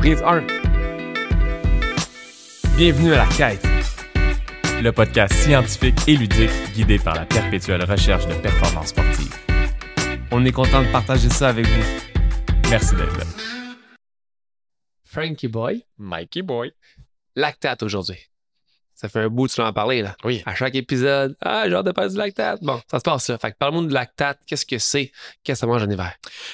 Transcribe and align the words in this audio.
Prise 0.00 0.22
1. 0.22 0.46
Bienvenue 2.78 3.12
à 3.12 3.18
la 3.18 3.26
quête. 3.26 3.62
Le 4.82 4.90
podcast 4.92 5.34
scientifique 5.34 5.98
et 6.08 6.16
ludique 6.16 6.50
guidé 6.72 6.98
par 6.98 7.14
la 7.16 7.26
perpétuelle 7.26 7.84
recherche 7.84 8.26
de 8.26 8.32
performance 8.32 8.88
sportive. 8.88 9.36
On 10.32 10.42
est 10.46 10.52
content 10.52 10.82
de 10.82 10.90
partager 10.90 11.28
ça 11.28 11.50
avec 11.50 11.66
vous. 11.66 11.84
Merci 12.70 12.94
d'être 12.96 13.14
là. 13.18 13.24
Frankie 15.04 15.48
Boy, 15.48 15.84
Mikey 15.98 16.40
Boy. 16.40 16.72
lactate 17.36 17.82
aujourd'hui. 17.82 18.29
Ça 19.00 19.08
fait 19.08 19.20
un 19.20 19.28
bout 19.28 19.46
que 19.48 19.54
tu 19.54 19.60
en 19.62 19.72
parler, 19.72 20.02
là. 20.02 20.14
Oui. 20.24 20.42
À 20.44 20.54
chaque 20.54 20.74
épisode, 20.74 21.34
ah, 21.40 21.64
j'ai 21.66 21.74
hâte 21.74 21.86
de 21.86 21.92
parler 21.92 22.10
du 22.10 22.18
lactate. 22.18 22.62
Bon, 22.62 22.82
ça 22.90 22.98
se 22.98 23.02
passe 23.02 23.24
ça. 23.24 23.38
Fait 23.38 23.50
que 23.52 23.56
parle-moi 23.56 23.84
de 23.84 23.94
lactate. 23.94 24.38
Qu'est-ce 24.46 24.66
que 24.66 24.78
c'est? 24.78 25.10
Qu'est-ce 25.42 25.60
que 25.60 25.60
ça 25.60 25.66
mange 25.66 25.82
en 25.82 25.88
hiver? 25.88 26.12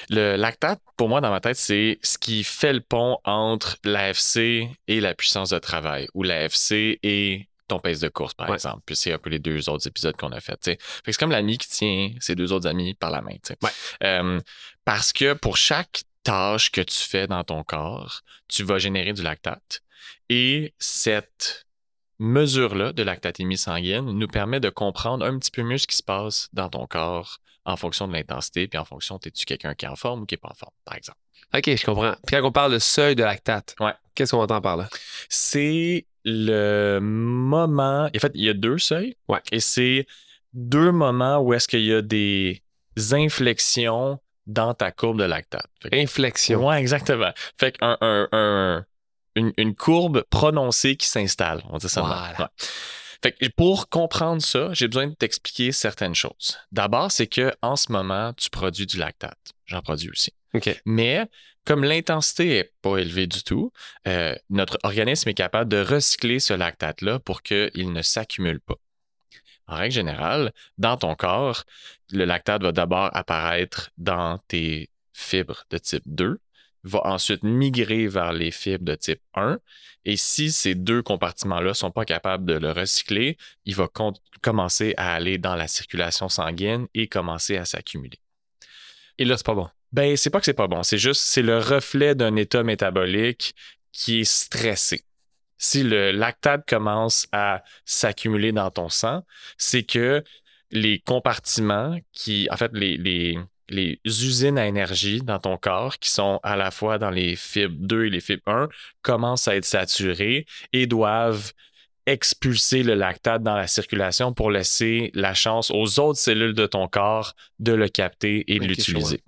Le 0.09 0.37
lactate, 0.37 0.79
pour 0.95 1.09
moi, 1.09 1.19
dans 1.19 1.29
ma 1.29 1.41
tête, 1.41 1.57
c'est 1.57 1.99
ce 2.03 2.17
qui 2.17 2.45
fait 2.45 2.71
le 2.71 2.79
pont 2.79 3.17
entre 3.25 3.75
l'AFC 3.83 4.69
et 4.87 5.01
la 5.01 5.13
puissance 5.13 5.49
de 5.49 5.59
travail, 5.59 6.07
ou 6.13 6.23
l'AFC 6.23 6.99
et 7.03 7.49
ton 7.67 7.79
pace 7.79 7.99
de 7.99 8.07
course, 8.07 8.33
par 8.33 8.47
Ouais. 8.47 8.55
exemple. 8.55 8.81
Puis 8.85 8.95
c'est 8.95 9.11
un 9.11 9.17
peu 9.17 9.29
les 9.29 9.39
deux 9.39 9.67
autres 9.67 9.85
épisodes 9.85 10.15
qu'on 10.15 10.31
a 10.31 10.39
fait. 10.39 10.57
Fait 10.63 10.77
que 10.77 10.81
c'est 11.11 11.17
comme 11.17 11.31
l'ami 11.31 11.57
qui 11.57 11.67
tient 11.67 12.11
ses 12.21 12.33
deux 12.35 12.53
autres 12.53 12.67
amis 12.69 12.93
par 12.93 13.11
la 13.11 13.21
main. 13.21 13.33
Ouais. 13.61 13.69
Euh, 14.03 14.39
parce 14.85 15.11
que 15.11 15.33
pour 15.33 15.57
chaque 15.57 16.03
tâche 16.23 16.71
que 16.71 16.79
tu 16.79 16.97
fais 16.97 17.27
dans 17.27 17.43
ton 17.43 17.63
corps, 17.63 18.21
tu 18.47 18.63
vas 18.63 18.77
générer 18.77 19.11
du 19.11 19.21
lactate. 19.21 19.81
Et 20.29 20.73
cette 20.79 21.66
mesure-là 22.19 22.93
de 22.93 23.03
lactatémie 23.03 23.57
sanguine 23.57 24.05
nous 24.11 24.27
permet 24.27 24.59
de 24.59 24.69
comprendre 24.69 25.25
un 25.25 25.37
petit 25.37 25.51
peu 25.51 25.63
mieux 25.63 25.77
ce 25.77 25.87
qui 25.87 25.95
se 25.95 26.03
passe 26.03 26.49
dans 26.53 26.69
ton 26.69 26.87
corps 26.87 27.37
en 27.65 27.75
fonction 27.75 28.07
de 28.07 28.13
l'intensité, 28.13 28.67
puis 28.67 28.77
en 28.79 28.85
fonction, 28.85 29.19
es-tu 29.25 29.45
quelqu'un 29.45 29.73
qui 29.75 29.85
est 29.85 29.89
en 29.89 29.95
forme 29.97 30.21
ou 30.21 30.25
qui 30.25 30.33
n'est 30.33 30.39
pas 30.39 30.49
en 30.49 30.53
forme, 30.55 30.71
par 30.85 30.95
exemple. 30.95 31.17
OK, 31.53 31.63
je 31.75 31.85
comprends. 31.85 32.13
Puis 32.25 32.35
quand 32.37 32.43
on 32.47 32.51
parle 32.51 32.71
de 32.73 32.79
seuil 32.79 33.15
de 33.15 33.23
lactate, 33.23 33.75
Ouais. 33.79 33.91
qu'est-ce 34.15 34.31
qu'on 34.31 34.41
entend 34.41 34.61
par 34.61 34.77
là? 34.77 34.87
C'est 35.29 36.05
le 36.23 36.99
moment. 36.99 38.05
En 38.15 38.19
fait, 38.19 38.31
il 38.35 38.45
y 38.45 38.49
a 38.49 38.53
deux 38.53 38.77
seuils. 38.77 39.15
Ouais. 39.27 39.39
Et 39.51 39.59
c'est 39.59 40.07
deux 40.53 40.91
moments 40.91 41.39
où 41.39 41.53
est-ce 41.53 41.67
qu'il 41.67 41.83
y 41.85 41.93
a 41.93 42.01
des 42.01 42.61
inflexions 43.11 44.19
dans 44.45 44.73
ta 44.73 44.91
courbe 44.91 45.19
de 45.19 45.25
lactate. 45.25 45.67
Que- 45.81 45.89
Inflexion. 45.93 46.65
Ouais, 46.65 46.79
exactement. 46.79 47.31
Fait 47.59 47.77
qu'un 47.77 47.97
un- 48.01 48.27
un- 48.31 48.85
une, 49.37 49.53
une 49.57 49.75
courbe 49.75 50.23
prononcée 50.29 50.95
qui 50.95 51.07
s'installe. 51.07 51.63
On 51.69 51.77
dit 51.77 51.89
ça. 51.89 52.01
Voilà. 52.01 52.35
Ouais. 52.39 52.45
Fait 53.21 53.31
que 53.31 53.47
pour 53.55 53.89
comprendre 53.89 54.41
ça, 54.41 54.69
j'ai 54.73 54.87
besoin 54.87 55.07
de 55.07 55.13
t'expliquer 55.13 55.71
certaines 55.71 56.15
choses. 56.15 56.57
D'abord, 56.71 57.11
c'est 57.11 57.27
que 57.27 57.53
en 57.61 57.75
ce 57.75 57.91
moment, 57.91 58.33
tu 58.33 58.49
produis 58.49 58.85
du 58.85 58.97
lactate. 58.97 59.53
J'en 59.65 59.81
produis 59.81 60.09
aussi. 60.09 60.33
Mais 60.85 61.27
comme 61.65 61.83
l'intensité 61.83 62.45
n'est 62.45 62.71
pas 62.81 62.97
élevée 62.97 63.27
du 63.27 63.43
tout, 63.43 63.71
euh, 64.07 64.35
notre 64.49 64.77
organisme 64.83 65.29
est 65.29 65.33
capable 65.33 65.69
de 65.69 65.81
recycler 65.81 66.39
ce 66.39 66.53
lactate-là 66.53 67.19
pour 67.19 67.41
qu'il 67.41 67.91
ne 67.91 68.01
s'accumule 68.01 68.59
pas. 68.61 68.75
En 69.67 69.75
règle 69.75 69.93
générale, 69.93 70.53
dans 70.77 70.95
ton 70.95 71.15
corps, 71.15 71.63
le 72.11 72.23
lactate 72.23 72.63
va 72.63 72.71
d'abord 72.71 73.09
apparaître 73.13 73.89
dans 73.97 74.39
tes 74.47 74.89
fibres 75.11 75.65
de 75.69 75.77
type 75.77 76.03
2, 76.05 76.39
va 76.87 77.01
ensuite 77.05 77.43
migrer 77.43 78.07
vers 78.07 78.33
les 78.33 78.51
fibres 78.51 78.85
de 78.85 78.95
type 78.95 79.21
1. 79.35 79.59
Et 80.05 80.15
si 80.15 80.51
ces 80.51 80.75
deux 80.75 81.01
compartiments-là 81.01 81.69
ne 81.69 81.73
sont 81.73 81.91
pas 81.91 82.05
capables 82.05 82.45
de 82.45 82.53
le 82.53 82.71
recycler, 82.71 83.37
il 83.65 83.75
va 83.75 83.89
commencer 84.41 84.93
à 84.97 85.13
aller 85.13 85.37
dans 85.37 85.55
la 85.55 85.67
circulation 85.67 86.29
sanguine 86.29 86.87
et 86.93 87.07
commencer 87.07 87.57
à 87.57 87.65
s'accumuler. 87.65 88.19
Et 89.17 89.25
là, 89.25 89.35
c'est 89.37 89.45
pas 89.45 89.55
bon. 89.55 89.69
Ben, 89.91 90.15
c'est 90.17 90.29
pas 90.29 90.39
que 90.39 90.45
c'est 90.45 90.53
pas 90.53 90.67
bon, 90.67 90.83
c'est 90.83 90.97
juste 90.97 91.21
c'est 91.21 91.41
le 91.41 91.59
reflet 91.59 92.13
d'un 92.13 92.35
état 92.35 92.63
métabolique 92.63 93.55
qui 93.91 94.21
est 94.21 94.23
stressé. 94.25 95.03
Si 95.57 95.81
le 95.81 96.11
lactate 96.11 96.67
commence 96.67 97.27
à 97.31 97.63
s'accumuler 97.85 98.51
dans 98.51 98.69
ton 98.69 98.89
sang, 98.89 99.23
c'est 99.57 99.83
que 99.83 100.23
les 100.71 100.99
compartiments 100.99 101.97
qui, 102.11 102.47
en 102.51 102.57
fait, 102.57 102.71
les, 102.73 102.97
les, 102.97 103.39
les 103.69 103.99
usines 104.05 104.57
à 104.57 104.67
énergie 104.67 105.21
dans 105.21 105.39
ton 105.39 105.57
corps, 105.57 105.97
qui 105.99 106.09
sont 106.09 106.39
à 106.43 106.55
la 106.55 106.71
fois 106.71 106.97
dans 106.97 107.09
les 107.09 107.35
fibres 107.35 107.75
2 107.79 108.05
et 108.05 108.09
les 108.09 108.21
fibres 108.21 108.43
1, 108.47 108.69
commencent 109.01 109.47
à 109.47 109.55
être 109.55 109.65
saturés 109.65 110.45
et 110.73 110.87
doivent 110.87 111.51
expulser 112.05 112.83
le 112.83 112.95
lactate 112.95 113.43
dans 113.43 113.55
la 113.55 113.67
circulation 113.67 114.33
pour 114.33 114.49
laisser 114.49 115.11
la 115.13 115.33
chance 115.33 115.69
aux 115.71 115.99
autres 115.99 116.19
cellules 116.19 116.53
de 116.53 116.65
ton 116.65 116.87
corps 116.87 117.33
de 117.59 117.73
le 117.73 117.89
capter 117.89 118.45
et 118.51 118.59
de 118.59 118.65
l'utiliser. 118.65 119.21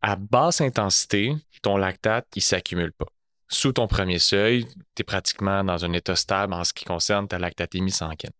À 0.00 0.14
basse 0.14 0.60
intensité, 0.60 1.34
ton 1.60 1.76
lactate, 1.76 2.28
il 2.36 2.42
s'accumule 2.42 2.92
pas. 2.92 3.06
Sous 3.48 3.72
ton 3.72 3.88
premier 3.88 4.20
seuil, 4.20 4.64
tu 4.94 5.00
es 5.00 5.04
pratiquement 5.04 5.64
dans 5.64 5.84
un 5.84 5.92
état 5.92 6.14
stable 6.14 6.52
en 6.54 6.62
ce 6.62 6.72
qui 6.72 6.84
concerne 6.84 7.26
ta 7.26 7.38
lactatémie 7.38 7.90
sanguine. 7.90 8.30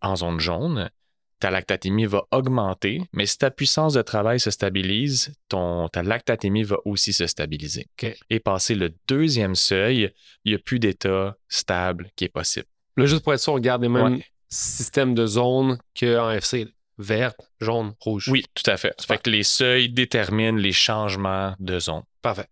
En 0.00 0.16
zone 0.16 0.40
jaune, 0.40 0.90
ta 1.40 1.50
lactatémie 1.50 2.06
va 2.06 2.24
augmenter, 2.30 3.02
mais 3.12 3.26
si 3.26 3.38
ta 3.38 3.50
puissance 3.50 3.94
de 3.94 4.02
travail 4.02 4.38
se 4.38 4.50
stabilise, 4.50 5.32
ton, 5.48 5.88
ta 5.88 6.02
lactatémie 6.02 6.62
va 6.62 6.76
aussi 6.84 7.12
se 7.12 7.26
stabiliser. 7.26 7.86
Et 8.28 8.38
passer 8.40 8.74
le 8.74 8.94
deuxième 9.08 9.54
seuil, 9.54 10.12
il 10.44 10.52
n'y 10.52 10.54
a 10.54 10.58
plus 10.58 10.78
d'état 10.78 11.36
stable 11.48 12.10
qui 12.14 12.24
est 12.24 12.28
possible. 12.28 12.66
Là, 12.96 13.06
juste 13.06 13.24
pour 13.24 13.32
être 13.34 13.40
sûr, 13.40 13.54
on 13.54 13.58
garde 13.58 13.82
les 13.82 13.88
mêmes 13.88 14.14
Ouais. 14.16 14.24
systèmes 14.48 15.14
de 15.14 15.26
zones 15.26 15.78
qu'en 15.98 16.30
FC. 16.30 16.68
Verte, 16.98 17.40
jaune, 17.62 17.94
rouge. 18.00 18.28
Oui, 18.28 18.44
tout 18.54 18.70
à 18.70 18.76
fait. 18.76 18.92
Super. 18.98 19.16
Fait 19.16 19.22
que 19.22 19.30
les 19.30 19.42
seuils 19.42 19.88
déterminent 19.88 20.58
les 20.58 20.72
changements 20.72 21.54
de 21.58 21.78
zone. 21.80 22.02
Parfait. 22.20 22.44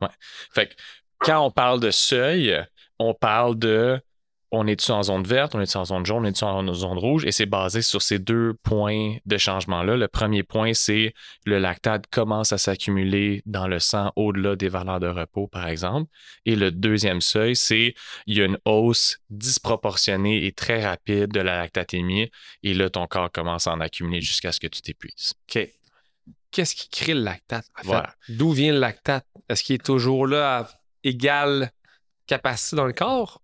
Fait 0.54 0.68
que 0.68 0.74
quand 1.18 1.44
on 1.44 1.50
parle 1.50 1.80
de 1.80 1.90
seuil, 1.90 2.58
on 2.98 3.12
parle 3.12 3.58
de 3.58 4.00
on 4.50 4.66
est-tu 4.66 4.90
en 4.92 5.02
zone 5.02 5.24
verte, 5.24 5.54
on 5.54 5.60
est-tu 5.60 5.76
en 5.76 5.84
zone 5.84 6.06
jaune, 6.06 6.24
on 6.24 6.28
est-tu 6.28 6.44
en 6.44 6.72
zone 6.72 6.98
rouge, 6.98 7.24
et 7.26 7.32
c'est 7.32 7.46
basé 7.46 7.82
sur 7.82 8.00
ces 8.00 8.18
deux 8.18 8.54
points 8.62 9.16
de 9.26 9.36
changement-là. 9.36 9.96
Le 9.96 10.08
premier 10.08 10.42
point, 10.42 10.72
c'est 10.74 11.12
le 11.44 11.58
lactate 11.58 12.06
commence 12.06 12.52
à 12.52 12.58
s'accumuler 12.58 13.42
dans 13.44 13.68
le 13.68 13.78
sang 13.78 14.12
au-delà 14.16 14.56
des 14.56 14.68
valeurs 14.68 15.00
de 15.00 15.06
repos, 15.06 15.48
par 15.48 15.68
exemple. 15.68 16.10
Et 16.46 16.56
le 16.56 16.70
deuxième 16.70 17.20
seuil, 17.20 17.56
c'est 17.56 17.94
il 18.26 18.38
y 18.38 18.40
a 18.40 18.46
une 18.46 18.58
hausse 18.64 19.18
disproportionnée 19.28 20.46
et 20.46 20.52
très 20.52 20.84
rapide 20.84 21.30
de 21.30 21.40
la 21.40 21.58
lactatémie, 21.58 22.30
et 22.62 22.74
là, 22.74 22.88
ton 22.88 23.06
corps 23.06 23.30
commence 23.30 23.66
à 23.66 23.72
en 23.72 23.80
accumuler 23.80 24.20
jusqu'à 24.20 24.52
ce 24.52 24.60
que 24.60 24.66
tu 24.66 24.80
t'épuises. 24.80 25.34
OK. 25.48 25.68
Qu'est-ce 26.50 26.74
qui 26.74 26.88
crée 26.88 27.12
le 27.12 27.20
lactate? 27.20 27.66
En 27.76 27.82
fait? 27.82 27.86
Voilà. 27.86 28.14
D'où 28.30 28.52
vient 28.52 28.72
le 28.72 28.78
lactate? 28.78 29.26
Est-ce 29.50 29.62
qu'il 29.62 29.74
est 29.74 29.84
toujours 29.84 30.26
là 30.26 30.60
à 30.60 30.68
égale 31.04 31.70
capacité 32.26 32.76
dans 32.76 32.86
le 32.86 32.94
corps? 32.94 33.42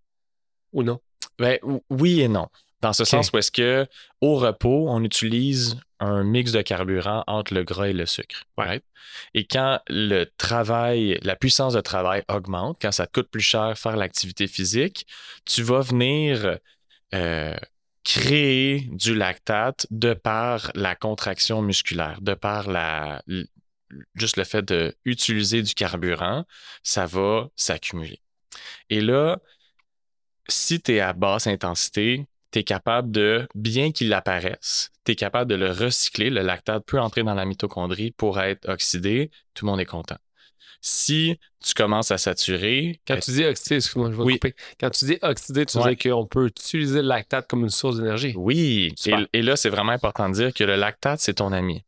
Ou 0.74 0.82
non? 0.82 1.00
Ben, 1.38 1.58
ou- 1.62 1.82
oui 1.88 2.20
et 2.20 2.28
non. 2.28 2.48
Dans 2.82 2.92
ce 2.92 3.06
sens 3.06 3.30
où 3.32 3.38
est-ce 3.38 3.50
que 3.50 3.86
au 4.20 4.36
repos, 4.36 4.90
on 4.90 5.02
utilise 5.02 5.78
un 6.00 6.22
mix 6.22 6.52
de 6.52 6.60
carburant 6.60 7.24
entre 7.26 7.54
le 7.54 7.64
gras 7.64 7.88
et 7.88 7.94
le 7.94 8.04
sucre. 8.04 8.44
Ouais. 8.58 8.64
right? 8.66 8.84
Et 9.32 9.46
quand 9.46 9.80
le 9.88 10.24
travail, 10.36 11.18
la 11.22 11.34
puissance 11.34 11.72
de 11.72 11.80
travail 11.80 12.22
augmente, 12.28 12.76
quand 12.82 12.92
ça 12.92 13.06
te 13.06 13.12
coûte 13.12 13.30
plus 13.30 13.40
cher 13.40 13.78
faire 13.78 13.96
l'activité 13.96 14.46
physique, 14.46 15.06
tu 15.46 15.62
vas 15.62 15.80
venir 15.80 16.58
euh, 17.14 17.56
créer 18.04 18.80
du 18.92 19.14
lactate 19.14 19.86
de 19.90 20.12
par 20.12 20.70
la 20.74 20.94
contraction 20.94 21.62
musculaire, 21.62 22.20
de 22.20 22.34
par 22.34 22.68
la, 22.68 23.22
juste 24.14 24.36
le 24.36 24.44
fait 24.44 24.64
d'utiliser 25.04 25.62
du 25.62 25.74
carburant, 25.74 26.44
ça 26.82 27.06
va 27.06 27.48
s'accumuler. 27.56 28.20
Et 28.90 29.00
là, 29.00 29.40
si 30.48 30.80
tu 30.80 30.94
es 30.94 31.00
à 31.00 31.12
basse 31.12 31.46
intensité, 31.46 32.26
tu 32.50 32.58
es 32.60 32.64
capable 32.64 33.10
de, 33.10 33.48
bien 33.54 33.90
qu'il 33.92 34.12
apparaisse, 34.12 34.90
tu 35.04 35.12
es 35.12 35.16
capable 35.16 35.50
de 35.50 35.56
le 35.56 35.70
recycler. 35.70 36.30
Le 36.30 36.42
lactate 36.42 36.84
peut 36.86 37.00
entrer 37.00 37.22
dans 37.22 37.34
la 37.34 37.44
mitochondrie 37.44 38.12
pour 38.12 38.40
être 38.40 38.68
oxydé. 38.68 39.30
Tout 39.54 39.64
le 39.66 39.70
monde 39.72 39.80
est 39.80 39.84
content. 39.86 40.16
Si 40.80 41.38
tu 41.64 41.72
commences 41.72 42.10
à 42.10 42.18
saturer, 42.18 43.00
Quand 43.06 43.18
tu 43.18 43.30
dis 43.30 43.44
oxydé, 43.44 43.76
excuse-moi, 43.76 44.10
je 44.12 44.16
vais 44.16 44.22
Oui. 44.22 44.34
couper. 44.34 44.54
Quand 44.78 44.90
tu 44.90 45.06
dis 45.06 45.18
oxydé, 45.22 45.64
tu 45.64 45.78
Ouais. 45.78 45.94
dire 45.96 46.12
qu'on 46.12 46.26
peut 46.26 46.46
utiliser 46.46 47.00
le 47.00 47.08
lactate 47.08 47.48
comme 47.48 47.62
une 47.62 47.70
source 47.70 47.96
d'énergie. 47.96 48.34
oui, 48.36 48.94
et 49.32 49.42
là, 49.42 49.56
c'est 49.56 49.70
vraiment 49.70 49.92
important 49.92 50.28
de 50.28 50.34
dire 50.34 50.52
que 50.54 50.62
le 50.62 50.76
lactate, 50.76 51.20
c'est 51.20 51.34
ton 51.34 51.52
ami. 51.52 51.82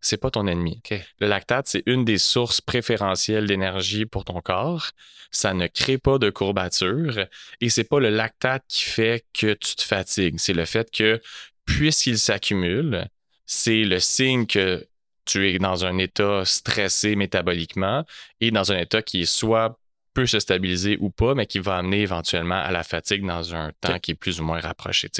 C'est 0.00 0.16
pas 0.16 0.30
ton 0.30 0.46
ennemi. 0.46 0.82
Le 1.20 1.26
lactate, 1.26 1.68
c'est 1.68 1.82
une 1.86 2.04
des 2.04 2.18
sources 2.18 2.60
préférentielles 2.60 3.46
d'énergie 3.46 4.06
pour 4.06 4.24
ton 4.24 4.40
corps. 4.40 4.90
Ça 5.30 5.54
ne 5.54 5.66
crée 5.66 5.98
pas 5.98 6.18
de 6.18 6.30
courbature 6.30 7.26
et 7.60 7.68
c'est 7.68 7.84
pas 7.84 7.98
le 7.98 8.10
lactate 8.10 8.64
qui 8.68 8.84
fait 8.84 9.24
que 9.32 9.54
tu 9.54 9.74
te 9.74 9.82
fatigues. 9.82 10.38
C'est 10.38 10.52
le 10.52 10.64
fait 10.64 10.90
que, 10.90 11.20
puisqu'il 11.64 12.18
s'accumule, 12.18 13.08
c'est 13.46 13.84
le 13.84 13.98
signe 13.98 14.46
que 14.46 14.86
tu 15.24 15.50
es 15.50 15.58
dans 15.58 15.84
un 15.84 15.98
état 15.98 16.44
stressé 16.44 17.16
métaboliquement 17.16 18.04
et 18.40 18.50
dans 18.50 18.72
un 18.72 18.78
état 18.78 19.02
qui 19.02 19.22
est 19.22 19.26
soit 19.26 19.78
peut 20.14 20.26
se 20.26 20.40
stabiliser 20.40 20.96
ou 20.98 21.10
pas, 21.10 21.34
mais 21.34 21.44
qui 21.44 21.58
va 21.58 21.76
amener 21.76 22.00
éventuellement 22.00 22.54
à 22.54 22.70
la 22.70 22.82
fatigue 22.82 23.26
dans 23.26 23.54
un 23.54 23.70
temps 23.82 23.98
qui 23.98 24.12
est 24.12 24.14
plus 24.14 24.40
ou 24.40 24.44
moins 24.44 24.60
rapproché. 24.60 25.10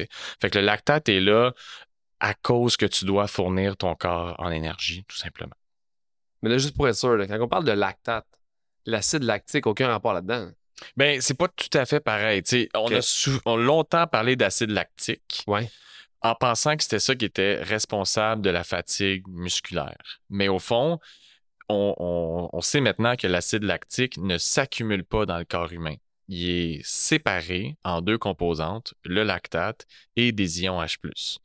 Fait 0.40 0.49
que 0.49 0.58
le 0.58 0.64
lactate 0.64 1.11
est 1.11 1.20
là 1.20 1.52
à 2.20 2.34
cause 2.34 2.76
que 2.76 2.86
tu 2.86 3.04
dois 3.04 3.26
fournir 3.26 3.76
ton 3.76 3.94
corps 3.94 4.34
en 4.38 4.50
énergie, 4.50 5.04
tout 5.08 5.16
simplement. 5.16 5.54
Mais 6.42 6.50
là, 6.50 6.58
juste 6.58 6.74
pour 6.76 6.88
être 6.88 6.96
sûr, 6.96 7.16
là, 7.16 7.26
quand 7.26 7.40
on 7.40 7.48
parle 7.48 7.64
de 7.64 7.72
lactate, 7.72 8.26
l'acide 8.84 9.22
lactique, 9.22 9.66
aucun 9.66 9.88
rapport 9.88 10.12
là-dedans. 10.14 10.50
Ben, 10.96 11.20
c'est 11.20 11.34
pas 11.36 11.48
tout 11.48 11.76
à 11.76 11.86
fait 11.86 12.00
pareil. 12.00 12.42
on 12.74 12.92
a 12.94 13.00
sou- 13.02 13.40
on 13.46 13.58
a 13.58 13.62
longtemps 13.62 14.06
parlé 14.06 14.36
d'acide 14.36 14.70
lactique 14.70 15.42
Ouais. 15.46 15.70
en 16.20 16.34
pensant 16.34 16.76
que 16.76 16.82
c'était 16.82 16.98
ça 17.00 17.14
qui 17.14 17.24
était 17.24 17.56
responsable 17.62 18.42
de 18.42 18.50
la 18.50 18.62
fatigue 18.64 19.26
musculaire. 19.26 19.96
Mais 20.28 20.48
au 20.48 20.58
fond, 20.58 20.98
on, 21.68 21.94
on- 21.98 22.50
on 22.52 22.60
sait 22.60 22.80
maintenant 22.80 23.16
que 23.16 23.26
l'acide 23.26 23.62
lactique 23.64 24.18
ne 24.18 24.38
s'accumule 24.38 25.04
pas 25.04 25.26
dans 25.26 25.38
le 25.38 25.44
corps 25.44 25.72
humain. 25.72 25.94
Il 26.28 26.48
est 26.48 26.80
séparé 26.84 27.76
en 27.84 28.02
deux 28.02 28.18
composantes, 28.18 28.94
le 29.04 29.22
lactate 29.22 29.86
et 30.16 30.32
des 30.32 30.62
ions 30.64 30.80
H+. 30.82 31.38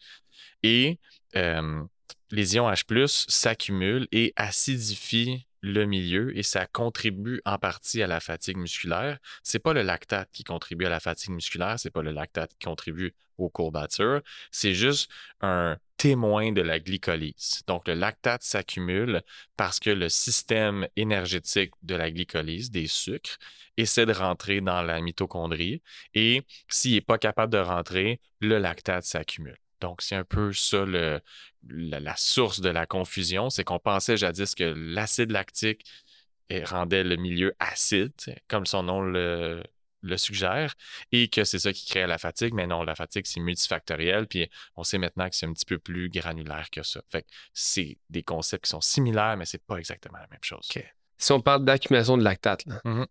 Et 0.64 1.00
euh, 1.36 1.84
les 2.32 2.56
ions 2.56 2.70
H+, 2.70 3.26
s'accumulent 3.30 4.08
et 4.12 4.34
acidifient 4.36 5.46
le 5.62 5.86
milieu 5.86 6.36
et 6.38 6.44
ça 6.44 6.66
contribue 6.66 7.42
en 7.46 7.58
partie 7.58 8.02
à 8.02 8.08
la 8.08 8.20
fatigue 8.20 8.58
musculaire. 8.58 9.20
C'est 9.44 9.60
pas 9.60 9.74
le 9.74 9.84
lactate 9.84 10.30
qui 10.32 10.44
contribue 10.44 10.86
à 10.86 10.90
la 10.90 11.00
fatigue 11.00 11.32
musculaire, 11.32 11.80
c'est 11.80 11.92
pas 11.92 12.02
le 12.02 12.12
lactate 12.12 12.52
qui 12.58 12.66
contribue 12.66 13.14
aux 13.38 13.50
courbatures, 13.50 14.22
c'est 14.52 14.74
juste 14.74 15.10
un 15.42 15.78
témoin 15.98 16.52
de 16.52 16.62
la 16.62 16.80
glycolyse. 16.80 17.62
Donc 17.68 17.88
le 17.88 17.94
lactate 17.94 18.44
s'accumule 18.44 19.22
parce 19.56 19.80
que 19.80 19.92
le 19.92 20.10
système 20.10 20.88
énergétique 20.96 21.74
de 21.84 21.96
la 21.96 22.12
glycolyse, 22.12 22.72
des 22.72 22.88
sucres, 22.88 23.38
essaie 23.78 24.06
de 24.06 24.14
rentrer 24.14 24.62
dans 24.62 24.82
la 24.82 25.00
mitochondrie 25.02 25.82
et 26.14 26.44
s'il 26.68 26.94
n'est 26.96 27.02
pas 27.02 27.18
capable 27.18 27.54
de 27.54 27.60
rentrer, 27.60 28.20
le 28.40 28.58
lactate 28.58 29.04
s'accumule. 29.04 29.61
Donc, 29.82 30.02
c'est 30.02 30.16
un 30.16 30.24
peu 30.24 30.54
ça 30.54 30.86
le- 30.86 31.20
la, 31.68 32.00
la 32.00 32.16
source 32.16 32.62
de 32.62 32.70
la 32.70 32.86
confusion. 32.86 33.50
C'est 33.50 33.64
qu'on 33.64 33.80
pensait 33.80 34.16
jadis 34.18 34.56
que 34.56 34.64
l'acide 34.64 35.32
lactique 35.32 35.86
rendait 36.66 37.04
le 37.04 37.16
milieu 37.16 37.54
acide, 37.60 38.12
comme 38.48 38.66
son 38.66 38.84
nom 38.84 39.02
le, 39.02 39.64
le 40.02 40.18
suggère, 40.18 40.74
et 41.14 41.30
que 41.30 41.44
c'est 41.46 41.60
ça 41.60 41.72
qui 41.72 41.86
crée 41.88 42.06
la 42.08 42.18
fatigue. 42.18 42.54
Mais 42.54 42.68
non, 42.68 42.84
la 42.84 42.94
fatigue, 42.96 43.26
c'est 43.26 43.40
multifactoriel. 43.40 44.28
Puis 44.28 44.50
on 44.76 44.84
sait 44.84 44.98
maintenant 44.98 45.30
que 45.30 45.36
c'est 45.36 45.46
un 45.46 45.54
petit 45.54 45.66
peu 45.66 45.78
plus 45.80 46.10
granulaire 46.10 46.70
que 46.70 46.84
ça. 46.84 47.02
Fait 47.10 47.22
que 47.22 47.28
c'est 47.54 47.98
des 48.10 48.24
concepts 48.24 48.66
qui 48.66 48.70
sont 48.72 48.82
similaires, 48.82 49.38
mais 49.38 49.46
c'est 49.46 49.64
pas 49.66 49.78
exactement 49.78 50.18
la 50.18 50.28
même 50.30 50.44
chose. 50.44 50.68
Si 51.18 51.32
on 51.32 51.40
parle 51.40 51.64
d'accumulation 51.64 52.18
de 52.18 52.24
lactate, 52.24 52.66
là, 52.66 52.82
Mhm. 52.84 53.06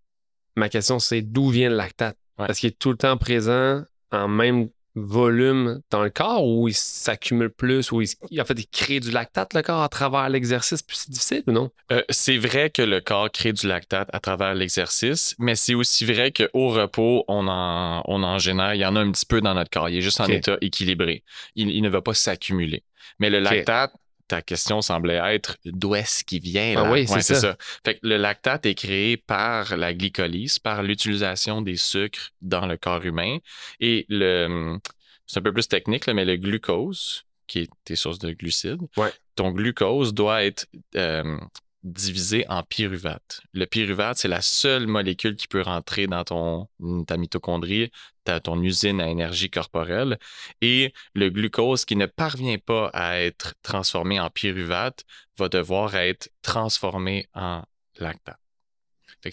ma 0.57 0.69
question 0.69 0.99
c'est 0.99 1.23
d'où 1.23 1.49
vient 1.49 1.71
le 1.71 1.77
lactate? 1.77 2.19
Ouais. 2.39 2.47
Est-ce 2.51 2.61
qu'il 2.61 2.69
est 2.69 2.79
tout 2.79 2.91
le 2.91 2.97
temps 2.99 3.17
présent 3.17 3.85
en 4.11 4.29
même 4.29 4.69
volume 4.95 5.81
dans 5.91 6.03
le 6.03 6.11
corps 6.11 6.47
ou 6.47 6.69
il 6.69 6.75
s'accumule 6.75 7.51
plus 7.51 7.93
ou 7.93 8.03
il, 8.03 8.41
en 8.41 8.45
fait 8.45 8.59
il 8.59 8.67
crée 8.67 9.01
du 9.01 9.11
lactate 9.11 9.55
le 9.55 9.63
corps 9.63 9.83
à 9.83 9.89
travers 9.89 10.29
l'exercice? 10.29 10.83
Puis 10.83 10.97
c'est 10.97 11.11
difficile 11.11 11.43
ou 11.47 11.53
non? 11.53 11.71
Euh, 11.93 12.03
c'est 12.11 12.37
vrai 12.37 12.71
que 12.71 12.83
le 12.83 13.01
corps 13.01 13.31
crée 13.31 13.53
du 13.53 13.67
lactate 13.67 14.09
à 14.13 14.21
travers 14.21 14.55
l'exercice, 14.55 15.35
mais 15.39 15.55
c'est 15.55 15.75
aussi 15.75 16.05
vrai 16.05 16.33
qu'au 16.33 16.69
repos, 16.69 17.25
on 17.29 17.47
en, 17.49 18.03
on 18.07 18.23
en 18.23 18.39
génère. 18.39 18.75
Il 18.75 18.81
y 18.81 18.87
en 18.87 18.97
a 18.97 19.01
un 19.01 19.11
petit 19.13 19.27
peu 19.27 19.41
dans 19.41 19.55
notre 19.55 19.71
corps. 19.71 19.89
Il 19.89 19.99
est 19.99 20.03
juste 20.03 20.21
en 20.21 20.27
état 20.27 20.57
équilibré. 20.61 21.25
Il, 21.55 21.71
il 21.71 21.83
ne 21.83 21.89
va 21.89 22.03
pas 22.03 22.15
s'accumuler. 22.15 22.83
Mais 23.19 23.31
le 23.31 23.39
lactate, 23.39 23.93
ta 24.31 24.43
question 24.43 24.81
semblait 24.81 25.21
être 25.35 25.57
d'où 25.65 25.97
est-ce 25.97 26.23
qu'il 26.23 26.41
vient? 26.41 26.75
Ah 26.77 26.83
là? 26.85 26.93
oui, 26.93 27.07
c'est 27.09 27.15
Ouais, 27.15 27.23
ça. 27.23 27.57
Fait 27.85 27.95
que 27.95 28.07
le 28.07 28.17
lactate 28.17 28.65
est 28.65 28.77
créé 28.77 29.17
par 29.17 29.77
la 29.77 29.93
glycolyse, 29.93 30.61
par 30.61 30.85
l'utilisation 30.85 31.63
des 31.63 31.77
sucres 31.77 32.31
dans 32.41 32.67
le 32.67 32.77
corps 32.77 33.05
humain. 33.05 33.39
Et 33.81 34.07
le, 34.09 34.79
c'est 35.27 35.41
un 35.41 35.43
peu 35.43 35.53
plus 35.53 35.67
technique, 35.67 36.07
là, 36.07 36.15
mais 36.15 36.25
le 36.25 36.37
glucose, 36.37 37.25
qui 37.49 37.59
est 37.63 37.71
tes 37.85 37.97
sources 37.97 38.21
de 38.21 38.31
glucides, 38.31 38.83
Ouais. 38.97 39.13
ton 39.35 39.51
glucose 39.51 40.15
doit 40.15 40.45
être 40.45 40.67
euh, 40.95 41.37
divisé 41.83 42.45
en 42.49 42.63
pyruvate. 42.63 43.41
Le 43.53 43.65
pyruvate, 43.67 44.19
c'est 44.19 44.29
la 44.29 44.43
seule 44.43 44.87
molécule 44.87 45.37
qui 45.37 45.49
peut 45.49 45.63
rentrer 45.63 46.07
dans 46.07 46.25
ton, 46.25 46.69
ta 47.07 47.17
mitochondrie, 47.17 47.91
ta, 48.25 48.41
ton 48.41 48.63
usine 48.63 49.01
à 49.01 49.09
énergie 49.09 49.51
corporelle. 49.51 50.19
Et 50.61 50.93
le 51.15 51.31
glucose 51.31 51.85
qui 51.85 51.97
ne 51.97 52.07
parvient 52.07 52.59
pas 52.59 52.89
à 52.93 53.19
être 53.21 53.55
transformé 53.63 54.21
en 54.21 54.31
pyruvate 54.31 55.05
va 55.39 55.49
devoir 55.49 55.95
être 55.95 56.31
transformé 56.43 57.29
en 57.35 57.63
lactate. 57.99 58.39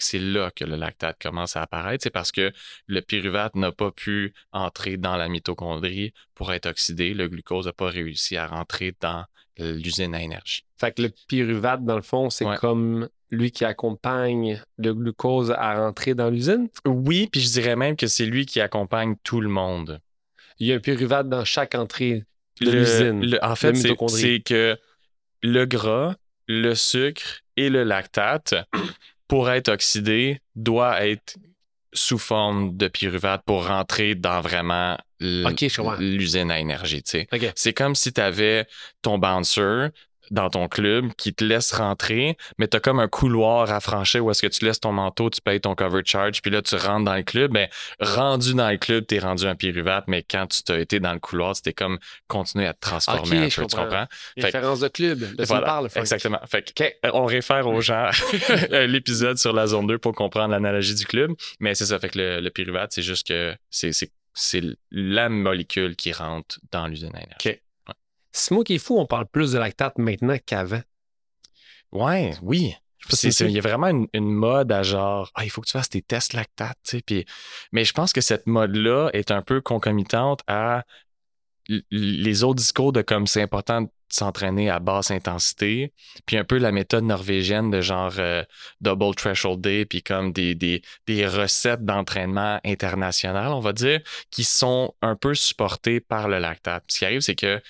C'est 0.00 0.18
là 0.18 0.50
que 0.50 0.64
le 0.64 0.76
lactate 0.76 1.20
commence 1.20 1.56
à 1.56 1.62
apparaître. 1.62 2.02
C'est 2.02 2.10
parce 2.10 2.32
que 2.32 2.52
le 2.86 3.00
pyruvate 3.00 3.54
n'a 3.56 3.72
pas 3.72 3.90
pu 3.90 4.34
entrer 4.52 4.96
dans 4.96 5.16
la 5.16 5.28
mitochondrie 5.28 6.12
pour 6.34 6.52
être 6.52 6.66
oxydé. 6.66 7.14
Le 7.14 7.28
glucose 7.28 7.66
n'a 7.66 7.72
pas 7.72 7.88
réussi 7.88 8.36
à 8.36 8.46
rentrer 8.46 8.94
dans 9.00 9.24
l'usine 9.58 10.14
à 10.14 10.22
énergie. 10.22 10.64
Fait 10.78 10.92
que 10.92 11.02
le 11.02 11.10
pyruvate, 11.28 11.84
dans 11.84 11.96
le 11.96 12.02
fond, 12.02 12.30
c'est 12.30 12.44
Ouais. 12.44 12.56
comme 12.56 13.08
lui 13.30 13.50
qui 13.50 13.64
accompagne 13.64 14.62
le 14.78 14.94
glucose 14.94 15.50
à 15.50 15.74
rentrer 15.84 16.14
dans 16.14 16.30
l'usine? 16.30 16.68
Oui, 16.86 17.28
puis 17.30 17.40
je 17.40 17.50
dirais 17.50 17.76
même 17.76 17.96
que 17.96 18.06
c'est 18.06 18.24
lui 18.26 18.46
qui 18.46 18.60
accompagne 18.60 19.16
tout 19.22 19.40
le 19.40 19.48
monde. 19.50 20.00
Il 20.58 20.66
y 20.66 20.72
a 20.72 20.76
un 20.76 20.80
pyruvate 20.80 21.28
dans 21.28 21.44
chaque 21.44 21.74
entrée 21.74 22.24
de 22.60 22.70
l'usine. 22.70 23.38
en 23.42 23.54
fait, 23.54 23.74
c'est 23.76 24.40
que 24.40 24.76
le 25.42 25.64
gras, 25.66 26.14
le 26.46 26.74
sucre 26.74 27.40
et 27.56 27.68
le 27.68 27.84
lactate, 27.84 28.54
pour 29.28 29.50
être 29.50 29.68
oxydé, 29.68 30.40
doit 30.56 31.06
être 31.06 31.36
sous 31.92 32.18
forme 32.18 32.76
de 32.76 32.88
pyruvate 32.88 33.42
pour 33.44 33.66
rentrer 33.66 34.14
dans 34.14 34.40
vraiment 34.40 34.98
l'usine 35.20 36.50
à 36.50 36.58
énergie. 36.58 37.02
C'est 37.54 37.72
comme 37.72 37.94
si 37.94 38.12
tu 38.12 38.20
avais 38.20 38.66
ton 39.02 39.18
bouncer 39.18 39.88
dans 40.30 40.50
ton 40.50 40.68
club 40.68 41.12
qui 41.16 41.34
te 41.34 41.44
laisse 41.44 41.72
rentrer, 41.72 42.36
mais 42.58 42.68
tu 42.68 42.76
as 42.76 42.80
comme 42.80 43.00
un 43.00 43.08
couloir 43.08 43.70
à 43.70 43.80
franchir 43.80 44.24
où 44.24 44.30
est-ce 44.30 44.42
que 44.42 44.46
tu 44.46 44.64
laisses 44.64 44.80
ton 44.80 44.92
manteau, 44.92 45.30
tu 45.30 45.40
payes 45.40 45.60
ton 45.60 45.74
cover 45.74 46.02
charge, 46.04 46.42
puis 46.42 46.50
là, 46.50 46.62
tu 46.62 46.74
rentres 46.76 47.04
dans 47.04 47.14
le 47.16 47.22
club. 47.22 47.52
Ben, 47.52 47.68
rendu 48.00 48.54
dans 48.54 48.70
le 48.70 48.76
club, 48.76 49.06
tu 49.06 49.16
es 49.16 49.18
rendu 49.18 49.46
un 49.46 49.54
pyruvate, 49.54 50.04
mais 50.08 50.22
quand 50.22 50.46
tu 50.46 50.62
t'as 50.62 50.78
été 50.78 51.00
dans 51.00 51.12
le 51.12 51.18
couloir, 51.20 51.56
c'était 51.56 51.72
comme 51.72 51.98
continuer 52.26 52.66
à 52.66 52.74
te 52.74 52.80
transformer 52.80 53.20
Ok, 53.20 53.32
un 53.36 53.44
peu, 53.44 53.48
tu 53.50 53.60
comprends. 53.60 53.82
comprends? 53.84 54.06
Fait 54.36 54.42
Référence 54.42 54.80
de 54.80 54.88
club. 54.88 55.20
Me 55.38 55.44
Voilà, 55.44 55.66
parles, 55.66 55.88
Frank. 55.90 56.00
Exactement. 56.02 56.40
Fait 56.50 56.62
que, 56.72 56.84
on 57.12 57.24
réfère 57.26 57.66
aux 57.66 57.80
gens 57.80 58.10
l'épisode 58.70 59.38
sur 59.38 59.52
la 59.52 59.66
zone 59.66 59.86
2 59.86 59.98
pour 59.98 60.14
comprendre 60.14 60.50
l'analogie 60.50 60.94
du 60.94 61.06
club. 61.06 61.32
Mais 61.60 61.74
c'est 61.74 61.86
ça. 61.86 61.98
Fait 61.98 62.08
que 62.08 62.18
le, 62.18 62.40
le 62.40 62.50
pyruvate, 62.50 62.92
c'est 62.92 63.02
juste 63.02 63.26
que 63.26 63.54
c'est, 63.70 63.92
c'est, 63.92 64.10
c'est 64.34 64.62
la 64.90 65.28
molécule 65.28 65.96
qui 65.96 66.12
rentre 66.12 66.58
dans 66.72 66.86
l'usine 66.86 67.10
à 67.14 67.22
énergie. 67.22 67.48
OK. 67.48 67.60
C'est 68.38 68.54
moi 68.54 68.64
qui 68.64 68.74
est 68.74 68.78
fou, 68.78 68.98
on 68.98 69.06
parle 69.06 69.26
plus 69.26 69.52
de 69.52 69.58
lactate 69.58 69.98
maintenant 69.98 70.36
qu'avant. 70.44 70.82
Ouais, 71.92 72.34
oui. 72.42 72.74
Il 73.22 73.50
y 73.50 73.58
a 73.58 73.62
vraiment 73.62 73.86
une, 73.86 74.06
une 74.12 74.30
mode 74.30 74.70
à 74.72 74.82
genre, 74.82 75.30
ah, 75.34 75.44
il 75.44 75.50
faut 75.50 75.60
que 75.60 75.66
tu 75.66 75.72
fasses 75.72 75.88
tes 75.88 76.02
tests 76.02 76.34
lactate, 76.34 76.76
tu 76.84 76.96
sais. 76.96 77.02
Puis, 77.02 77.24
mais 77.72 77.84
je 77.84 77.92
pense 77.92 78.12
que 78.12 78.20
cette 78.20 78.46
mode-là 78.46 79.08
est 79.12 79.30
un 79.30 79.40
peu 79.40 79.60
concomitante 79.60 80.40
à 80.46 80.84
les 81.90 82.44
autres 82.44 82.56
discours 82.56 82.92
de 82.92 83.02
comme 83.02 83.26
c'est 83.26 83.42
important 83.42 83.82
de 83.82 83.88
s'entraîner 84.10 84.70
à 84.70 84.78
basse 84.78 85.10
intensité, 85.10 85.92
puis 86.24 86.38
un 86.38 86.44
peu 86.44 86.56
la 86.56 86.72
méthode 86.72 87.04
norvégienne 87.04 87.70
de 87.70 87.82
genre 87.82 88.14
euh, 88.18 88.42
double 88.80 89.14
threshold 89.14 89.60
day, 89.60 89.84
puis 89.84 90.02
comme 90.02 90.32
des, 90.32 90.54
des, 90.54 90.82
des 91.06 91.26
recettes 91.26 91.84
d'entraînement 91.84 92.58
internationales, 92.64 93.52
on 93.52 93.60
va 93.60 93.74
dire, 93.74 94.00
qui 94.30 94.44
sont 94.44 94.94
un 95.02 95.14
peu 95.14 95.34
supportées 95.34 96.00
par 96.00 96.28
le 96.28 96.38
lactate. 96.38 96.84
Ce 96.88 96.98
qui 96.98 97.04
arrive, 97.04 97.20
c'est 97.20 97.34
que 97.34 97.60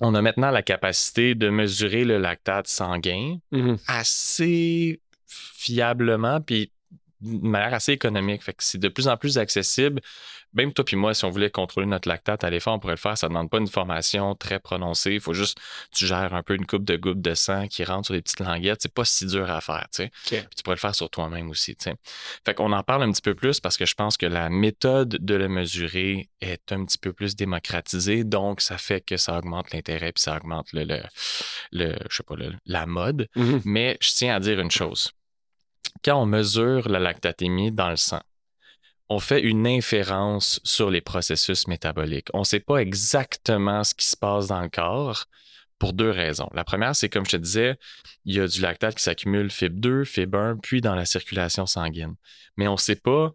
on 0.00 0.14
a 0.14 0.22
maintenant 0.22 0.50
la 0.50 0.62
capacité 0.62 1.34
de 1.34 1.48
mesurer 1.50 2.04
le 2.04 2.18
lactate 2.18 2.68
sanguin 2.68 3.38
Mhm. 3.50 3.78
assez 3.86 5.00
fiablement, 5.26 6.40
puis 6.40 6.72
de 7.20 7.46
manière 7.46 7.74
assez 7.74 7.92
économique. 7.92 8.42
Fait 8.42 8.52
que 8.54 8.64
c'est 8.64 8.78
de 8.78 8.88
plus 8.88 9.08
en 9.08 9.16
plus 9.16 9.36
accessible. 9.38 10.00
Même 10.52 10.72
toi 10.72 10.84
puis 10.84 10.96
moi, 10.96 11.14
si 11.14 11.24
on 11.24 11.30
voulait 11.30 11.50
contrôler 11.50 11.86
notre 11.86 12.08
lactate 12.08 12.42
à 12.44 12.50
l'effort, 12.50 12.74
on 12.74 12.78
pourrait 12.78 12.94
le 12.94 12.98
faire. 12.98 13.16
Ça 13.16 13.28
ne 13.28 13.30
demande 13.34 13.50
pas 13.50 13.58
une 13.58 13.68
formation 13.68 14.34
très 14.34 14.58
prononcée. 14.58 15.12
Il 15.12 15.20
faut 15.20 15.34
juste 15.34 15.58
tu 15.94 16.06
gères 16.06 16.34
un 16.34 16.42
peu 16.42 16.54
une 16.54 16.66
coupe 16.66 16.84
de 16.84 16.96
gouttes 16.96 17.20
de 17.20 17.34
sang 17.34 17.68
qui 17.68 17.84
rentre 17.84 18.06
sur 18.06 18.14
des 18.14 18.22
petites 18.22 18.40
languettes. 18.40 18.82
C'est 18.82 18.92
pas 18.92 19.04
si 19.04 19.26
dur 19.26 19.48
à 19.50 19.60
faire, 19.60 19.86
tu 19.94 20.04
sais. 20.04 20.10
Puis 20.40 20.56
tu 20.56 20.62
pourrais 20.62 20.76
le 20.76 20.80
faire 20.80 20.94
sur 20.94 21.08
toi-même 21.10 21.50
aussi, 21.50 21.76
tu 21.76 21.84
sais. 21.84 21.96
Fait 22.44 22.54
qu'on 22.54 22.72
en 22.72 22.82
parle 22.82 23.02
un 23.04 23.12
petit 23.12 23.22
peu 23.22 23.34
plus 23.34 23.60
parce 23.60 23.76
que 23.76 23.86
je 23.86 23.94
pense 23.94 24.16
que 24.16 24.26
la 24.26 24.48
méthode 24.50 25.18
de 25.20 25.34
le 25.34 25.48
mesurer 25.48 26.28
est 26.40 26.72
un 26.72 26.84
petit 26.84 26.98
peu 26.98 27.12
plus 27.12 27.36
démocratisée. 27.36 28.24
Donc, 28.24 28.60
ça 28.60 28.76
fait 28.78 29.00
que 29.00 29.16
ça 29.16 29.38
augmente 29.38 29.72
l'intérêt 29.72 30.12
puis 30.12 30.22
ça 30.22 30.36
augmente 30.36 30.72
le, 30.72 30.84
le, 30.84 31.00
le- 31.72 31.96
je 32.10 32.16
sais 32.16 32.22
pas, 32.22 32.34
le- 32.36 32.54
la 32.66 32.86
mode. 32.86 33.28
Mhm. 33.36 33.62
Mais 33.64 33.98
je 34.00 34.10
tiens 34.12 34.34
à 34.34 34.40
dire 34.40 34.58
une 34.60 34.70
chose. 34.70 35.10
Quand 36.04 36.20
on 36.20 36.26
mesure 36.26 36.88
la 36.88 36.98
lactatémie 36.98 37.72
dans 37.72 37.90
le 37.90 37.96
sang, 37.96 38.20
on 39.10 39.18
fait 39.18 39.42
une 39.42 39.66
inférence 39.66 40.60
sur 40.62 40.88
les 40.88 41.00
processus 41.00 41.66
métaboliques. 41.66 42.28
On 42.32 42.40
ne 42.40 42.44
sait 42.44 42.60
pas 42.60 42.76
exactement 42.76 43.82
ce 43.82 43.92
qui 43.92 44.06
se 44.06 44.16
passe 44.16 44.46
dans 44.46 44.62
le 44.62 44.68
corps 44.68 45.26
pour 45.80 45.94
deux 45.94 46.10
raisons. 46.10 46.48
La 46.54 46.62
première, 46.62 46.94
c'est 46.94 47.08
comme 47.08 47.26
je 47.26 47.32
te 47.32 47.36
disais, 47.36 47.76
il 48.24 48.36
y 48.36 48.40
a 48.40 48.46
du 48.46 48.60
lactate 48.60 48.94
qui 48.94 49.02
s'accumule 49.02 49.50
fibre 49.50 49.80
2, 49.80 50.04
fibre 50.04 50.38
1, 50.38 50.56
puis 50.58 50.80
dans 50.80 50.94
la 50.94 51.04
circulation 51.06 51.66
sanguine. 51.66 52.14
Mais 52.56 52.68
on 52.68 52.74
ne 52.74 52.78
sait 52.78 52.96
pas 52.96 53.32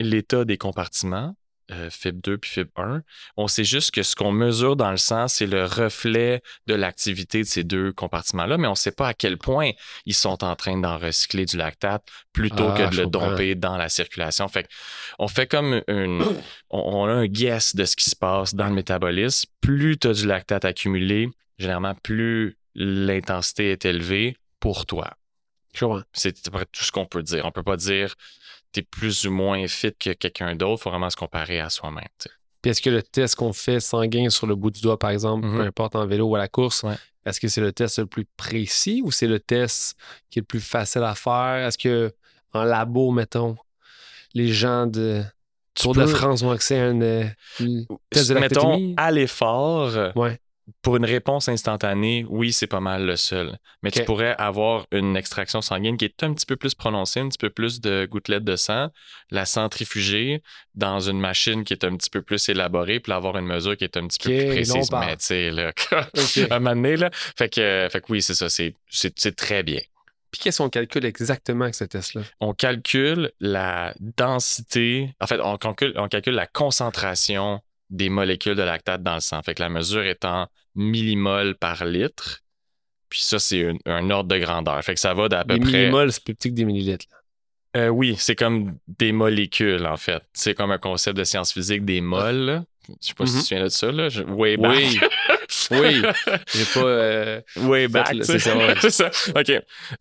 l'état 0.00 0.46
des 0.46 0.56
compartiments 0.56 1.36
euh, 1.70 1.90
fibre 1.90 2.20
2 2.22 2.38
puis 2.38 2.50
fibre 2.50 2.70
1. 2.76 3.02
On 3.36 3.46
sait 3.46 3.64
juste 3.64 3.90
que 3.90 4.02
ce 4.02 4.16
qu'on 4.16 4.32
mesure 4.32 4.76
dans 4.76 4.90
le 4.90 4.96
sang, 4.96 5.28
c'est 5.28 5.46
le 5.46 5.64
reflet 5.64 6.42
de 6.66 6.74
l'activité 6.74 7.40
de 7.40 7.46
ces 7.46 7.64
deux 7.64 7.92
compartiments-là, 7.92 8.56
mais 8.56 8.66
on 8.68 8.72
ne 8.72 8.76
sait 8.76 8.92
pas 8.92 9.08
à 9.08 9.14
quel 9.14 9.36
point 9.36 9.72
ils 10.06 10.14
sont 10.14 10.44
en 10.44 10.56
train 10.56 10.78
d'en 10.78 10.96
recycler 10.96 11.44
du 11.44 11.56
lactate 11.56 12.06
plutôt 12.32 12.72
que 12.72 12.82
Ah, 12.82 12.86
de 12.86 12.96
le 12.96 13.06
domper 13.06 13.54
dans 13.54 13.76
la 13.76 13.88
circulation. 13.88 14.48
Fait 14.48 14.66
on 15.18 15.28
fait 15.28 15.46
comme 15.46 15.82
une. 15.88 16.24
On, 16.70 17.06
a 17.06 17.12
un 17.12 17.26
guess 17.26 17.74
de 17.74 17.86
ce 17.86 17.96
qui 17.96 18.10
se 18.10 18.16
passe 18.16 18.54
dans 18.54 18.66
le 18.66 18.74
métabolisme. 18.74 19.48
Plus 19.62 19.96
tu 19.96 20.08
as 20.08 20.12
du 20.12 20.26
lactate 20.26 20.66
accumulé, 20.66 21.30
généralement, 21.58 21.94
plus 21.94 22.58
l'intensité 22.74 23.70
est 23.72 23.86
élevée 23.86 24.36
pour 24.60 24.84
toi. 24.84 25.14
C'est 26.12 26.46
à 26.46 26.50
peu 26.50 26.58
près 26.58 26.66
tout 26.66 26.84
ce 26.84 26.92
qu'on 26.92 27.06
peut 27.06 27.22
dire. 27.22 27.46
On 27.46 27.52
peut 27.52 27.62
pas 27.62 27.76
dire 27.76 28.14
tu 28.72 28.80
es 28.80 28.82
plus 28.82 29.24
ou 29.26 29.30
moins 29.30 29.66
fit 29.68 29.92
que 29.98 30.10
quelqu'un 30.12 30.54
d'autre. 30.56 30.80
Il 30.80 30.82
faut 30.84 30.90
vraiment 30.90 31.10
se 31.10 31.16
comparer 31.16 31.60
à 31.60 31.70
soi-même. 31.70 32.04
Puis 32.62 32.70
est-ce 32.70 32.82
que 32.82 32.90
le 32.90 33.02
test 33.02 33.36
qu'on 33.36 33.52
fait 33.52 33.80
sanguin 33.80 34.30
sur 34.30 34.46
le 34.46 34.54
bout 34.56 34.70
du 34.70 34.80
doigt, 34.80 34.98
par 34.98 35.10
exemple, 35.10 35.48
peu 35.48 35.60
importe 35.60 35.94
en 35.96 36.06
vélo 36.06 36.26
ou 36.26 36.34
à 36.36 36.38
la 36.38 36.48
course, 36.48 36.82
Ouais. 36.82 36.96
est-ce 37.24 37.38
que 37.40 37.48
c'est 37.48 37.60
le 37.60 37.72
test 37.72 37.98
le 38.00 38.06
plus 38.06 38.26
précis 38.36 39.00
ou 39.04 39.10
c'est 39.12 39.28
le 39.28 39.38
test 39.40 39.96
qui 40.30 40.38
est 40.38 40.42
le 40.42 40.46
plus 40.46 40.60
facile 40.60 41.02
à 41.04 41.14
faire? 41.14 41.66
Est-ce 41.68 41.78
que 41.78 42.12
en 42.52 42.64
labo, 42.64 43.10
mettons, 43.12 43.56
les 44.34 44.48
gens 44.48 44.86
de 44.86 45.22
Tour 45.74 45.94
de 45.94 46.06
France 46.06 46.42
ont 46.42 46.50
accès 46.50 46.80
à 46.80 46.88
une, 46.88 47.02
euh, 47.04 47.24
test 48.10 48.28
de 48.30 48.34
Mettons, 48.34 48.94
à 48.96 49.12
l'effort, 49.12 49.92
Ouais. 50.16 50.40
Pour 50.82 50.96
une 50.96 51.04
réponse 51.04 51.48
instantanée, 51.48 52.26
oui, 52.28 52.52
c'est 52.52 52.66
pas 52.66 52.80
mal 52.80 53.06
le 53.06 53.16
seul. 53.16 53.58
Mais 53.82 53.90
tu 53.90 54.04
pourrais 54.04 54.34
avoir 54.38 54.86
une 54.92 55.16
extraction 55.16 55.60
sanguine 55.62 55.96
qui 55.96 56.04
est 56.04 56.22
un 56.22 56.32
petit 56.34 56.46
peu 56.46 56.56
plus 56.56 56.74
prononcée, 56.74 57.20
un 57.20 57.28
petit 57.28 57.38
peu 57.38 57.50
plus 57.50 57.80
de 57.80 58.06
gouttelettes 58.10 58.44
de 58.44 58.56
sang, 58.56 58.88
la 59.30 59.46
centrifuger 59.46 60.42
dans 60.74 61.00
une 61.00 61.20
machine 61.20 61.64
qui 61.64 61.72
est 61.72 61.84
un 61.84 61.96
petit 61.96 62.10
peu 62.10 62.22
plus 62.22 62.48
élaborée, 62.48 63.00
puis 63.00 63.12
avoir 63.12 63.36
une 63.38 63.46
mesure 63.46 63.76
qui 63.76 63.84
est 63.84 63.96
un 63.96 64.06
petit 64.06 64.18
peu 64.18 64.30
plus 64.36 64.46
précise. 64.46 64.90
Mais 64.92 65.16
tu 65.16 65.24
sais, 65.26 65.50
là, 65.50 65.72
un 66.50 66.58
moment 66.58 66.74
donné, 66.74 66.96
là. 66.96 67.10
Fait 67.12 67.48
que, 67.48 67.88
fait 67.90 68.00
que 68.00 68.06
oui, 68.12 68.22
c'est 68.22 68.34
ça, 68.34 68.48
c'est- 68.48 68.74
c'est 68.88 69.18
c'est 69.18 69.34
très 69.36 69.62
bien. 69.62 69.80
Puis 70.30 70.42
qu'est-ce 70.42 70.58
qu'on 70.58 70.68
calcule 70.68 71.06
exactement 71.06 71.62
avec 71.64 71.74
ce 71.74 71.84
test-là? 71.84 72.20
on 72.40 72.52
calcule 72.52 73.32
la 73.40 73.94
densité, 73.98 75.14
en 75.20 75.26
fait, 75.26 75.40
on 75.40 75.56
calcule, 75.56 75.94
on 75.96 76.08
calcule 76.08 76.34
la 76.34 76.46
concentration 76.46 77.60
des 77.90 78.08
molécules 78.08 78.54
de 78.54 78.62
lactate 78.62 79.02
dans 79.02 79.14
le 79.14 79.20
sang. 79.20 79.42
Fait 79.42 79.54
que 79.54 79.62
la 79.62 79.68
mesure 79.68 80.02
est 80.02 80.24
en 80.24 80.46
millimoles 80.74 81.54
par 81.56 81.84
litre. 81.84 82.40
Puis 83.08 83.20
ça, 83.22 83.38
c'est 83.38 83.72
un, 83.86 84.10
ordre 84.10 84.28
de 84.28 84.38
grandeur. 84.38 84.82
Fait 84.84 84.94
que 84.94 85.00
ça 85.00 85.14
va 85.14 85.28
d'à 85.28 85.44
peu 85.44 85.54
Des 85.54 85.60
près. 85.60 85.72
millimoles, 85.84 86.12
c'est 86.12 86.22
plus 86.22 86.34
petit 86.34 86.50
que 86.50 86.54
des 86.54 86.64
millilitres. 86.64 87.06
Euh, 87.76 87.88
oui, 87.88 88.16
c'est 88.18 88.34
comme 88.34 88.76
des 88.86 89.12
molécules, 89.12 89.86
en 89.86 89.96
fait. 89.96 90.22
C'est 90.32 90.54
comme 90.54 90.70
un 90.70 90.78
concept 90.78 91.16
de 91.16 91.24
sciences 91.24 91.52
physiques, 91.52 91.84
des 91.84 92.00
moles. 92.00 92.62
Je 92.88 92.94
sais 93.08 93.14
pas 93.14 93.26
si 93.26 93.34
tu 93.34 93.38
te 93.40 93.44
souviens 93.46 93.64
de 93.64 93.68
ça, 93.68 93.92
là. 93.92 94.08
Je- 94.08 94.22
Way 94.22 94.56
back. 94.56 94.74
Oui. 94.76 95.00
Oui. 95.70 96.02
J'ai 96.54 96.64
pas. 96.74 96.80
euh, 96.80 97.40
Way 97.56 97.88
back, 97.88 98.16
c'est 98.22 98.38
ça, 98.38 98.56
ouais. 98.56 98.74
Ça. 98.90 99.10
OK. 99.36 99.52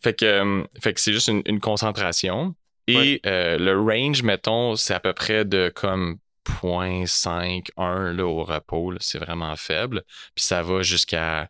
Fait 0.02 0.14
que, 0.14 0.26
euh, 0.26 0.64
fait 0.82 0.94
que 0.94 1.00
c'est 1.02 1.12
juste 1.14 1.28
une, 1.28 1.42
une 1.46 1.60
concentration. 1.60 2.56
Et 2.88 3.20
Ouais. 3.26 3.58
le 3.58 3.74
range, 3.80 4.24
mettons, 4.24 4.76
c'est 4.78 4.94
à 4.94 5.00
peu 5.02 5.12
près 5.14 5.44
de 5.44 5.70
comme 5.74 6.18
0.5, 6.62 7.70
1 7.78 8.14
là, 8.14 8.26
au 8.26 8.44
repos. 8.44 8.94
C'est 9.00 9.20
vraiment 9.20 9.56
faible. 9.56 10.04
Puis 10.36 10.46
ça 10.46 10.64
va 10.64 10.82
jusqu'à 10.82 11.50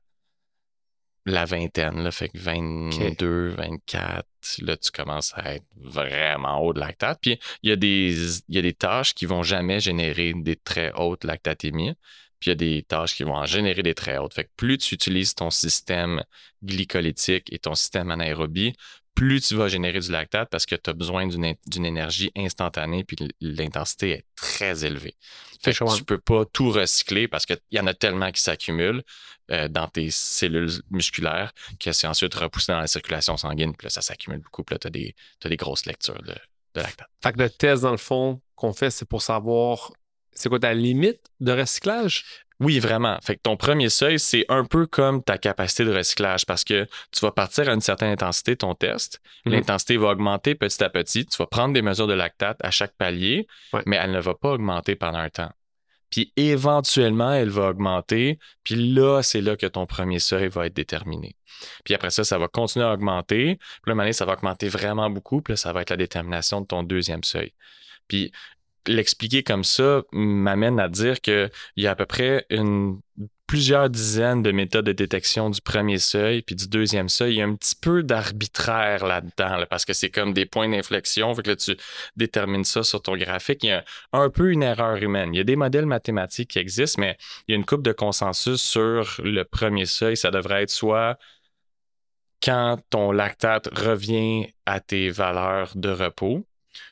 la 1.25 1.45
vingtaine. 1.45 2.03
Là, 2.03 2.11
fait 2.11 2.29
que 2.29 2.37
22, 2.37 3.49
24, 3.57 4.25
là, 4.61 4.77
tu 4.77 4.91
commences 4.91 5.33
à 5.35 5.55
être 5.55 5.65
vraiment 5.75 6.59
haut 6.61 6.73
de 6.73 6.79
lactate. 6.79 7.19
Puis 7.21 7.39
il 7.63 7.69
y, 7.69 7.73
a 7.73 7.75
des- 7.75 8.37
il 8.47 8.55
y 8.55 8.57
a 8.57 8.61
des 8.61 8.73
tâches 8.73 9.13
qui 9.13 9.25
vont 9.25 9.43
jamais 9.43 9.79
générer 9.79 10.33
des 10.35 10.55
très 10.55 10.91
hautes 10.93 11.23
lactatémies. 11.25 11.93
Puis 12.39 12.49
il 12.49 12.49
y 12.49 12.51
a 12.51 12.55
des 12.55 12.83
tâches 12.83 13.15
qui 13.15 13.23
vont 13.23 13.35
en 13.35 13.45
générer 13.45 13.83
des 13.83 13.95
très 13.95 14.17
hautes. 14.19 14.33
Fait 14.35 14.45
que 14.45 14.51
plus 14.55 14.77
tu 14.77 14.93
utilises 14.95 15.33
ton 15.35 15.49
système 15.49 16.23
glycolytique 16.63 17.51
et 17.51 17.59
ton 17.59 17.73
système 17.75 18.11
anaérobie, 18.11 18.73
plus 19.17 19.41
tu 19.41 19.55
vas 19.55 19.67
générer 19.67 19.99
du 19.99 20.11
lactate 20.11 20.47
parce 20.51 20.67
que 20.67 20.75
tu 20.75 20.91
as 20.91 20.93
besoin 20.93 21.25
d'une 21.25 21.85
énergie 21.85 22.31
instantanée 22.35 23.03
puis 23.03 23.17
l'intensité 23.41 24.11
est 24.11 24.25
très 24.35 24.85
élevée. 24.85 25.15
Fait 25.59 25.73
que 25.73 25.97
tu 25.97 26.03
peux 26.03 26.19
pas 26.19 26.45
tout 26.45 26.69
recycler 26.69 27.27
parce 27.27 27.47
qu'il 27.47 27.57
y 27.71 27.79
en 27.79 27.87
a 27.87 27.95
tellement 27.95 28.31
qui 28.31 28.43
s'accumulent 28.43 29.01
euh, 29.49 29.69
dans 29.69 29.87
tes 29.87 30.11
cellules 30.11 30.69
musculaires 30.91 31.51
que 31.79 31.91
c'est 31.93 32.05
ensuite 32.05 32.35
repoussé 32.35 32.71
dans 32.71 32.79
la 32.79 32.85
circulation 32.85 33.37
sanguine. 33.37 33.75
Puis 33.75 33.85
là, 33.85 33.89
ça 33.89 34.03
s'accumule 34.03 34.39
beaucoup. 34.39 34.63
Puis 34.63 34.75
là, 34.75 34.79
tu 34.79 34.87
as 34.87 35.49
des 35.49 35.57
grosses 35.57 35.87
lectures 35.87 36.21
de, 36.21 36.35
de 36.75 36.81
lactate. 36.81 37.09
Fait 37.23 37.33
que 37.33 37.39
le 37.39 37.49
test, 37.49 37.81
dans 37.81 37.91
le 37.91 37.97
fond, 37.97 38.39
qu'on 38.53 38.73
fait, 38.73 38.91
c'est 38.91 39.09
pour 39.09 39.23
savoir 39.23 39.93
c'est 40.31 40.49
quoi 40.49 40.59
ta 40.59 40.75
limite 40.75 41.21
de 41.39 41.53
recyclage? 41.53 42.23
Oui, 42.59 42.79
vraiment. 42.79 43.17
Fait 43.21 43.35
que 43.35 43.41
ton 43.43 43.55
premier 43.55 43.89
seuil, 43.89 44.19
c'est 44.19 44.45
un 44.49 44.65
peu 44.65 44.87
comme 44.87 45.21
ta 45.23 45.37
capacité 45.37 45.85
de 45.85 45.95
recyclage 45.95 46.45
parce 46.45 46.63
que 46.63 46.87
tu 47.11 47.19
vas 47.21 47.31
partir 47.31 47.69
à 47.69 47.73
une 47.73 47.81
certaine 47.81 48.11
intensité 48.11 48.55
ton 48.55 48.73
test. 48.73 49.19
Mhm. 49.45 49.53
L'intensité 49.53 49.97
va 49.97 50.09
augmenter 50.09 50.55
petit 50.55 50.83
à 50.83 50.89
petit. 50.89 51.25
Tu 51.25 51.37
vas 51.37 51.45
prendre 51.45 51.73
des 51.73 51.83
mesures 51.83 52.07
de 52.07 52.13
lactate 52.13 52.57
à 52.61 52.71
chaque 52.71 52.95
palier, 52.97 53.47
Ouais. 53.73 53.83
mais 53.85 53.97
elle 53.97 54.11
ne 54.11 54.19
va 54.19 54.33
pas 54.33 54.51
augmenter 54.53 54.95
pendant 54.95 55.19
un 55.19 55.29
temps. 55.29 55.51
Puis 56.09 56.31
éventuellement, 56.35 57.33
elle 57.33 57.49
va 57.49 57.69
augmenter. 57.69 58.39
Puis 58.63 58.75
là, 58.93 59.21
c'est 59.21 59.41
là 59.41 59.55
que 59.55 59.65
ton 59.67 59.85
premier 59.85 60.19
seuil 60.19 60.47
va 60.47 60.65
être 60.65 60.75
déterminé. 60.75 61.35
Puis 61.83 61.93
après 61.93 62.09
ça, 62.11 62.23
ça 62.23 62.37
va 62.37 62.47
continuer 62.47 62.85
à 62.85 62.93
augmenter. 62.93 63.59
Puis 63.83 63.93
là, 63.93 64.13
ça 64.13 64.25
va 64.25 64.33
augmenter 64.33 64.67
vraiment 64.69 65.09
beaucoup. 65.09 65.41
Puis 65.41 65.53
là, 65.53 65.57
ça 65.57 65.73
va 65.73 65.81
être 65.81 65.89
la 65.89 65.97
détermination 65.97 66.61
de 66.61 66.65
ton 66.65 66.81
deuxième 66.83 67.23
seuil. 67.23 67.53
Puis 68.07 68.31
l'expliquer 68.87 69.43
comme 69.43 69.63
ça 69.63 70.03
m'amène 70.11 70.79
à 70.79 70.89
dire 70.89 71.21
qu'il 71.21 71.49
y 71.75 71.87
a 71.87 71.91
à 71.91 71.95
peu 71.95 72.05
près 72.05 72.45
plusieurs 73.47 73.89
dizaines 73.89 74.43
de 74.43 74.51
méthodes 74.51 74.85
de 74.85 74.91
détection 74.91 75.49
du 75.49 75.61
premier 75.61 75.97
seuil 75.97 76.41
puis 76.41 76.55
du 76.55 76.67
deuxième 76.67 77.07
seuil. 77.07 77.35
Il 77.35 77.37
y 77.37 77.41
a 77.41 77.45
un 77.45 77.55
petit 77.55 77.75
peu 77.75 78.03
d'arbitraire 78.03 79.05
là-dedans 79.05 79.57
là, 79.57 79.65
parce 79.65 79.85
que 79.85 79.93
c'est 79.93 80.09
comme 80.09 80.33
des 80.33 80.45
points 80.45 80.67
d'inflexion. 80.67 81.33
Fait 81.33 81.43
que 81.43 81.49
là, 81.51 81.55
tu 81.55 81.77
détermines 82.17 82.65
ça 82.65 82.83
sur 82.83 83.01
ton 83.01 83.15
graphique. 83.15 83.63
Il 83.63 83.67
y 83.67 83.71
a 83.71 83.83
un, 84.11 84.21
un 84.23 84.29
peu 84.29 84.51
une 84.51 84.63
erreur 84.63 84.97
humaine. 84.97 85.33
Il 85.33 85.37
y 85.37 85.41
a 85.41 85.45
des 85.45 85.55
modèles 85.55 85.85
mathématiques 85.85 86.51
qui 86.51 86.59
existent, 86.59 87.01
mais 87.01 87.17
il 87.47 87.53
y 87.53 87.55
a 87.55 87.57
une 87.57 87.65
coupe 87.65 87.83
de 87.83 87.93
consensus 87.93 88.61
sur 88.61 89.15
le 89.23 89.43
premier 89.43 89.85
seuil. 89.85 90.17
Ça 90.17 90.29
devrait 90.29 90.63
être 90.63 90.69
soit 90.69 91.17
quand 92.43 92.77
ton 92.89 93.11
lactate 93.11 93.67
revient 93.75 94.53
à 94.65 94.79
tes 94.79 95.09
valeurs 95.09 95.71
de 95.75 95.89
repos. 95.89 96.45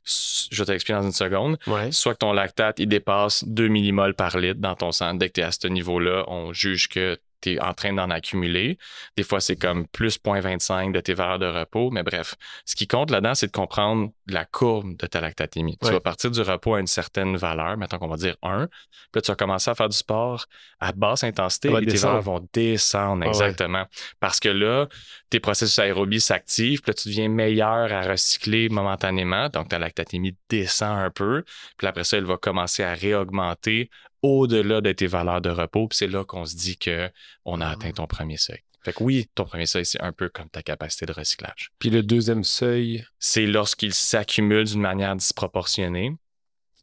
Je 0.06 0.62
vais 0.62 0.65
t'expliquer 0.65 0.98
dans 1.00 1.06
une 1.06 1.12
seconde 1.12 1.58
Ouais. 1.68 1.92
soit 1.92 2.13
que 2.13 2.20
ton 2.20 2.34
lactate, 2.34 2.80
il 2.80 2.88
dépasse 2.88 3.44
2 3.46 3.68
millimoles 3.68 4.13
par 4.13 4.38
litre 4.38 4.60
dans 4.60 4.75
ton 4.75 4.92
sang. 4.92 5.13
Dès 5.15 5.30
que 5.30 5.34
tu 5.34 5.42
es 5.42 5.44
à 5.44 5.51
ce 5.51 5.68
niveau-là, 5.68 6.24
on 6.27 6.54
juge 6.54 6.88
que 6.89 7.18
tu 7.42 7.54
es 7.54 7.60
en 7.60 7.74
train 7.74 7.94
d'en 7.94 8.10
accumuler. 8.10 8.77
Des 9.18 9.24
fois, 9.24 9.39
c'est 9.39 9.56
comme 9.56 9.88
plus 9.88 10.18
0.25 10.20 10.92
de 10.92 11.00
tes 11.00 11.13
valeurs 11.13 11.39
de 11.39 11.48
repos. 11.48 11.92
Mais 11.92 12.04
bref, 12.04 12.36
ce 12.65 12.75
qui 12.75 12.88
compte 12.88 13.12
là-dedans, 13.12 13.36
c'est 13.36 13.48
de 13.48 13.51
comprendre 13.51 14.12
la 14.27 14.46
courbe 14.46 14.98
de 14.98 15.08
ta 15.08 15.22
lactatémie. 15.22 15.77
Tu 15.84 15.92
vas 15.92 16.00
partir 16.00 16.32
du 16.32 16.42
repos 16.42 16.75
à 16.75 16.80
une 16.80 16.88
certaine 16.88 17.38
valeur, 17.38 17.77
mettons 17.77 17.98
qu'on 17.98 18.08
va 18.08 18.18
dire 18.18 18.36
1. 18.42 18.68
Puis 18.68 18.77
là, 19.15 19.22
tu 19.22 19.32
vas 19.32 19.36
commencer 19.36 19.72
à 19.72 19.75
faire 19.75 19.89
du 19.89 19.98
sport 19.98 20.46
à 20.80 20.92
basse 20.92 21.24
intensité 21.24 21.70
et 21.70 21.86
tes 21.86 21.98
valeurs 21.98 22.22
vont 22.22 22.48
descendre. 22.54 23.24
Ah 23.24 23.25
ouais. 23.25 23.30
exactement. 23.30 23.86
Parce 24.20 24.39
que 24.39 24.50
là, 24.50 24.88
tes 25.30 25.39
processus 25.39 25.80
aérobies 25.80 26.22
s'activent, 26.22 26.82
puis 26.82 26.92
là, 26.92 26.94
tu 26.94 27.10
deviens 27.10 27.30
meilleur 27.30 27.92
à 27.92 28.01
recycler 28.01 28.70
momentanément. 28.70 29.50
Donc, 29.50 29.70
ta 29.70 29.80
lactatémie 29.80 30.36
descend 30.50 30.98
un 30.98 31.10
peu. 31.10 31.44
Puis 31.77 31.88
après 31.88 32.04
ça, 32.04 32.18
elle 32.18 32.25
va 32.25 32.38
commencer 32.38 32.84
à 32.84 32.94
réaugmenter 32.94 33.89
au-delà 34.25 34.82
de 34.82 34.91
tes 34.91 35.08
valeurs 35.08 35.41
de 35.41 35.50
repos. 35.50 35.88
Puis 35.88 35.98
c'est 35.98 36.08
là 36.08 36.24
qu'on 36.24 36.46
se 36.46 36.55
dit 36.55 36.77
qu'on 36.77 37.62
a 37.62 37.67
Ah. 37.67 37.72
atteint 37.72 37.91
ton 37.91 38.08
premier 38.08 38.38
seuil. 38.38 38.60
Fait 38.84 38.94
que 38.94 39.03
oui, 39.03 39.27
ton 39.34 39.46
premier 39.46 39.65
seuil, 39.65 39.86
c'est 39.86 40.01
un 40.01 40.12
peu 40.12 40.29
comme 40.29 40.50
ta 40.50 40.62
capacité 40.62 41.05
de 41.08 41.12
recyclage. 41.12 41.72
Puis 41.79 41.89
le 41.89 42.03
deuxième 42.03 42.44
seuil, 42.44 43.03
C'est 43.17 43.48
lorsqu'il 43.48 43.94
s'accumule 43.94 44.65
d'une 44.65 44.82
manière 44.82 45.15
disproportionnée. 45.15 46.12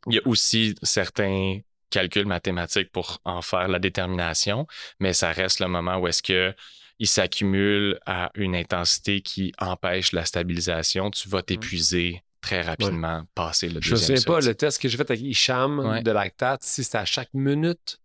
Il 0.08 0.14
y 0.14 0.18
a 0.18 0.22
aussi 0.26 0.74
certains 0.82 1.60
calculs 1.90 2.26
mathématiques 2.26 2.90
pour 2.90 3.20
en 3.24 3.40
faire 3.42 3.68
la 3.68 3.78
détermination, 3.78 4.66
mais 4.98 5.12
ça 5.12 5.30
reste 5.30 5.60
le 5.60 5.68
moment 5.68 5.98
où 5.98 6.08
est-ce 6.08 6.22
que 6.22 6.54
il 6.98 7.06
s'accumule 7.06 7.98
à 8.06 8.30
une 8.34 8.54
intensité 8.56 9.20
qui 9.22 9.52
empêche 9.58 10.12
la 10.12 10.24
stabilisation. 10.24 11.10
Tu 11.10 11.28
vas 11.28 11.42
t'épuiser 11.42 12.22
très 12.42 12.60
rapidement, 12.60 13.24
passer 13.34 13.68
le 13.70 13.80
je 13.80 13.90
me 13.92 13.96
deuxième 13.96 14.16
souviens 14.18 14.34
pas, 14.34 14.40
seuil. 14.42 14.50
le 14.50 14.54
test 14.56 14.82
que 14.82 14.88
j'ai 14.88 14.96
fait 14.98 15.10
avec 15.10 15.22
Hicham 15.22 15.78
Ouais. 15.78 16.02
de 16.02 16.10
lactate, 16.10 16.62
si 16.62 16.84
c'était 16.84 16.98
à 16.98 17.04
chaque 17.06 17.32
minute, 17.32 17.98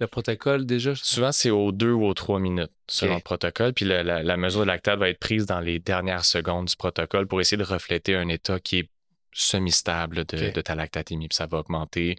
le 0.00 0.06
protocole 0.06 0.64
déjà. 0.66 0.94
Souvent, 0.96 1.30
c'est 1.32 1.50
aux 1.50 1.70
deux 1.70 1.92
ou 1.92 2.04
aux 2.06 2.14
trois 2.14 2.40
minutes 2.40 2.72
selon 2.88 3.16
le 3.16 3.20
protocole. 3.20 3.72
Puis 3.74 3.84
la, 3.84 4.02
la- 4.02 4.22
la 4.22 4.36
mesure 4.36 4.60
de 4.62 4.66
lactate 4.66 4.98
va 4.98 5.08
être 5.08 5.20
prise 5.20 5.44
dans 5.46 5.60
les 5.60 5.78
dernières 5.78 6.24
secondes 6.24 6.66
du 6.66 6.76
protocole 6.76 7.26
pour 7.28 7.40
essayer 7.40 7.56
de 7.56 7.62
refléter 7.64 8.16
un 8.16 8.28
état 8.28 8.58
qui 8.58 8.78
est 8.80 8.90
semi-stable 9.32 10.24
de, 10.24 10.50
de 10.50 10.60
ta 10.60 10.74
lactatémie. 10.74 11.28
Puis 11.28 11.36
ça 11.36 11.46
va 11.46 11.58
augmenter 11.58 12.16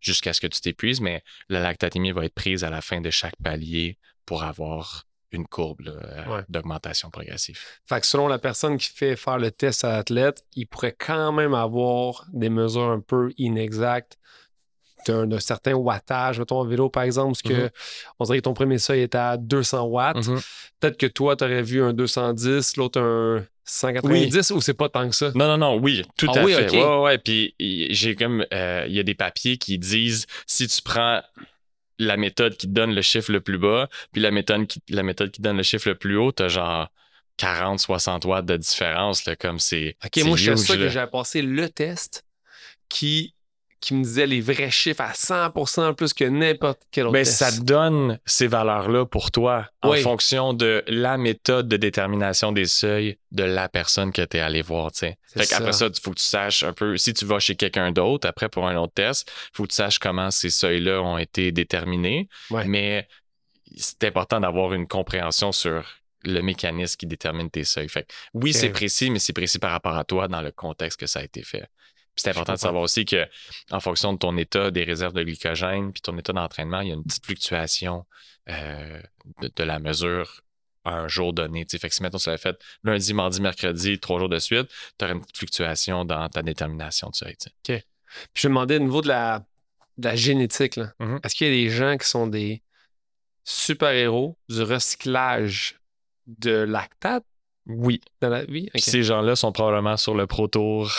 jusqu'à 0.00 0.32
ce 0.32 0.40
que 0.40 0.46
tu 0.46 0.60
t'épuises, 0.60 1.00
mais 1.00 1.22
la 1.48 1.60
lactatémie 1.60 2.12
va 2.12 2.24
être 2.26 2.34
prise 2.34 2.64
à 2.64 2.70
la 2.70 2.80
fin 2.82 3.00
de 3.00 3.10
chaque 3.10 3.36
palier 3.42 3.98
pour 4.26 4.42
avoir 4.42 5.04
une 5.34 5.46
courbe 5.46 5.82
euh, 5.86 6.34
Ouais. 6.36 6.42
d'augmentation 6.48 7.10
progressive. 7.10 7.58
Fait 7.86 8.00
que 8.00 8.06
selon 8.06 8.28
la 8.28 8.38
personne 8.38 8.76
qui 8.78 8.88
fait 8.88 9.16
faire 9.16 9.38
le 9.38 9.50
test 9.50 9.84
à 9.84 9.90
l'athlète, 9.96 10.44
il 10.54 10.66
pourrait 10.66 10.96
quand 10.98 11.32
même 11.32 11.54
avoir 11.54 12.26
des 12.32 12.48
mesures 12.50 12.88
un 12.90 13.00
peu 13.00 13.32
inexactes 13.36 14.16
tu 15.04 15.12
as 15.12 15.16
un, 15.16 15.30
un 15.30 15.38
certain 15.40 15.74
wattage, 15.74 16.38
mettons 16.38 16.60
en 16.60 16.64
vélo 16.64 16.88
par 16.88 17.02
exemple, 17.02 17.32
parce 17.32 17.42
que 17.42 17.64
Mhm. 17.64 17.70
on 18.20 18.24
dirait 18.24 18.38
que 18.38 18.42
ton 18.44 18.54
premier 18.54 18.78
seuil 18.78 19.02
était 19.02 19.18
à 19.18 19.36
200 19.36 19.82
watts. 19.84 20.16
Mhm. 20.26 20.40
Peut-être 20.80 20.96
que 20.96 21.04
toi, 21.06 21.36
tu 21.36 21.44
aurais 21.44 21.60
vu 21.62 21.82
un 21.82 21.92
210, 21.92 22.78
l'autre 22.78 22.98
un 22.98 23.44
190, 23.64 24.50
ou 24.52 24.62
c'est 24.62 24.72
pas 24.72 24.88
tant 24.88 25.06
que 25.10 25.14
ça? 25.14 25.30
Non, 25.34 25.46
non, 25.46 25.58
non, 25.58 25.76
oui, 25.76 26.06
tout 26.16 26.26
Ah 26.34 26.38
à 26.40 26.44
oui, 26.44 26.54
fait. 26.54 26.66
ok. 26.68 26.72
Ouais, 26.72 27.02
ouais. 27.02 27.18
Puis 27.18 27.54
j'ai 27.58 28.14
comme, 28.14 28.46
euh, 28.54 28.84
il 28.88 28.94
y 28.94 28.98
a 28.98 29.02
des 29.02 29.14
papiers 29.14 29.58
qui 29.58 29.78
disent 29.78 30.24
si 30.46 30.66
tu 30.68 30.80
prends 30.80 31.20
la 31.98 32.16
méthode 32.16 32.56
qui 32.56 32.66
te 32.66 32.72
donne 32.72 32.94
le 32.94 33.02
chiffre 33.02 33.32
le 33.32 33.40
plus 33.40 33.58
bas, 33.58 33.88
puis 34.12 34.20
la 34.20 34.30
méthode 34.30 34.66
qui, 34.66 34.82
la 34.88 35.02
méthode 35.02 35.30
qui 35.30 35.40
donne 35.40 35.56
le 35.56 35.62
chiffre 35.62 35.88
le 35.88 35.94
plus 35.94 36.16
haut, 36.16 36.32
t'as 36.32 36.48
genre 36.48 36.88
40, 37.36 37.80
60 37.80 38.24
watts 38.24 38.46
de 38.46 38.56
différence, 38.56 39.24
là, 39.26 39.36
comme 39.36 39.58
c'est. 39.58 39.96
OK, 40.04 40.24
moi, 40.24 40.36
je 40.36 40.42
suis 40.42 40.52
huge, 40.52 40.58
sûr 40.58 40.74
que 40.76 40.88
j'avais 40.88 41.10
passé 41.10 41.42
le 41.42 41.68
test 41.68 42.24
qui, 42.88 43.34
qui 43.84 43.94
me 43.94 44.02
disait 44.02 44.26
les 44.26 44.40
vrais 44.40 44.70
chiffres 44.70 45.02
à 45.02 45.12
100% 45.12 45.94
plus 45.94 46.14
que 46.14 46.24
n'importe 46.24 46.80
quel 46.90 47.06
autre 47.06 47.18
test. 47.18 47.32
ça 47.32 47.52
te 47.52 47.60
donne 47.60 48.18
ces 48.24 48.46
valeurs-là 48.46 49.04
pour 49.04 49.30
toi 49.30 49.68
en 49.82 49.92
fonction 49.94 50.54
de 50.54 50.82
la 50.86 51.18
méthode 51.18 51.68
de 51.68 51.76
détermination 51.76 52.50
des 52.52 52.64
seuils 52.64 53.18
de 53.30 53.44
la 53.44 53.68
personne 53.68 54.12
que 54.12 54.22
tu 54.22 54.38
es 54.38 54.40
allé 54.40 54.62
voir. 54.62 54.90
Fait 54.94 55.16
qu'après 55.36 55.72
ça. 55.72 55.80
ça, 55.80 55.86
il 55.86 56.00
faut 56.00 56.12
que 56.12 56.18
tu 56.18 56.24
saches 56.24 56.62
un 56.62 56.72
peu, 56.72 56.96
si 56.96 57.12
tu 57.12 57.26
vas 57.26 57.38
chez 57.38 57.56
quelqu'un 57.56 57.92
d'autre, 57.92 58.26
après 58.26 58.48
pour 58.48 58.66
un 58.66 58.76
autre 58.76 58.94
test, 58.94 59.30
il 59.52 59.56
faut 59.56 59.62
que 59.64 59.68
tu 59.68 59.76
saches 59.76 59.98
comment 59.98 60.30
ces 60.30 60.50
seuils-là 60.50 61.02
ont 61.02 61.18
été 61.18 61.52
déterminés. 61.52 62.28
Ouais. 62.50 62.64
Mais 62.64 63.06
c'est 63.76 64.04
important 64.04 64.40
d'avoir 64.40 64.72
une 64.72 64.86
compréhension 64.86 65.52
sur 65.52 65.84
le 66.22 66.40
mécanisme 66.40 66.96
qui 66.96 67.06
détermine 67.06 67.50
tes 67.50 67.64
seuils. 67.64 67.88
Fait 67.88 68.04
que 68.04 68.14
oui, 68.32 68.54
c'est 68.54 68.70
précis, 68.70 69.10
mais 69.10 69.18
c'est 69.18 69.32
précis 69.32 69.58
par 69.58 69.72
rapport 69.72 69.96
à 69.96 70.04
toi 70.04 70.26
dans 70.28 70.40
le 70.40 70.52
contexte 70.52 70.98
que 70.98 71.06
ça 71.06 71.20
a 71.20 71.22
été 71.22 71.42
fait. 71.42 71.68
C'est 72.16 72.30
important 72.30 72.52
de 72.54 72.58
savoir 72.58 72.82
aussi 72.82 73.04
que 73.04 73.26
en 73.70 73.80
fonction 73.80 74.12
de 74.12 74.18
ton 74.18 74.36
état 74.36 74.70
des 74.70 74.84
réserves 74.84 75.12
de 75.14 75.22
glycogène 75.22 75.92
puis 75.92 76.00
ton 76.02 76.16
état 76.18 76.32
d'entraînement, 76.32 76.80
il 76.80 76.88
y 76.88 76.90
a 76.92 76.94
une 76.94 77.04
petite 77.04 77.24
fluctuation 77.24 78.04
euh, 78.48 79.00
de, 79.40 79.50
de 79.54 79.62
la 79.64 79.78
mesure 79.78 80.40
à 80.84 80.98
un 80.98 81.08
jour 81.08 81.32
donné. 81.32 81.64
tu 81.64 81.70
sais. 81.72 81.78
Fait 81.78 81.88
que 81.88 81.94
si 81.94 82.02
maintenant 82.02 82.18
tu 82.18 82.28
l'avais 82.28 82.40
fait 82.40 82.56
lundi, 82.82 83.14
mardi, 83.14 83.40
mercredi, 83.40 83.98
trois 83.98 84.18
jours 84.18 84.28
de 84.28 84.38
suite, 84.38 84.68
tu 84.98 85.04
aurais 85.04 85.14
une 85.14 85.20
petite 85.22 85.38
fluctuation 85.38 86.04
dans 86.04 86.28
ta 86.28 86.42
détermination 86.42 87.10
tu 87.10 87.24
sais. 87.24 87.84
Puis 88.32 88.42
je 88.42 88.48
me 88.48 88.52
demandais 88.52 88.76
au 88.76 88.80
niveau 88.80 89.00
de 89.02 89.08
la, 89.08 89.44
de 89.98 90.08
la 90.08 90.14
génétique, 90.14 90.78
Mhm. 91.00 91.20
est-ce 91.24 91.34
qu'il 91.34 91.46
y 91.48 91.50
a 91.50 91.54
des 91.64 91.70
gens 91.70 91.96
qui 91.96 92.06
sont 92.06 92.26
des 92.26 92.62
super-héros 93.44 94.36
du 94.48 94.62
recyclage 94.62 95.78
de 96.26 96.50
lactate 96.52 97.24
Oui. 97.66 98.00
ces 98.76 99.02
gens-là 99.02 99.36
sont 99.36 99.50
probablement 99.52 99.96
sur 99.96 100.14
le 100.14 100.26
Pro 100.26 100.46
Tour, 100.48 100.90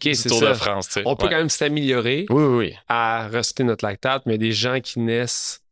du 0.00 0.14
ça. 0.14 0.48
de 0.48 0.54
France. 0.54 0.86
tu 0.88 0.92
sais. 0.94 1.02
On 1.04 1.16
peut 1.16 1.26
Ouais. 1.26 1.32
quand 1.32 1.38
même 1.38 1.48
s'améliorer 1.48 2.26
Oui, 2.30 2.42
oui, 2.44 2.56
oui. 2.56 2.74
à 2.88 3.28
recycler 3.28 3.64
notre 3.64 3.84
lactate, 3.84 4.22
mais 4.26 4.34
il 4.34 4.42
y 4.42 4.44
a 4.44 4.48
des 4.48 4.52
gens 4.52 4.80
qui 4.80 5.00
naissent 5.00 5.62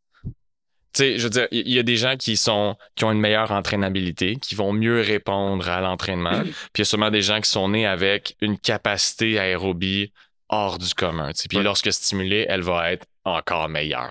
Tu 0.92 1.02
sais, 1.04 1.18
je 1.18 1.22
veux 1.24 1.30
dire, 1.30 1.46
il 1.52 1.68
y, 1.68 1.74
y 1.74 1.78
a 1.78 1.84
des 1.84 1.96
gens 1.96 2.16
qui 2.16 2.36
sont 2.36 2.76
qui 2.96 3.04
ont 3.04 3.12
une 3.12 3.20
meilleure 3.20 3.52
entraînabilité, 3.52 4.36
qui 4.42 4.56
vont 4.56 4.72
mieux 4.72 5.00
répondre 5.00 5.68
à 5.68 5.80
l'entraînement. 5.80 6.42
Puis 6.42 6.52
il 6.76 6.80
y 6.80 6.82
a 6.82 6.84
sûrement 6.84 7.10
des 7.12 7.22
gens 7.22 7.40
qui 7.40 7.48
sont 7.48 7.68
nés 7.68 7.86
avec 7.86 8.34
une 8.40 8.58
capacité 8.58 9.38
aérobie 9.38 10.12
hors 10.48 10.78
du 10.78 10.92
commun. 10.94 11.30
tu 11.32 11.42
sais. 11.42 11.48
Puis 11.48 11.58
Ouais. 11.58 11.62
lorsque 11.64 11.92
stimulée, 11.92 12.44
elle 12.48 12.62
va 12.62 12.90
être 12.90 13.06
encore 13.24 13.68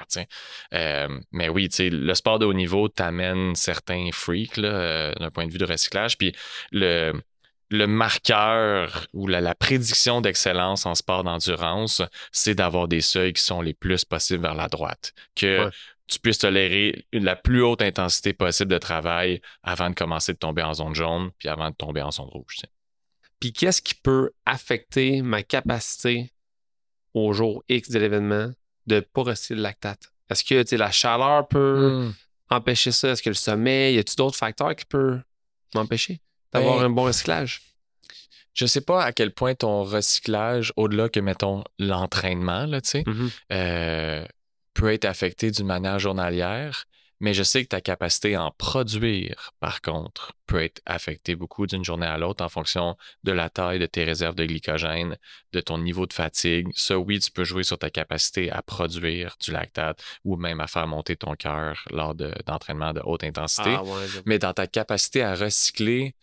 sais. 0.09 0.27
Euh, 0.73 1.19
mais 1.31 1.49
oui, 1.49 1.69
le 1.79 2.13
sport 2.13 2.39
de 2.39 2.45
haut 2.45 2.53
niveau 2.53 2.87
t'amène 2.89 3.55
certains 3.55 4.09
freaks 4.11 4.57
là, 4.57 4.67
euh, 4.69 5.13
d'un 5.15 5.31
point 5.31 5.47
de 5.47 5.51
vue 5.51 5.57
de 5.57 5.65
recyclage. 5.65 6.17
Puis 6.17 6.35
le, 6.71 7.13
le 7.69 7.87
marqueur 7.87 9.07
ou 9.13 9.27
la, 9.27 9.41
la 9.41 9.55
prédiction 9.55 10.21
d'excellence 10.21 10.85
en 10.85 10.95
sport 10.95 11.23
d'endurance, 11.23 12.01
c'est 12.31 12.55
d'avoir 12.55 12.87
des 12.87 13.01
seuils 13.01 13.33
qui 13.33 13.43
sont 13.43 13.61
les 13.61 13.73
plus 13.73 14.05
possibles 14.05 14.43
vers 14.43 14.55
la 14.55 14.67
droite. 14.67 15.13
Que 15.35 15.65
Ouais. 15.65 15.71
tu 16.07 16.19
puisses 16.19 16.39
tolérer 16.39 17.05
la 17.13 17.35
plus 17.35 17.61
haute 17.61 17.81
intensité 17.81 18.33
possible 18.33 18.71
de 18.71 18.77
travail 18.79 19.41
avant 19.63 19.89
de 19.89 19.95
commencer 19.95 20.33
de 20.33 20.37
tomber 20.39 20.63
en 20.63 20.73
zone 20.73 20.95
jaune, 20.95 21.31
puis 21.37 21.49
avant 21.49 21.69
de 21.69 21.75
tomber 21.75 22.01
en 22.01 22.11
zone 22.11 22.29
rouge. 22.29 22.57
Puis 23.39 23.53
qu'est-ce 23.53 23.81
qui 23.81 23.95
peut 23.95 24.31
affecter 24.45 25.21
ma 25.21 25.43
capacité 25.43 26.31
au 27.13 27.31
jour 27.33 27.63
X 27.69 27.89
de 27.89 27.99
l'événement? 27.99 28.51
De 28.89 28.95
ne 28.95 28.99
pas 29.01 29.23
recycler 29.23 29.55
le 29.57 29.61
lactate? 29.61 30.11
Est-ce 30.29 30.43
que 30.43 30.75
la 30.75 30.91
chaleur 30.91 31.47
peut 31.47 32.11
empêcher 32.49 32.91
ça? 32.91 33.09
Est-ce 33.09 33.21
que 33.23 33.29
le 33.29 33.35
sommeil? 33.35 33.95
Y 33.95 33.99
a-t-il 33.99 34.15
d'autres 34.17 34.37
facteurs 34.37 34.75
qui 34.75 34.85
peuvent 34.85 35.21
m'empêcher 35.73 36.19
d'avoir 36.51 36.79
Ben, 36.79 36.85
un 36.85 36.89
bon 36.89 37.03
recyclage? 37.03 37.61
Je 38.53 38.65
sais 38.65 38.81
pas 38.81 39.03
à 39.03 39.11
quel 39.13 39.31
point 39.33 39.55
ton 39.55 39.83
recyclage, 39.83 40.73
au-delà 40.75 41.07
que, 41.07 41.19
mettons, 41.19 41.63
l'entraînement, 41.77 42.65
là, 42.65 42.81
tu 42.81 42.89
sais, 42.89 43.03
Mhm. 43.07 43.29
euh, 43.53 44.25
peut 44.73 44.91
être 44.91 45.05
affecté 45.05 45.51
d'une 45.51 45.65
manière 45.67 45.99
journalière, 45.99 46.85
mais 47.21 47.33
je 47.33 47.43
sais 47.43 47.63
que 47.63 47.69
ta 47.69 47.81
capacité 47.81 48.35
à 48.35 48.43
en 48.45 48.51
produire, 48.51 49.51
par 49.59 49.81
contre, 49.81 50.31
peut 50.47 50.63
être 50.63 50.81
affectée 50.85 51.35
beaucoup 51.35 51.67
d'une 51.67 51.83
journée 51.83 52.05
à 52.05 52.17
l'autre 52.17 52.43
en 52.43 52.49
fonction 52.49 52.95
de 53.23 53.31
la 53.31 53.49
taille 53.49 53.77
de 53.79 53.85
tes 53.85 54.03
réserves 54.03 54.35
de 54.35 54.45
glycogène, 54.45 55.17
de 55.53 55.59
ton 55.61 55.77
niveau 55.77 56.05
de 56.05 56.13
fatigue. 56.13 56.67
Ça, 56.75 56.97
oui, 56.97 57.19
tu 57.19 57.29
peux 57.31 57.43
jouer 57.43 57.63
sur 57.63 57.77
ta 57.77 57.89
capacité 57.89 58.49
à 58.51 58.61
produire 58.61 59.35
du 59.41 59.51
lactate 59.51 60.01
ou 60.23 60.37
même 60.37 60.59
à 60.61 60.67
faire 60.67 60.87
monter 60.87 61.15
ton 61.17 61.35
cœur 61.35 61.83
lors 61.91 62.15
de- 62.15 62.33
d'entraînements 62.45 62.93
de 62.93 63.01
haute 63.03 63.23
intensité. 63.23 63.69
Ah 63.75 63.83
ouais, 63.83 64.07
je- 64.07 64.19
Mais 64.25 64.39
dans 64.39 64.53
ta 64.53 64.65
capacité 64.67 65.21
à 65.21 65.35
recycler, 65.35 66.15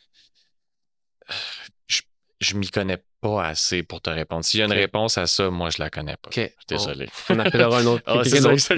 je, 1.86 2.02
je 2.40 2.54
m'y 2.56 2.68
connais 2.70 3.02
pas 3.20 3.44
assez 3.46 3.82
pour 3.82 4.00
te 4.00 4.10
répondre. 4.10 4.44
S'il 4.44 4.60
y 4.60 4.62
a 4.62 4.66
une 4.66 4.72
réponse 4.72 5.18
à 5.18 5.26
ça, 5.26 5.50
moi, 5.50 5.70
je 5.70 5.78
la 5.82 5.90
connais 5.90 6.16
pas. 6.16 6.28
OK. 6.28 6.34
Je 6.36 6.40
suis 6.42 6.52
désolé. 6.68 7.08
On, 7.30 7.34
on 7.34 7.38
appellera 7.40 7.78
un 7.80 7.86
autre. 7.86 8.02
Ah, 8.06 8.22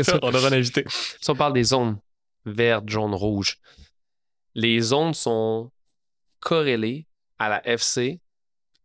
ça. 0.04 0.18
On 0.22 0.34
aura 0.34 0.48
un 0.48 0.52
invité. 0.52 0.84
Si 0.88 1.30
on 1.30 1.34
parle 1.36 1.52
des 1.52 1.64
zones 1.64 1.98
vertes, 2.52 2.88
jaunes, 2.88 3.14
rouges, 3.14 3.58
les 4.54 4.80
zones 4.80 5.14
sont 5.14 5.70
corrélées 6.40 7.06
à 7.38 7.48
la 7.48 7.66
FC, 7.68 8.20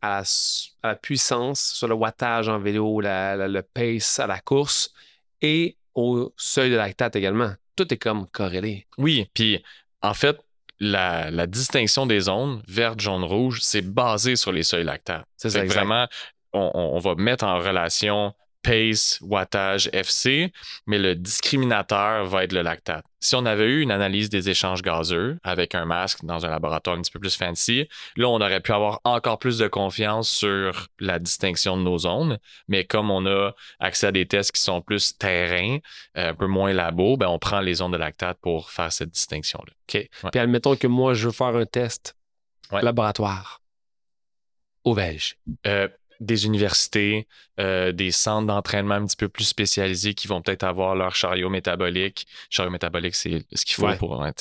à 0.00 0.08
la, 0.16 0.20
s- 0.20 0.70
à 0.82 0.88
la 0.88 0.94
puissance 0.96 1.60
sur 1.72 1.88
le 1.88 1.94
wattage 1.94 2.48
en 2.48 2.58
vélo, 2.58 3.00
la- 3.00 3.36
la- 3.36 3.48
le 3.48 3.62
pace 3.62 4.18
à 4.18 4.26
la 4.26 4.40
course 4.40 4.92
et 5.40 5.76
au 5.94 6.32
seuil 6.36 6.70
de 6.70 6.76
lactate 6.76 7.16
également. 7.16 7.52
Tout 7.76 7.92
est 7.92 7.98
comme 7.98 8.26
corrélé. 8.28 8.86
Oui, 8.98 9.28
puis 9.34 9.62
en 10.02 10.14
fait, 10.14 10.38
la, 10.80 11.30
la 11.30 11.46
distinction 11.46 12.06
des 12.06 12.20
zones, 12.20 12.62
verte, 12.68 13.00
jaune, 13.00 13.24
rouge, 13.24 13.60
c'est 13.62 13.82
basé 13.82 14.36
sur 14.36 14.52
les 14.52 14.62
seuils 14.62 14.84
lactates. 14.84 15.24
C'est 15.50 15.58
vraiment, 15.74 16.06
on 16.52 16.98
va 16.98 17.14
mettre 17.16 17.44
en 17.44 17.58
relation 17.58 18.34
pace, 18.64 19.18
wattage, 19.22 19.88
FC, 19.92 20.52
mais 20.86 20.98
le 20.98 21.14
discriminateur 21.14 22.24
va 22.26 22.42
être 22.42 22.52
le 22.52 22.62
lactate. 22.62 23.04
Si 23.20 23.36
on 23.36 23.46
avait 23.46 23.66
eu 23.66 23.80
une 23.80 23.90
analyse 23.92 24.28
des 24.28 24.50
échanges 24.50 24.82
gazeux 24.82 25.38
avec 25.44 25.74
un 25.74 25.84
masque 25.84 26.24
dans 26.24 26.44
un 26.44 26.50
laboratoire 26.50 26.96
un 26.96 27.00
petit 27.02 27.12
peu 27.12 27.20
plus 27.20 27.36
fancy, 27.36 27.88
là, 28.16 28.28
on 28.28 28.40
aurait 28.40 28.60
pu 28.60 28.72
avoir 28.72 29.00
encore 29.04 29.38
plus 29.38 29.56
de 29.58 29.68
confiance 29.68 30.28
sur 30.28 30.88
la 30.98 31.18
distinction 31.18 31.76
de 31.76 31.82
nos 31.82 31.98
zones. 31.98 32.38
Mais 32.68 32.84
comme 32.84 33.10
on 33.10 33.24
a 33.26 33.52
accès 33.78 34.08
à 34.08 34.12
des 34.12 34.26
tests 34.26 34.52
qui 34.52 34.60
sont 34.60 34.82
plus 34.82 35.16
terrain, 35.16 35.78
euh, 36.18 36.30
un 36.30 36.34
peu 36.34 36.46
moins 36.46 36.72
labo, 36.72 37.16
ben, 37.16 37.28
on 37.28 37.38
prend 37.38 37.60
les 37.60 37.74
zones 37.74 37.92
de 37.92 37.96
lactate 37.96 38.38
pour 38.40 38.70
faire 38.70 38.92
cette 38.92 39.10
distinction-là. 39.10 39.72
Puis 39.86 40.40
admettons 40.40 40.74
que 40.76 40.86
moi, 40.88 41.14
je 41.14 41.26
veux 41.26 41.32
faire 41.32 41.54
un 41.56 41.66
test 41.66 42.16
Ouais. 42.72 42.82
laboratoire. 42.82 43.60
Vais-je? 44.86 45.34
Euh, 45.66 45.88
des 46.20 46.46
universités, 46.46 47.26
euh, 47.60 47.92
des 47.92 48.10
centres 48.10 48.46
d'entraînement 48.46 48.94
un 48.94 49.06
petit 49.06 49.16
peu 49.16 49.28
plus 49.28 49.44
spécialisés 49.44 50.14
qui 50.14 50.28
vont 50.28 50.42
peut-être 50.42 50.62
avoir 50.64 50.94
leur 50.94 51.14
chariot 51.14 51.50
métabolique. 51.50 52.26
Chariot 52.50 52.70
métabolique, 52.70 53.14
c'est 53.14 53.44
ce 53.52 53.64
qu'il 53.64 53.74
faut 53.74 53.86
Ouais. 53.86 53.96
pour 53.96 54.22
hein, 54.24 54.32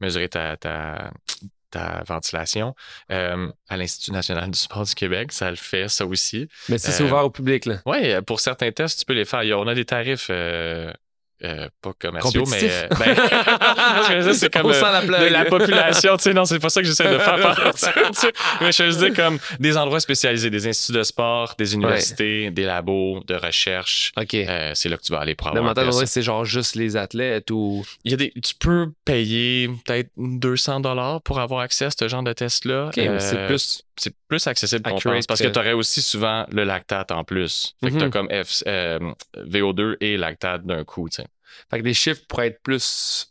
mesurer 0.00 0.28
ta, 0.28 0.56
ta, 0.56 1.10
ta 1.70 2.02
ventilation. 2.06 2.74
Euh, 3.12 3.48
à 3.68 3.76
l'Institut 3.76 4.12
national 4.12 4.50
du 4.50 4.58
sport 4.58 4.84
du 4.84 4.94
Québec, 4.94 5.32
ça 5.32 5.50
le 5.50 5.56
fait, 5.56 5.88
ça 5.88 6.04
aussi. 6.06 6.48
Mais 6.68 6.78
si 6.78 6.90
c'est 6.90 7.02
Euh, 7.02 7.06
ouvert 7.06 7.24
au 7.24 7.30
public, 7.30 7.66
là. 7.66 7.80
Oui, 7.86 7.98
pour 8.26 8.40
certains 8.40 8.72
tests, 8.72 8.98
tu 9.00 9.04
peux 9.04 9.14
les 9.14 9.24
faire. 9.24 9.42
On 9.58 9.66
a 9.68 9.74
des 9.74 9.84
tarifs 9.84 10.30
euh, 11.44 11.68
pas 11.80 11.92
commerciaux, 11.98 12.44
mais 12.50 12.58
euh, 12.64 12.88
ben, 12.98 14.32
c'est 14.34 14.50
comme 14.52 14.66
On 14.66 14.70
euh, 14.72 14.80
la 14.80 15.00
de 15.06 15.26
la 15.32 15.44
population. 15.44 16.16
Tu 16.16 16.24
sais, 16.24 16.34
non, 16.34 16.44
c'est 16.44 16.58
pas 16.58 16.68
ça 16.68 16.80
que 16.80 16.86
j'essaie 16.86 17.10
de 17.10 17.18
faire. 17.18 17.40
par- 17.40 17.74
tu 17.74 17.78
sais. 18.14 18.32
mais 18.60 18.72
je 18.72 18.82
veux 18.82 19.08
dire 19.08 19.14
comme 19.14 19.38
des 19.58 19.76
endroits 19.76 20.00
spécialisés, 20.00 20.50
des 20.50 20.66
instituts 20.68 20.98
de 20.98 21.02
sport, 21.02 21.54
des 21.58 21.74
universités, 21.74 22.50
des 22.50 22.64
labos 22.64 23.22
de 23.26 23.34
recherche. 23.34 24.12
OK. 24.18 24.34
Euh, 24.34 24.72
c'est 24.74 24.88
là 24.88 24.96
que 24.96 25.02
tu 25.02 25.12
vas 25.12 25.20
aller 25.20 25.34
dirait 25.90 26.04
que 26.04 26.10
c'est 26.10 26.22
genre 26.22 26.44
juste 26.44 26.76
les 26.76 26.96
athlètes 26.96 27.50
ou. 27.50 27.84
Il 28.04 28.10
y 28.10 28.14
a 28.14 28.16
des, 28.16 28.32
tu 28.42 28.54
peux 28.58 28.90
payer 29.04 29.68
peut-être 29.84 30.10
200 30.16 30.80
dollars 30.80 31.22
pour 31.22 31.40
avoir 31.40 31.60
accès 31.60 31.86
à 31.86 31.90
ce 31.90 32.08
genre 32.08 32.22
de 32.22 32.32
test-là. 32.32 32.86
OK, 32.88 32.96
mais 32.96 33.20
c'est 33.20 33.46
plus. 33.46 33.82
c'est 33.96 34.14
plus 34.28 34.46
accessible 34.46 34.82
qu'on 34.82 34.98
pense 34.98 35.26
parce 35.26 35.40
que 35.40 35.48
tu 35.48 35.58
aurais 35.58 35.72
aussi 35.72 36.02
souvent 36.02 36.46
le 36.50 36.64
lactate 36.64 37.12
en 37.12 37.24
plus. 37.24 37.74
Fait 37.82 37.90
que 37.90 37.96
tu 37.96 38.02
as 38.02 38.06
Mhm. 38.06 38.10
comme 38.10 38.28
F, 38.28 38.62
euh, 38.66 38.98
VO2 39.36 39.96
et 40.00 40.16
lactate 40.16 40.64
d'un 40.64 40.84
coup. 40.84 41.08
tu 41.08 41.16
sais. 41.22 41.28
Fait 41.70 41.78
que 41.80 41.84
les 41.84 41.94
chiffres 41.94 42.22
pourraient 42.28 42.48
être 42.48 42.62
plus 42.62 43.30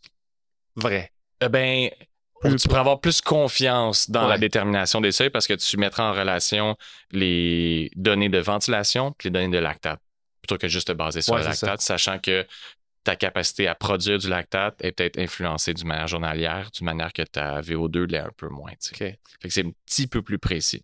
vrais. 0.76 1.12
Eh 1.42 1.50
ben, 1.50 1.90
Plus 2.42 2.56
tu 2.56 2.68
pourrais 2.70 2.80
avoir 2.80 3.02
plus 3.02 3.20
confiance 3.22 4.10
dans 4.10 4.24
Ouais. 4.24 4.30
la 4.30 4.38
détermination 4.38 5.02
des 5.02 5.12
seuils 5.12 5.30
parce 5.30 5.46
que 5.48 5.54
tu 5.54 5.78
mettras 5.78 6.10
en 6.10 6.14
relation 6.14 6.78
les 7.12 7.92
données 7.96 8.30
de 8.30 8.40
ventilation 8.40 9.10
et 9.20 9.24
les 9.26 9.30
données 9.30 9.50
de 9.58 9.58
lactate. 9.62 10.00
plutôt 10.42 10.58
que 10.58 10.68
juste 10.70 10.88
te 10.88 10.94
baser 10.94 11.22
sur 11.22 11.34
Ouais, 11.34 11.40
le 11.46 11.52
ça. 11.54 11.68
lactate, 11.68 11.82
sachant 11.82 12.18
que 12.18 12.48
ta 13.04 13.16
capacité 13.18 13.68
à 13.68 13.76
produire 13.76 14.18
du 14.18 14.30
lactate 14.30 14.76
est 14.84 14.94
peut-être 14.94 15.20
influencée 15.20 15.74
d'une 15.74 15.88
manière 15.88 16.08
journalière, 16.08 16.70
d'une 16.72 16.86
manière 16.86 17.12
que 17.14 17.22
ta 17.22 17.60
VO2 17.62 18.06
l'est 18.06 18.18
un 18.20 18.32
peu 18.36 18.48
moins. 18.48 18.72
tu 18.72 18.96
sais. 18.96 18.96
OK. 18.96 19.18
Fait 19.42 19.48
que 19.48 19.54
c'est 19.54 19.66
un 19.66 19.72
petit 19.86 20.08
peu 20.08 20.22
plus 20.22 20.40
précis. 20.40 20.84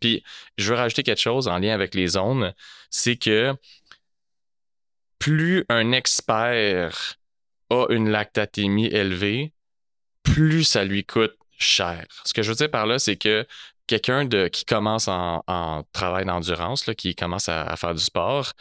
Puis, 0.00 0.24
je 0.58 0.70
veux 0.72 0.76
rajouter 0.78 1.02
quelque 1.02 1.20
chose 1.20 1.46
en 1.46 1.58
lien 1.58 1.72
avec 1.74 1.94
les 1.94 2.08
zones, 2.08 2.52
c'est 2.90 3.16
que 3.16 3.54
plus 5.26 5.64
un 5.68 5.90
expert 5.90 7.16
a 7.70 7.86
une 7.88 8.08
lactatémie 8.08 8.86
élevée, 8.86 9.52
plus 10.22 10.62
ça 10.62 10.84
lui 10.84 11.04
coûte 11.04 11.36
cher. 11.58 12.06
Ce 12.24 12.32
que 12.32 12.42
je 12.42 12.50
veux 12.50 12.54
dire 12.54 12.70
par 12.70 12.86
là, 12.86 13.00
c'est 13.00 13.16
que 13.16 13.44
quelqu'un 13.88 14.28
qui 14.50 14.64
commence 14.64 15.08
en, 15.08 15.82
travail 15.90 16.26
d'endurance, 16.26 16.88
qui 16.96 17.16
commence 17.16 17.48
à, 17.48 17.74
faire 17.74 17.92
du 17.92 18.00
sport, 18.00 18.52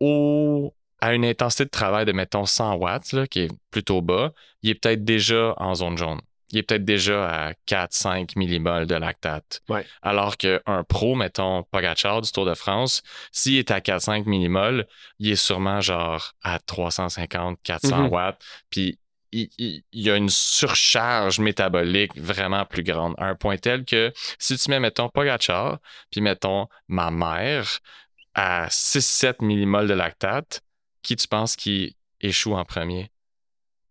au, 0.00 0.74
à 1.00 1.14
une 1.14 1.24
intensité 1.24 1.64
de 1.64 1.70
travail 1.70 2.04
de, 2.06 2.10
mettons, 2.10 2.44
100 2.44 2.74
watts, 2.74 3.28
qui 3.28 3.42
est 3.42 3.52
plutôt 3.70 4.02
bas, 4.02 4.32
il 4.62 4.70
est 4.70 4.74
peut-être 4.74 5.04
déjà 5.04 5.54
en 5.58 5.76
zone 5.76 5.96
jaune. 5.96 6.20
Il 6.54 6.58
est 6.58 6.62
peut-être 6.62 6.84
déjà 6.84 7.48
à 7.48 7.52
4-5 7.66 8.36
millimoles 8.36 8.86
de 8.86 8.94
lactate. 8.94 9.60
Ouais. 9.68 9.84
Alors 10.02 10.36
qu'un 10.36 10.60
pro, 10.88 11.16
mettons, 11.16 11.64
Pogacar 11.64 12.20
du 12.20 12.30
Tour 12.30 12.46
de 12.46 12.54
France, 12.54 13.02
s'il 13.32 13.56
est 13.58 13.72
à 13.72 13.80
4-5 13.80 14.24
millimoles, 14.26 14.86
il 15.18 15.32
est 15.32 15.36
sûrement 15.36 15.80
genre 15.80 16.32
à 16.44 16.60
350-400 16.60 18.04
Mhm. 18.04 18.08
watts. 18.08 18.40
Puis 18.70 18.98
il, 19.32 19.48
il- 19.58 19.82
il 19.92 20.02
y 20.02 20.10
a 20.10 20.16
une 20.16 20.28
surcharge 20.28 21.40
métabolique 21.40 22.16
vraiment 22.16 22.64
plus 22.64 22.84
grande, 22.84 23.14
à 23.18 23.26
un 23.26 23.34
point 23.34 23.56
tel 23.56 23.84
que 23.84 24.12
si 24.38 24.56
tu 24.56 24.70
mets, 24.70 24.78
mettons, 24.78 25.08
Pogacar, 25.08 25.78
puis 26.12 26.20
mettons 26.20 26.68
ma 26.86 27.10
mère 27.10 27.80
à 28.34 28.68
6-7 28.70 29.42
millimoles 29.42 29.88
de 29.88 29.94
lactate, 29.94 30.60
qui 31.02 31.16
tu 31.16 31.26
penses 31.26 31.56
qui 31.56 31.96
échoue 32.20 32.54
en 32.54 32.64
premier? 32.64 33.10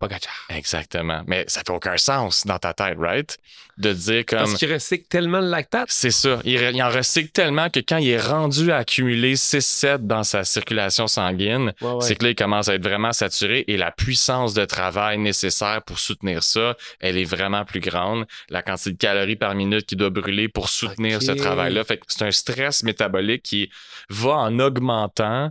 Pogacar. 0.08 0.34
Exactement. 0.50 1.22
Mais 1.28 1.46
ça 1.48 1.62
fait 1.66 1.72
aucun 1.74 1.98
sens 1.98 2.46
dans 2.46 2.60
ta 2.60 2.74
tête, 2.74 2.98
right? 3.00 3.38
De 3.78 3.92
dire 3.92 4.24
comme. 4.26 4.40
Parce 4.40 4.54
qu'il 4.56 4.72
recycle 4.72 5.06
tellement 5.08 5.40
le 5.40 5.48
lactate. 5.50 5.88
C'est 5.90 6.12
ça. 6.12 6.40
Il, 6.44 6.58
re- 6.60 6.74
il 6.76 6.84
en 6.84 6.90
recycle 6.90 7.30
tellement 7.32 7.70
que 7.70 7.80
quand 7.80 7.98
il 7.98 8.10
est 8.10 8.20
rendu 8.22 8.72
à 8.72 8.78
accumuler 8.78 9.34
6-7 9.36 10.06
dans 10.06 10.24
sa 10.24 10.44
circulation 10.44 11.08
sanguine, 11.08 11.74
Ouais, 11.82 11.92
ouais. 11.94 12.02
c'est 12.02 12.16
que 12.16 12.24
là, 12.26 12.30
il 12.32 12.36
commence 12.36 12.70
à 12.70 12.76
être 12.76 12.84
vraiment 12.84 13.14
saturé 13.14 13.64
et 13.68 13.78
la 13.78 13.90
puissance 13.92 14.54
de 14.54 14.64
travail 14.66 15.18
nécessaire 15.18 15.82
pour 15.84 15.98
soutenir 16.00 16.44
ça, 16.44 16.76
elle 17.00 17.18
est 17.18 17.24
vraiment 17.24 17.66
plus 17.66 17.80
grande. 17.80 18.26
La 18.50 18.62
quantité 18.62 18.92
de 18.92 18.98
calories 18.98 19.36
par 19.36 19.56
minute 19.56 19.86
qu'il 19.88 19.98
doit 19.98 20.10
brûler 20.12 20.50
pour 20.50 20.70
soutenir 20.70 21.22
ce 21.24 21.32
travail-là. 21.32 21.84
Fait 21.84 21.98
que 21.98 22.04
c'est 22.08 22.26
un 22.26 22.32
stress 22.32 22.84
métabolique 22.84 23.42
qui 23.44 23.72
va 24.10 24.34
en 24.34 24.60
augmentant 24.60 25.50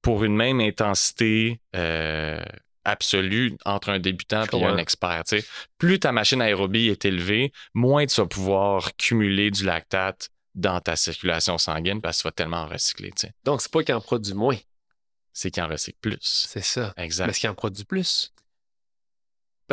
pour 0.00 0.24
une 0.24 0.36
même 0.36 0.60
intensité 0.60 1.60
euh, 1.76 2.40
absolue 2.88 3.56
entre 3.64 3.90
un 3.90 3.98
débutant 3.98 4.44
et 4.44 4.64
un 4.64 4.76
expert. 4.76 5.24
Plus 5.78 6.00
ta 6.00 6.12
machine 6.12 6.42
aérobie 6.42 6.88
est 6.88 7.04
élevée, 7.04 7.52
moins 7.74 8.06
tu 8.06 8.20
vas 8.20 8.26
pouvoir 8.26 8.96
cumuler 8.96 9.50
du 9.50 9.64
lactate 9.64 10.30
dans 10.54 10.80
ta 10.80 10.96
circulation 10.96 11.58
sanguine 11.58 12.00
parce 12.00 12.18
que 12.18 12.22
tu 12.22 12.28
vas 12.28 12.32
tellement 12.32 12.62
en 12.62 12.68
recycler. 12.68 13.12
Donc, 13.44 13.62
c'est 13.62 13.70
pas 13.70 13.82
qu'il 13.82 13.94
en 13.94 14.00
produit 14.00 14.34
moins. 14.34 14.56
C'est 15.32 15.50
qu'il 15.50 15.62
en 15.62 15.68
recycle 15.68 15.98
plus. 16.00 16.18
C'est 16.20 16.64
ça. 16.64 16.92
Exact. 16.96 17.28
Est-ce 17.28 17.40
qu'il 17.40 17.48
en 17.48 17.54
produit 17.54 17.84
plus? 17.84 18.32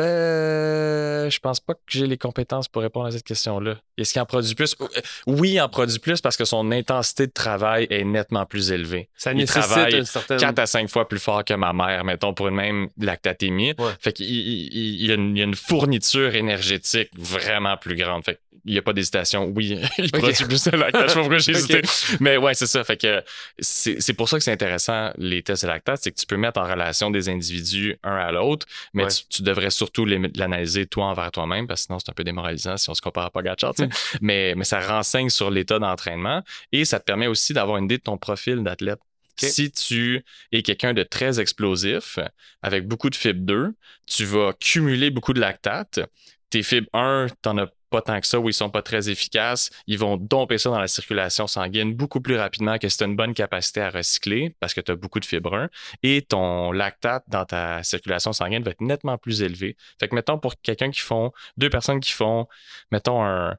Euh, 0.00 1.30
je 1.30 1.38
pense 1.40 1.60
pas 1.60 1.74
que 1.74 1.80
j'ai 1.88 2.06
les 2.06 2.18
compétences 2.18 2.68
pour 2.68 2.82
répondre 2.82 3.06
à 3.06 3.10
cette 3.10 3.24
question-là. 3.24 3.76
Est-ce 3.98 4.12
qu'il 4.12 4.20
en 4.22 4.26
produit 4.26 4.54
plus? 4.54 4.74
Euh, 4.80 4.86
Oui, 5.26 5.52
il 5.52 5.60
en 5.60 5.68
produit 5.68 5.98
plus 5.98 6.20
parce 6.20 6.36
que 6.36 6.44
son 6.44 6.70
intensité 6.70 7.26
de 7.26 7.32
travail 7.32 7.86
est 7.90 8.04
nettement 8.04 8.44
plus 8.46 8.70
élevée. 8.70 9.08
Ça 9.16 9.32
Il 9.32 9.38
nécessite 9.38 9.62
travaille 9.62 10.06
certaine. 10.06 10.38
4 10.38 10.58
à 10.58 10.66
5 10.66 10.88
fois 10.90 11.08
plus 11.08 11.18
fort 11.18 11.44
que 11.44 11.54
ma 11.54 11.72
mère, 11.72 12.04
mettons, 12.04 12.34
pour 12.34 12.48
une 12.48 12.56
même 12.56 12.88
lactatémie. 12.98 13.74
Ouais. 13.78 13.92
Fait 14.00 14.12
qu'il 14.12 14.26
il- 14.26 15.06
y, 15.06 15.10
a 15.10 15.14
une- 15.14 15.36
il 15.36 15.38
y 15.38 15.42
a 15.42 15.44
une 15.44 15.54
fourniture 15.54 16.34
énergétique 16.34 17.10
vraiment 17.16 17.76
plus 17.76 17.96
grande. 17.96 18.24
Fait 18.24 18.38
qu'il 18.62 18.72
n'y 18.72 18.78
a 18.78 18.82
pas 18.82 18.92
d'hésitation. 18.92 19.52
Oui, 19.54 19.80
il 19.98 20.10
produit 20.12 20.44
plus 20.44 20.64
de 20.64 20.76
lactate. 20.76 21.02
Je 21.02 21.08
sais 21.08 21.14
pas 21.14 21.20
pourquoi 21.20 21.38
j'ai 21.38 21.52
hésité. 21.52 21.82
Mais 22.20 22.36
ouais, 22.36 22.54
c'est 22.54 22.66
ça. 22.66 22.82
Fait 22.84 22.96
que 22.96 23.22
c'est 23.58 24.14
pour 24.14 24.28
ça 24.28 24.38
que 24.38 24.44
c'est 24.44 24.52
intéressant, 24.52 25.10
les 25.18 25.42
tests 25.42 25.62
de 25.64 25.68
lactate, 25.68 26.00
c'est 26.02 26.10
que 26.12 26.18
tu 26.20 26.26
peux 26.26 26.36
mettre 26.36 26.60
en 26.60 26.64
relation 26.64 27.10
des 27.10 27.28
individus 27.28 27.96
un 28.02 28.16
à 28.16 28.32
l'autre, 28.32 28.66
mais 28.94 29.04
Ouais. 29.04 29.10
tu, 29.10 29.24
tu 29.28 29.42
devrais 29.42 29.70
surtout 29.70 30.04
l'analyser 30.04 30.86
toi 30.86 31.06
envers 31.06 31.30
toi-même, 31.30 31.66
parce 31.66 31.82
que 31.82 31.86
sinon 31.86 31.98
c'est 31.98 32.10
un 32.10 32.14
peu 32.14 32.24
démoralisant 32.24 32.76
si 32.76 32.90
on 32.90 32.94
se 32.94 33.00
compare 33.02 33.26
à 33.26 33.30
Pogacar. 33.30 33.72
mais, 34.20 34.54
mais 34.56 34.64
ça 34.64 34.80
renseigne 34.80 35.30
sur 35.30 35.50
l'état 35.50 35.78
d'entraînement 35.78 36.42
et 36.72 36.84
ça 36.84 36.98
te 36.98 37.04
permet 37.04 37.26
aussi 37.26 37.52
d'avoir 37.52 37.78
une 37.78 37.84
idée 37.86 37.98
de 37.98 38.02
ton 38.02 38.18
profil 38.18 38.62
d'athlète. 38.62 38.98
Si 39.38 39.70
tu 39.70 40.24
es 40.50 40.62
quelqu'un 40.62 40.94
de 40.94 41.02
très 41.02 41.40
explosif, 41.40 42.18
avec 42.62 42.88
beaucoup 42.88 43.10
de 43.10 43.14
fibre 43.14 43.40
2, 43.44 43.74
tu 44.06 44.24
vas 44.24 44.54
cumuler 44.58 45.10
beaucoup 45.10 45.34
de 45.34 45.40
lactate. 45.40 46.00
Tes 46.48 46.62
fibres 46.62 46.88
1, 46.94 47.26
tu 47.42 47.48
n'en 47.50 47.58
as 47.58 47.66
tant 48.02 48.20
que 48.20 48.26
ça 48.26 48.38
ou 48.38 48.48
ils 48.48 48.54
sont 48.54 48.70
pas 48.70 48.82
très 48.82 49.08
efficaces. 49.08 49.70
Ils 49.86 49.98
vont 49.98 50.16
domper 50.16 50.58
ça 50.58 50.70
dans 50.70 50.78
la 50.78 50.88
circulation 50.88 51.46
sanguine 51.46 51.94
beaucoup 51.94 52.20
plus 52.20 52.36
rapidement 52.36 52.78
que 52.78 52.88
si 52.88 52.98
tu 52.98 53.04
as 53.04 53.06
une 53.06 53.16
bonne 53.16 53.34
capacité 53.34 53.80
à 53.80 53.90
recycler 53.90 54.54
parce 54.60 54.74
que 54.74 54.80
tu 54.80 54.92
as 54.92 54.96
beaucoup 54.96 55.20
de 55.20 55.24
fibre 55.24 55.54
1 55.54 55.68
et 56.02 56.22
ton 56.22 56.72
lactate 56.72 57.24
dans 57.28 57.44
ta 57.44 57.82
circulation 57.82 58.32
sanguine 58.32 58.62
va 58.62 58.70
être 58.70 58.80
nettement 58.80 59.18
plus 59.18 59.42
élevé. 59.42 59.76
Fait 59.98 60.08
que 60.08 60.14
mettons 60.14 60.38
pour 60.38 60.54
quelqu'un 60.60 60.90
qui 60.90 61.00
font, 61.00 61.32
deux 61.56 61.70
personnes 61.70 62.00
qui 62.00 62.12
font, 62.12 62.46
mettons 62.90 63.24
un, 63.24 63.56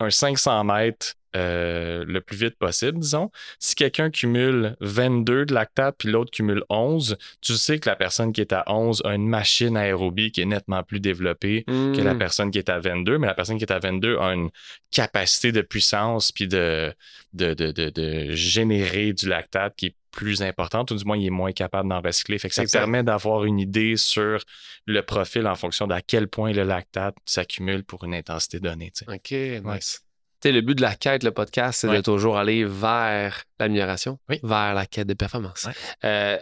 un 0.00 0.10
500 0.10 0.64
mètres 0.64 1.14
euh, 1.36 2.04
le 2.06 2.20
plus 2.20 2.36
vite 2.36 2.56
possible, 2.58 2.98
disons. 2.98 3.30
Si 3.58 3.74
quelqu'un 3.74 4.10
cumule 4.10 4.76
22 4.80 5.44
de 5.46 5.54
lactate 5.54 5.96
puis 5.98 6.08
l'autre 6.10 6.30
cumule 6.30 6.64
11, 6.70 7.16
tu 7.42 7.52
sais 7.54 7.78
que 7.78 7.88
la 7.88 7.96
personne 7.96 8.32
qui 8.32 8.40
est 8.40 8.52
à 8.52 8.64
11 8.68 9.02
a 9.04 9.14
une 9.14 9.28
machine 9.28 9.76
aérobie 9.76 10.32
qui 10.32 10.40
est 10.40 10.46
nettement 10.46 10.82
plus 10.82 11.00
développée 11.00 11.64
que 11.66 12.00
la 12.00 12.14
Hmm. 12.14 12.18
personne 12.18 12.50
qui 12.50 12.58
est 12.58 12.70
à 12.70 12.78
22, 12.78 13.18
mais 13.18 13.26
la 13.26 13.34
personne 13.34 13.58
qui 13.58 13.64
est 13.64 13.72
à 13.72 13.78
22 13.78 14.16
a 14.18 14.32
une 14.32 14.50
capacité 14.90 15.52
de 15.52 15.60
puissance 15.60 16.32
puis 16.32 16.48
de, 16.48 16.94
de, 17.34 17.52
de, 17.54 17.70
de, 17.72 17.90
de 17.90 18.34
générer 18.34 19.12
du 19.12 19.28
lactate 19.28 19.74
qui 19.76 19.86
est 19.86 19.96
plus 20.12 20.40
importante, 20.40 20.90
ou 20.92 20.96
du 20.96 21.04
moins 21.04 21.18
il 21.18 21.26
est 21.26 21.30
moins 21.30 21.52
capable 21.52 21.90
d'en 21.90 22.00
recycler. 22.00 22.38
Fait 22.38 22.48
que 22.48 22.54
ça 22.54 22.62
Exact. 22.62 22.78
permet 22.80 23.02
d'avoir 23.02 23.44
une 23.44 23.58
idée 23.60 23.98
sur 23.98 24.42
le 24.86 25.02
profil 25.02 25.46
en 25.46 25.54
fonction 25.56 25.86
d'à 25.86 26.00
quel 26.00 26.28
point 26.28 26.52
le 26.54 26.62
lactate 26.64 27.16
s'accumule 27.26 27.84
pour 27.84 28.04
une 28.04 28.14
intensité 28.14 28.58
donnée. 28.58 28.92
OK, 29.08 29.30
nice. 29.62 30.05
Sais, 30.42 30.52
le 30.52 30.60
but 30.60 30.74
de 30.74 30.82
la 30.82 30.94
quête, 30.94 31.22
le 31.22 31.30
podcast, 31.30 31.80
c'est 31.80 31.88
de 31.94 32.00
toujours 32.00 32.36
aller 32.38 32.64
vers 32.64 33.44
l'amélioration, 33.58 34.18
Oui. 34.28 34.38
vers 34.42 34.74
la 34.74 34.86
quête 34.86 35.06
de 35.06 35.14
performance. 35.14 35.64
Ouais. 35.64 35.72
Euh, 36.04 36.38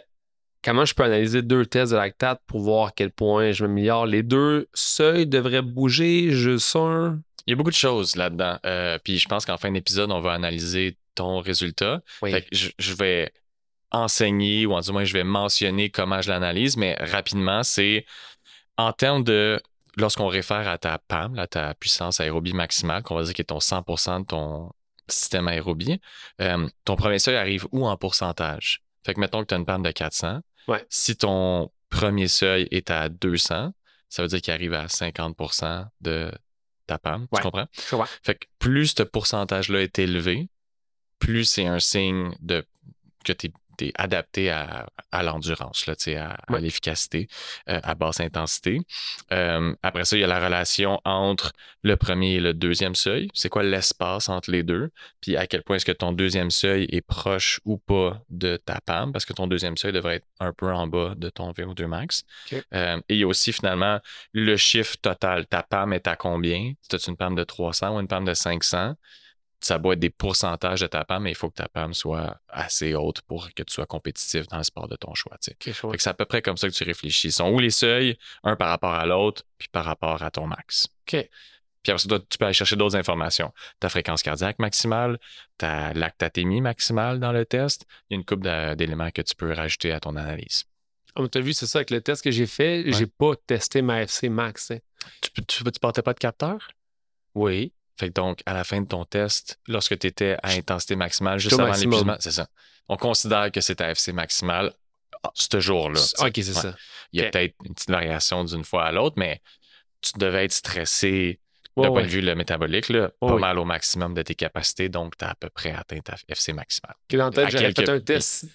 comment 0.63 0.85
je 0.85 0.95
peux 0.95 1.05
analyser 1.05 1.43
deux 1.43 1.67
tests 1.67 1.93
de 1.93 1.97
lactate 1.97 2.41
pour 2.47 2.61
voir 2.61 2.89
à 2.89 2.91
quel 2.95 3.11
point 3.11 3.53
je 3.53 3.65
m'améliore? 3.65 4.07
Les 4.07 4.23
deux 4.23 4.69
seuils 4.75 5.27
devraient 5.27 5.63
bouger, 5.63 6.31
juste 6.31 6.75
un? 6.77 7.21
Il 7.47 7.51
y 7.51 7.53
a 7.53 7.57
beaucoup 7.57 7.71
de 7.71 7.75
choses 7.77 8.17
là-dedans. 8.17 8.59
Euh, 8.65 8.99
puis 9.05 9.19
je 9.19 9.29
pense 9.29 9.45
qu'en 9.45 9.59
fin 9.59 9.71
d'épisode, 9.71 10.11
on 10.11 10.21
va 10.21 10.33
analyser 10.33 10.97
ton 11.15 11.41
résultat. 11.41 12.01
Oui. 12.23 12.31
Fait 12.33 12.43
que 12.43 12.49
je, 12.57 12.71
je 12.79 12.95
vais 12.95 13.33
enseigner, 13.93 14.67
ou 14.67 14.73
en 14.73 14.81
du 14.81 14.91
moins, 14.93 15.05
je 15.05 15.13
vais 15.13 15.25
mentionner 15.25 15.89
comment 15.91 16.21
je 16.21 16.29
l'analyse, 16.31 16.77
mais 16.77 16.97
rapidement, 17.01 17.63
c'est 17.63 18.07
en 18.77 18.93
termes 18.93 19.23
de. 19.25 19.61
Lorsqu'on 19.97 20.29
réfère 20.29 20.69
à 20.69 20.79
ta 20.79 20.99
PAM, 20.99 21.39
à 21.39 21.47
ta 21.47 21.75
puissance 21.75 22.21
aérobie 22.21 22.53
maximale, 22.53 23.03
qu'on 23.03 23.15
va 23.15 23.23
dire 23.23 23.35
qui 23.35 23.43
est 23.43 23.47
ton 23.47 23.59
100% 23.59 24.21
de 24.21 24.27
ton 24.27 24.73
système 25.09 25.49
aérobie, 25.49 26.01
euh, 26.41 26.69
ton 26.85 26.97
premier 26.97 27.19
seuil 27.19 27.37
arrive 27.37 27.67
où 27.73 27.87
en 27.87 27.97
pourcentage? 27.97 28.83
Fait 29.05 29.15
que 29.15 29.21
mettons 29.21 29.43
que 29.43 29.49
tu 29.49 29.55
as 29.55 29.59
une 29.59 29.67
PAM 29.67 29.83
de 29.83 29.91
400. 29.91 30.41
Ouais. 30.69 30.85
Si 30.89 31.17
ton 31.17 31.71
premier 31.91 32.29
seuil 32.29 32.67
est 32.71 32.91
à 32.91 33.09
200, 33.09 33.73
ça 34.09 34.23
veut 34.23 34.29
dire 34.29 34.41
qu'il 34.41 34.55
arrive 34.55 34.75
à 34.75 34.87
50% 34.87 35.87
de 36.01 36.33
ta 36.87 36.99
PAM. 36.99 37.23
Ouais. 37.23 37.29
Tu 37.37 37.43
comprends? 37.43 37.67
Comprends. 37.91 38.09
Fait 38.23 38.35
que 38.35 38.47
plus 38.59 38.95
ce 38.97 39.03
pourcentage-là 39.03 39.83
est 39.83 39.99
élevé, 39.99 40.49
plus 41.19 41.45
c'est 41.45 41.67
un 41.67 41.79
signe 41.79 42.35
de 42.41 42.65
que 43.25 43.33
tu 43.33 43.47
es, 43.47 43.53
adapté 43.97 44.51
à, 44.51 44.87
à 45.13 45.23
l'endurance, 45.23 45.87
là, 45.87 45.95
à, 46.19 46.59
l'efficacité, 46.59 47.29
euh, 47.69 47.81
à 47.83 47.95
basse 47.95 48.21
intensité. 48.21 48.81
Euh, 49.33 49.75
après 49.83 50.05
ça, 50.05 50.17
il 50.17 50.21
y 50.21 50.25
a 50.25 50.27
la 50.27 50.45
relation 50.45 51.01
entre 51.05 51.53
le 51.83 51.97
premier 51.97 52.35
et 52.35 52.41
le 52.41 52.55
deuxième 52.55 52.95
seuil. 52.95 53.29
C'est 53.35 53.49
quoi 53.49 53.63
l'espace 53.63 54.29
entre 54.29 54.51
les 54.51 54.63
deux? 54.63 54.91
Puis 55.21 55.37
à 55.37 55.47
quel 55.47 55.63
point 55.63 55.77
est-ce 55.77 55.85
que 55.85 55.93
ton 55.93 56.13
deuxième 56.13 56.51
seuil 56.51 56.87
est 56.91 57.01
proche 57.01 57.61
ou 57.65 57.79
pas 57.79 58.21
de 58.31 58.57
ta 58.57 58.81
PAM? 58.81 59.13
Parce 59.13 59.25
que 59.25 59.33
ton 59.33 59.47
deuxième 59.47 59.77
seuil 59.77 59.93
devrait 59.93 60.17
être 60.17 60.27
un 60.41 60.53
peu 60.53 60.73
en 60.73 60.87
bas 60.87 61.15
de 61.17 61.29
ton 61.31 61.53
VO2 61.53 61.87
max. 61.87 62.25
Euh, 62.73 62.99
et 63.09 63.15
il 63.15 63.19
y 63.19 63.25
a 63.25 63.27
aussi 63.27 63.53
finalement 63.53 64.01
le 64.33 64.57
chiffre 64.57 64.97
total. 65.01 65.47
Ta 65.47 65.63
PAM 65.63 65.93
est 65.93 66.07
à 66.07 66.17
combien? 66.17 66.73
Si 66.81 66.89
tu 66.89 66.97
as 66.97 67.09
une 67.09 67.17
PAM 67.17 67.35
de 67.35 67.45
300 67.45 67.97
ou 67.97 68.01
une 68.01 68.09
PAM 68.09 68.25
de 68.25 68.35
500, 68.35 68.95
ça 69.67 69.79
doit 69.79 69.95
être 69.95 69.99
des 70.01 70.11
pourcentages 70.11 70.81
de 70.81 70.87
ta 70.87 71.05
PAM, 71.05 71.23
mais 71.23 71.31
il 71.31 71.35
faut 71.35 71.49
que 71.51 71.55
ta 71.57 71.69
PAM 71.69 71.95
soit 71.95 72.39
assez 72.49 72.95
haute 72.95 73.23
pour 73.23 73.49
que 73.55 73.63
tu 73.63 73.73
sois 73.73 73.87
compétitif 73.87 74.47
dans 74.49 74.59
le 74.59 74.63
sport 74.65 74.89
de 74.89 74.97
ton 74.97 75.15
choix. 75.15 75.37
c'est 75.41 76.11
à 76.11 76.15
peu 76.15 76.25
près 76.25 76.43
comme 76.43 76.57
ça 76.57 76.69
que 76.69 76.75
tu 76.75 76.85
réfléchis. 76.85 77.29
Ils 77.29 77.33
sont 77.33 77.49
où 77.51 77.59
les 77.59 77.71
seuils? 77.71 78.19
Un 78.43 78.57
par 78.57 78.69
rapport 78.69 78.93
à 78.93 79.07
l'autre, 79.07 79.43
puis 79.59 79.69
par 79.69 79.85
rapport 79.85 80.23
à 80.23 80.31
ton 80.31 80.47
max. 80.47 80.89
OK. 81.07 81.29
Puis 81.83 81.93
après 81.93 81.99
ça, 82.09 82.19
tu 82.31 82.39
peux 82.39 82.45
aller 82.47 82.55
chercher 82.55 82.77
d'autres 82.77 82.97
informations. 82.97 83.53
Ta 83.79 83.89
fréquence 83.91 84.23
cardiaque 84.23 84.59
maximale, 84.59 85.19
ta 85.59 85.93
lactatémie 85.93 86.61
maximale 86.63 87.21
dans 87.21 87.33
le 87.33 87.45
test. 87.45 87.85
Il 88.09 88.15
y 88.15 88.17
a 88.17 88.19
une 88.21 88.25
couple 88.25 88.45
de- 88.45 88.75
d'éléments 88.75 89.11
que 89.11 89.21
tu 89.23 89.35
peux 89.35 89.53
rajouter 89.53 89.93
à 89.93 90.01
ton 90.01 90.17
analyse. 90.17 90.65
Comme 91.15 91.29
tu 91.29 91.39
as 91.39 91.41
vu, 91.43 91.53
c'est 91.53 91.67
ça, 91.67 91.79
avec 91.79 91.91
le 91.91 92.01
test 92.01 92.25
que 92.25 92.31
j'ai 92.31 92.47
fait, 92.47 92.91
j'ai 92.93 93.07
pas 93.07 93.33
testé 93.47 93.83
ma 93.83 94.03
FC 94.03 94.29
max. 94.29 94.71
hein. 94.71 94.79
Tu, 95.21 95.31
tu, 95.45 95.63
tu 95.65 95.79
portais 95.81 96.03
pas 96.03 96.13
de 96.15 96.19
capteur? 96.19 96.69
Oui. 97.35 97.73
Fait 97.99 98.09
que 98.09 98.15
donc, 98.15 98.41
à 98.47 98.55
la 98.55 98.65
fin 98.65 98.81
de 98.81 98.87
ton 98.87 99.05
test, 99.05 99.59
lorsque 99.69 99.99
tu 99.99 100.07
étais 100.07 100.37
à 100.43 100.51
intensité 100.51 100.97
maximale, 100.97 101.39
juste 101.39 101.59
avant 101.59 101.73
l'épuisement, 101.73 102.17
c'est 102.19 102.33
ça. 102.33 102.49
On 102.89 102.97
considère 102.97 103.51
que 103.53 103.61
c'est 103.61 103.77
ta 103.77 103.91
FC 103.91 104.13
maximale 104.13 104.73
ah, 105.23 105.31
ce 105.35 105.61
jour-là. 105.61 106.01
Ok, 106.21 106.33
c'est 106.35 106.49
Ouais. 106.49 106.53
ça. 106.55 106.75
Il 107.13 107.21
y 107.21 107.25
a 107.25 107.31
peut-être 107.31 107.55
une 107.65 107.75
petite 107.75 107.91
variation 107.91 108.45
d'une 108.45 108.65
fois 108.65 108.85
à 108.85 108.93
l'autre, 108.93 109.15
mais 109.17 109.41
tu 110.03 110.13
devais 110.19 110.45
être 110.45 110.53
stressé 110.53 111.39
d'un 111.77 111.85
point 111.89 111.97
ouais. 111.99 112.03
de 112.03 112.09
vue 112.09 112.21
le 112.21 112.35
métabolique, 112.35 112.89
là, 112.89 113.11
pas 113.21 113.35
oui. 113.35 113.41
mal 113.41 113.59
au 113.59 113.65
maximum 113.65 114.13
de 114.15 114.23
tes 114.23 114.35
capacités, 114.35 114.89
donc 114.89 115.17
tu 115.17 115.25
as 115.25 115.31
à 115.31 115.35
peu 115.35 115.49
près 115.51 115.73
atteint 115.73 116.01
ta 116.01 116.17
FC 116.29 116.53
maximale. 116.53 116.95
Que 117.09 117.17
dans 117.17 117.31
tête, 117.31 117.51
j'avais 117.51 117.73
fait 117.73 117.89
un 117.89 118.01
test 118.01 118.47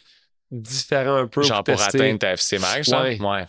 différent 0.51 1.15
un 1.15 1.27
peu. 1.27 1.41
Genre 1.43 1.63
pour 1.63 1.81
atteindre 1.81 2.19
ta 2.19 2.31
FC 2.33 2.57
max? 2.59 2.88
Ouais. 2.89 3.19
Ouais. 3.21 3.45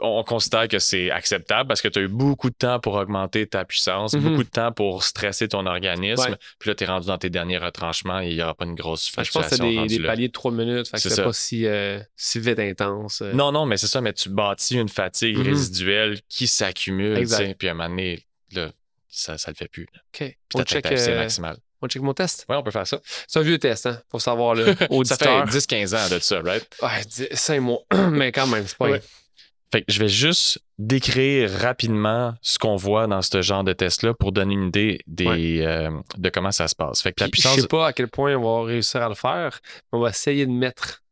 On, 0.00 0.18
on 0.18 0.24
considère 0.24 0.68
que 0.68 0.78
c'est 0.78 1.10
acceptable 1.10 1.68
parce 1.68 1.80
que 1.80 1.88
tu 1.88 1.98
as 1.98 2.02
eu 2.02 2.08
beaucoup 2.08 2.50
de 2.50 2.54
temps 2.54 2.80
pour 2.80 2.94
augmenter 2.94 3.46
ta 3.46 3.64
puissance, 3.64 4.14
Mhm. 4.14 4.22
beaucoup 4.22 4.44
de 4.44 4.48
temps 4.48 4.72
pour 4.72 5.04
stresser 5.04 5.48
ton 5.48 5.64
organisme. 5.66 6.30
Ouais. 6.30 6.36
Puis 6.58 6.68
là, 6.70 6.74
tu 6.74 6.84
es 6.84 6.86
rendu 6.86 7.06
dans 7.06 7.18
tes 7.18 7.30
derniers 7.30 7.58
retranchements 7.58 8.20
et 8.20 8.30
il 8.30 8.34
n'y 8.36 8.42
aura 8.42 8.54
pas 8.54 8.64
une 8.64 8.74
grosse 8.74 9.10
que 9.10 9.22
Je 9.24 9.30
pense 9.30 9.44
que 9.44 9.50
c'est 9.50 9.56
fluctuation 9.56 9.86
des, 9.86 10.06
paliers 10.06 10.28
de 10.28 10.32
3 10.32 10.50
minutes. 10.52 10.88
Fait 10.88 10.96
que 10.96 11.08
C'est 11.08 11.22
pas 11.22 11.32
si, 11.32 11.66
euh, 11.66 12.00
si 12.16 12.40
vite 12.40 12.58
intense. 12.58 13.22
euh. 13.22 13.32
Non, 13.32 13.52
non, 13.52 13.64
mais 13.64 13.76
c'est 13.76 13.86
ça, 13.86 14.00
mais 14.00 14.12
tu 14.12 14.28
bâtis 14.28 14.76
une 14.76 14.88
fatigue 14.88 15.38
Mhm. 15.38 15.46
résiduelle 15.46 16.20
qui 16.28 16.46
s'accumule, 16.46 17.24
puis 17.58 17.68
à 17.68 17.70
un 17.70 17.74
moment 17.74 17.88
donné, 17.88 18.26
là, 18.52 18.70
ça 19.08 19.32
ne 19.34 19.38
le 19.48 19.54
fait 19.54 19.68
plus. 19.68 19.86
là. 19.94 20.00
OK. 20.08 20.18
Puis 20.18 20.36
On 20.54 20.62
check, 20.64 20.82
ta 20.82 20.92
FC 20.92 21.10
euh, 21.12 21.18
maximale. 21.18 21.56
On 21.82 21.88
check 21.88 22.02
mon 22.02 22.14
test? 22.14 22.46
Ouais, 22.48 22.56
on 22.56 22.62
peut 22.62 22.70
faire 22.70 22.86
ça. 22.86 23.00
C'est 23.26 23.38
un 23.38 23.42
vieux 23.42 23.58
test, 23.58 23.86
hein? 23.86 24.00
Faut 24.10 24.18
savoir, 24.18 24.54
là. 24.54 24.66
Ça 25.04 25.16
fait 25.16 25.42
10-15 25.44 25.94
ans 25.96 26.14
de 26.14 26.18
ça, 26.20 26.40
right? 26.40 26.66
Ouais, 26.82 27.02
5 27.32 27.60
mois. 27.60 27.80
Mais 28.10 28.32
quand 28.32 28.46
même, 28.46 28.66
c'est 28.66 28.76
pas 28.78 28.84
Ouais. 28.86 28.90
grave. 28.98 29.08
Fait 29.72 29.80
que 29.82 29.90
je 29.90 29.98
vais 30.00 30.08
juste 30.08 30.58
décrire 30.78 31.50
rapidement 31.50 32.34
ce 32.42 32.58
qu'on 32.58 32.76
voit 32.76 33.06
dans 33.06 33.22
ce 33.22 33.40
genre 33.40 33.64
de 33.64 33.72
test-là 33.72 34.12
pour 34.12 34.30
donner 34.32 34.52
une 34.52 34.66
idée 34.68 35.00
des, 35.06 35.62
euh, 35.62 35.90
de 36.18 36.28
comment 36.28 36.52
ça 36.52 36.68
se 36.68 36.74
passe. 36.74 37.00
Fait 37.00 37.12
que 37.12 37.20
la 37.24 37.26
Puis, 37.30 37.40
puissance, 37.40 37.56
Je 37.56 37.62
sais 37.62 37.68
pas 37.68 37.86
à 37.86 37.92
quel 37.94 38.08
point 38.08 38.36
on 38.36 38.60
va 38.64 38.66
réussir 38.68 39.00
à 39.00 39.08
le 39.08 39.14
faire, 39.14 39.60
mais 39.90 39.98
on 39.98 40.02
va 40.02 40.10
essayer 40.10 40.44
de 40.44 40.50
mettre 40.50 41.02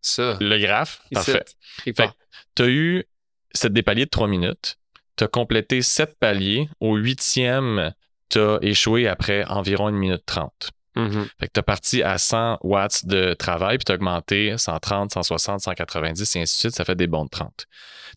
ça. 0.00 0.36
le 0.40 0.58
graphe, 0.58 1.00
parfait. 1.12 1.44
Fait 1.84 1.92
part. 1.92 2.14
Tu 2.56 2.62
as 2.64 2.66
eu 2.66 3.04
cette 3.52 3.72
des 3.72 3.82
paliers 3.84 4.06
de 4.06 4.10
3 4.10 4.26
minutes. 4.26 4.78
Tu 5.16 5.22
as 5.22 5.28
complété 5.28 5.80
7 5.80 6.16
paliers. 6.18 6.68
Au 6.80 6.96
huitième, 6.96 7.92
tu 8.28 8.38
as 8.38 8.58
échoué 8.62 9.08
après 9.08 9.44
environ 9.44 9.88
une 9.88 9.96
minute 9.96 10.22
30. 10.26 10.70
Mhm. 10.96 11.28
Fait 11.38 11.46
que 11.46 11.52
tu 11.52 11.60
as 11.60 11.62
parti 11.62 12.02
à 12.02 12.16
100 12.16 12.58
watts 12.62 13.04
de 13.04 13.34
travail, 13.34 13.76
puis 13.76 13.84
tu 13.84 13.92
as 13.92 13.96
augmenté 13.96 14.56
130, 14.56 15.12
160, 15.12 15.60
190 15.60 16.36
et 16.36 16.40
ainsi 16.40 16.56
de 16.56 16.58
suite. 16.58 16.74
Ça 16.74 16.84
fait 16.84 16.96
des 16.96 17.06
bons 17.06 17.24
de 17.24 17.30
30. 17.30 17.66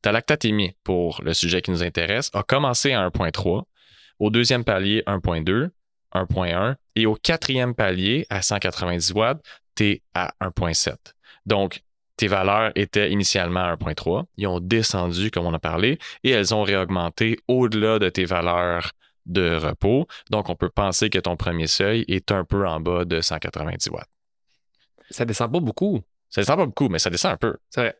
Ta 0.01 0.11
lactatémie, 0.11 0.75
pour 0.83 1.21
le 1.23 1.33
sujet 1.33 1.61
qui 1.61 1.71
nous 1.71 1.83
intéresse, 1.83 2.31
a 2.33 2.41
commencé 2.43 2.93
à 2.93 3.05
1.3. 3.05 3.63
Au 4.19 4.29
deuxième 4.29 4.63
palier, 4.63 5.03
1.2, 5.07 5.69
1.1. 6.13 6.75
Et 6.95 7.05
au 7.05 7.15
quatrième 7.15 7.75
palier, 7.75 8.25
à 8.29 8.41
190 8.41 9.11
watts, 9.13 9.41
tu 9.75 9.85
es 9.85 10.01
à 10.13 10.33
1.7. 10.41 10.95
Donc, 11.45 11.81
tes 12.15 12.27
valeurs 12.27 12.71
étaient 12.75 13.11
initialement 13.11 13.61
à 13.61 13.75
1.3. 13.75 14.25
Ils 14.37 14.47
ont 14.47 14.59
descendu, 14.59 15.31
comme 15.31 15.45
on 15.45 15.53
a 15.53 15.59
parlé, 15.59 15.99
et 16.23 16.31
elles 16.31 16.53
ont 16.53 16.63
réaugmenté 16.63 17.39
au-delà 17.47 17.99
de 17.99 18.09
tes 18.09 18.25
valeurs 18.25 18.91
de 19.29 19.55
repos. 19.55 20.07
Donc, 20.29 20.49
on 20.49 20.55
peut 20.55 20.69
penser 20.69 21.09
que 21.09 21.19
ton 21.19 21.37
premier 21.37 21.67
seuil 21.67 22.05
est 22.07 22.31
un 22.31 22.43
peu 22.43 22.67
en 22.67 22.79
bas 22.79 23.05
de 23.05 23.21
190 23.21 23.89
watts. 23.89 24.07
Ça 25.09 25.25
descend 25.25 25.51
pas 25.51 25.59
beaucoup. 25.59 26.01
Ça 26.29 26.41
descend 26.41 26.57
pas 26.57 26.65
beaucoup, 26.65 26.89
mais 26.89 26.99
ça 26.99 27.09
descend 27.09 27.33
un 27.33 27.37
peu. 27.37 27.57
C'est 27.69 27.81
vrai. 27.81 27.95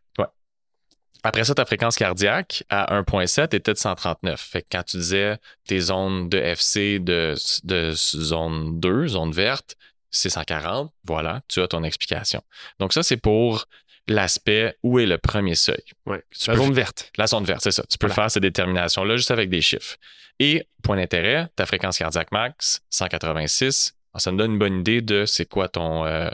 Après 1.24 1.44
ça, 1.44 1.54
ta 1.54 1.66
fréquence 1.66 1.98
cardiaque 1.98 2.64
à 2.70 3.02
1.7 3.02 3.54
était 3.56 3.74
de 3.74 3.78
139. 3.78 4.40
Fait 4.40 4.62
que 4.62 4.68
quand 4.72 4.84
tu 4.84 4.98
disais 4.98 5.38
tes 5.66 5.80
zones 5.80 6.30
de 6.30 6.38
FC 6.38 7.00
de, 7.00 7.36
de 7.66 7.92
zone 7.92 8.80
2, 8.80 9.08
zone 9.10 9.32
verte, 9.32 9.76
c'est 10.12 10.30
140, 10.30 10.92
voilà, 11.04 11.42
tu 11.48 11.62
as 11.62 11.68
ton 11.68 11.84
explication. 11.84 12.42
Donc 12.80 12.94
ça, 12.94 13.04
c'est 13.04 13.18
pour 13.18 13.66
l'aspect 14.10 14.76
où 14.84 15.00
est 15.00 15.06
le 15.06 15.18
premier 15.18 15.56
seuil? 15.56 15.84
Ouais. 16.06 16.24
La 16.48 16.54
peux- 16.56 16.60
zone 16.62 16.74
verte. 16.74 17.12
La 17.18 17.28
zone 17.28 17.44
verte, 17.46 17.62
c'est 17.64 17.72
ça. 17.72 17.84
Tu 17.90 17.98
peux 17.98 18.08
Voilà. 18.08 18.24
faire 18.24 18.32
ces 18.32 18.40
déterminations-là 18.40 19.18
juste 19.18 19.32
avec 19.32 19.50
des 19.50 19.62
chiffres. 19.62 19.96
Et, 20.40 20.68
point 20.84 20.96
d'intérêt, 20.98 21.48
ta 21.56 21.66
fréquence 21.66 21.98
cardiaque 21.98 22.32
max, 22.32 22.82
186, 22.90 23.94
ça 24.18 24.32
nous 24.32 24.38
donne 24.38 24.54
une 24.54 24.60
bonne 24.60 24.80
idée 24.80 25.02
de 25.02 25.26
c'est 25.26 25.46
quoi 25.46 25.68
ton, 25.70 26.06
euh, 26.06 26.30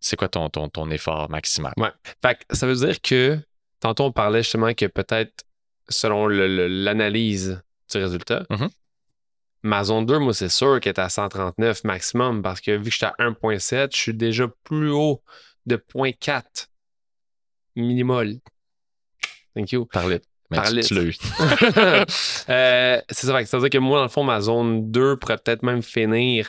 c'est 0.00 0.16
quoi 0.16 0.28
ton, 0.28 0.48
ton, 0.48 0.68
ton 0.68 0.90
effort 0.90 1.28
maximal. 1.30 1.72
Ouais. 1.76 1.90
Fait 2.22 2.36
que 2.36 2.56
ça 2.56 2.66
veut 2.66 2.74
dire 2.76 3.00
que 3.00 3.38
tantôt 3.80 4.04
on 4.04 4.12
parlait 4.12 4.42
justement 4.42 4.72
que 4.74 4.86
peut-être 4.86 5.44
selon 5.88 6.26
l'analyse 6.28 7.62
du 7.92 7.98
résultat, 7.98 8.44
Mhm. 8.50 8.68
ma 9.62 9.84
zone 9.84 10.06
2, 10.06 10.18
moi, 10.18 10.34
c'est 10.34 10.48
sûr 10.48 10.78
qu'elle 10.80 10.90
est 10.94 11.00
à 11.00 11.08
139 11.08 11.82
maximum 11.84 12.42
parce 12.42 12.60
que 12.60 12.72
vu 12.72 12.84
que 12.84 12.90
j'étais 12.90 13.06
à 13.06 13.14
1.7, 13.18 13.94
je 13.94 14.00
suis 14.00 14.14
déjà 14.14 14.46
plus 14.64 14.90
haut 14.90 15.22
de 15.66 15.76
0.4 15.76 16.68
millimol. 17.82 18.34
Thank 19.54 19.72
you. 19.72 19.86
Par 19.86 20.06
litre. 20.08 20.26
Mais 20.50 20.56
Par 20.58 20.68
tu- 20.68 20.94
l'as 20.94 21.02
eu. 21.02 21.14
Euh, 22.48 23.00
c'est 23.10 23.26
ça, 23.26 23.44
ça 23.44 23.58
veut 23.58 23.68
dire 23.68 23.78
que 23.80 23.84
moi, 23.84 23.98
dans 23.98 24.04
le 24.04 24.08
fond, 24.08 24.24
ma 24.24 24.40
zone 24.40 24.90
2 24.90 25.16
pourrait 25.16 25.36
peut-être 25.38 25.62
même 25.62 25.82
finir 25.82 26.48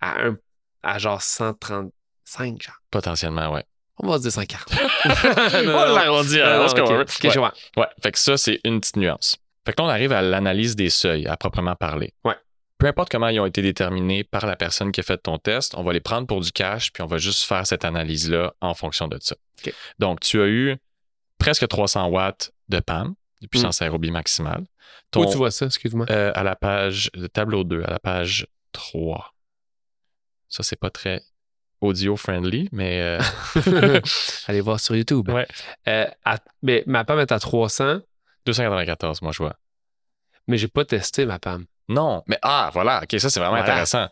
à, 0.00 0.26
un, 0.26 0.36
à 0.84 0.98
genre 0.98 1.20
135, 1.20 2.62
genre. 2.62 2.74
Potentiellement, 2.90 3.52
ouais. 3.52 3.64
On 4.02 4.08
va 4.08 4.16
se 4.18 4.22
dire 4.22 4.32
140. 4.32 4.68
On 5.04 5.94
l'arrondit 5.94 6.40
à 6.40 6.56
Non, 6.56 6.62
non, 6.62 6.68
ce 6.68 6.74
qu'on 6.74 6.82
ok, 6.82 6.90
veut. 6.92 7.02
ok, 7.40 7.52
Ouais. 7.76 7.86
fait 8.02 8.12
que 8.12 8.18
ça, 8.18 8.36
c'est 8.36 8.60
une 8.64 8.80
petite 8.80 8.96
nuance. 8.96 9.36
Fait 9.66 9.72
que 9.72 9.82
là, 9.82 9.88
on 9.88 9.90
arrive 9.90 10.12
à 10.12 10.22
l'analyse 10.22 10.76
des 10.76 10.88
seuils, 10.88 11.26
à 11.26 11.36
proprement 11.36 11.74
parler. 11.74 12.14
Ouais. 12.24 12.34
Peu 12.80 12.86
importe 12.86 13.10
comment 13.10 13.28
ils 13.28 13.38
ont 13.38 13.46
été 13.46 13.62
déterminés 13.62 14.24
par 14.24 14.46
la 14.46 14.56
personne 14.56 14.90
qui 14.90 15.00
a 15.00 15.02
fait 15.02 15.18
ton 15.18 15.38
test, 15.38 15.74
on 15.76 15.82
va 15.84 15.92
les 15.92 16.00
prendre 16.00 16.26
pour 16.26 16.40
du 16.40 16.50
cash, 16.50 16.92
puis 16.92 17.02
on 17.02 17.06
va 17.06 17.18
juste 17.18 17.44
faire 17.44 17.66
cette 17.66 17.84
analyse-là 17.84 18.54
en 18.60 18.74
fonction 18.74 19.06
de 19.06 19.18
ça. 19.20 19.36
Donc, 19.98 20.20
tu 20.20 20.40
as 20.40 20.46
eu 20.46 20.76
presque 21.38 21.68
300 21.68 22.08
watts 22.08 22.52
de 22.68 22.80
PAM, 22.80 23.14
de 23.42 23.46
puissance 23.46 23.80
aérobie 23.82 24.10
maximale. 24.10 24.64
Ton- 25.10 25.22
Où 25.26 25.30
tu 25.30 25.36
vois 25.36 25.50
ça, 25.50 25.66
excuse-moi? 25.66 26.06
euh, 26.10 26.32
à 26.34 26.42
la 26.42 26.56
page, 26.56 27.10
le 27.14 27.28
tableau 27.28 27.64
2, 27.64 27.82
à 27.84 27.90
la 27.90 27.98
page 27.98 28.46
3. 28.72 29.34
Ça, 30.48 30.62
c'est 30.62 30.76
pas 30.78 30.90
très 30.90 31.22
audio-friendly, 31.80 32.68
mais 32.72 33.00
euh, 33.02 33.20
Allez 34.46 34.60
voir 34.60 34.80
sur 34.80 34.96
YouTube. 34.96 35.28
Ouais. 35.28 35.46
Euh, 35.88 36.06
à- 36.24 36.38
mais 36.62 36.82
ma 36.86 37.04
PAM 37.04 37.18
est 37.20 37.32
à 37.32 37.38
300, 37.38 38.00
294, 38.46 39.22
moi, 39.22 39.32
je 39.32 39.38
vois. 39.38 39.56
mais 40.46 40.56
j'ai 40.58 40.68
pas 40.68 40.84
testé 40.84 41.26
ma 41.26 41.38
PAM. 41.38 41.66
Non, 41.90 42.22
mais 42.26 42.38
ah, 42.40 42.70
voilà, 42.72 43.02
ok, 43.02 43.20
ça 43.20 43.28
c'est 43.28 43.40
vraiment 43.40 43.56
Voilà. 43.56 43.64
intéressant. 43.72 44.06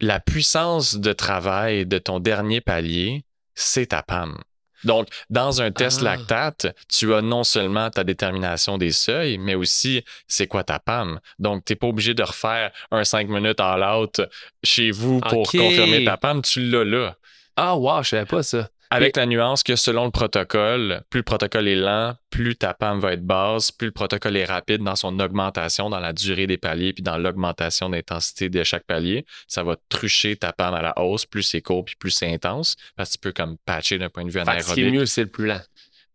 La 0.00 0.20
puissance 0.20 0.96
de 0.96 1.12
travail 1.12 1.86
de 1.86 1.98
ton 1.98 2.20
dernier 2.20 2.60
palier, 2.60 3.24
c'est 3.54 3.86
ta 3.86 4.02
PAM. 4.02 4.38
Donc, 4.84 5.08
dans 5.28 5.60
un 5.60 5.70
test 5.72 5.98
Ah. 6.00 6.04
lactate, 6.16 6.74
tu 6.88 7.12
as 7.12 7.20
non 7.20 7.44
seulement 7.44 7.90
ta 7.90 8.02
détermination 8.04 8.78
des 8.78 8.92
seuils, 8.92 9.36
mais 9.36 9.54
aussi 9.54 10.02
c'est 10.26 10.46
quoi 10.46 10.64
ta 10.64 10.78
PAM. 10.78 11.20
Donc, 11.38 11.64
tu 11.66 11.72
n'es 11.72 11.76
pas 11.76 11.86
obligé 11.86 12.14
de 12.14 12.22
refaire 12.22 12.70
un 12.90 13.04
5 13.04 13.28
minutes 13.28 13.60
all 13.60 13.82
out 13.82 14.22
chez 14.64 14.90
vous 14.90 15.20
pour 15.20 15.50
confirmer 15.50 16.04
ta 16.04 16.16
PAM, 16.16 16.40
tu 16.40 16.60
l'as 16.70 16.84
là. 16.84 17.16
Ah, 17.56 17.76
wow, 17.76 18.02
je 18.02 18.08
savais 18.10 18.24
pas 18.24 18.42
ça. 18.42 18.68
Avec 18.92 19.16
la 19.16 19.26
nuance 19.26 19.62
que 19.62 19.76
selon 19.76 20.04
le 20.04 20.10
protocole, 20.10 21.02
plus 21.10 21.18
le 21.20 21.24
protocole 21.24 21.68
est 21.68 21.76
lent, 21.76 22.14
plus 22.30 22.56
ta 22.56 22.74
PAM 22.74 22.98
va 22.98 23.12
être 23.12 23.24
basse, 23.24 23.70
plus 23.70 23.86
le 23.86 23.92
protocole 23.92 24.36
est 24.36 24.44
rapide 24.44 24.82
dans 24.82 24.96
son 24.96 25.18
augmentation, 25.20 25.88
dans 25.90 26.00
la 26.00 26.12
durée 26.12 26.46
des 26.46 26.58
paliers, 26.58 26.92
puis 26.92 27.02
dans 27.02 27.16
l'augmentation 27.18 27.88
d'intensité 27.88 28.48
de 28.48 28.64
chaque 28.64 28.84
palier, 28.84 29.24
ça 29.46 29.62
va 29.62 29.76
trucher 29.88 30.34
ta 30.36 30.52
PAM 30.52 30.74
à 30.74 30.82
la 30.82 30.98
hausse, 30.98 31.24
plus 31.26 31.42
c'est 31.42 31.60
court, 31.62 31.84
puis 31.84 31.94
plus 31.98 32.10
c'est 32.10 32.32
intense, 32.32 32.76
parce 32.96 33.10
que 33.10 33.14
tu 33.14 33.18
peux 33.20 33.32
comme 33.32 33.56
patcher 33.64 33.98
d'un 33.98 34.08
point 34.10 34.24
de 34.24 34.30
vue 34.30 34.40
Fait 34.40 34.44
que 34.44 34.62
ce 34.62 34.74
qui 34.74 34.80
est 34.80 34.82
anaérobique. 34.84 35.00
mieux, 35.00 35.06
c'est 35.06 35.22
le 35.22 35.28
plus 35.30 35.46
lent. 35.46 35.60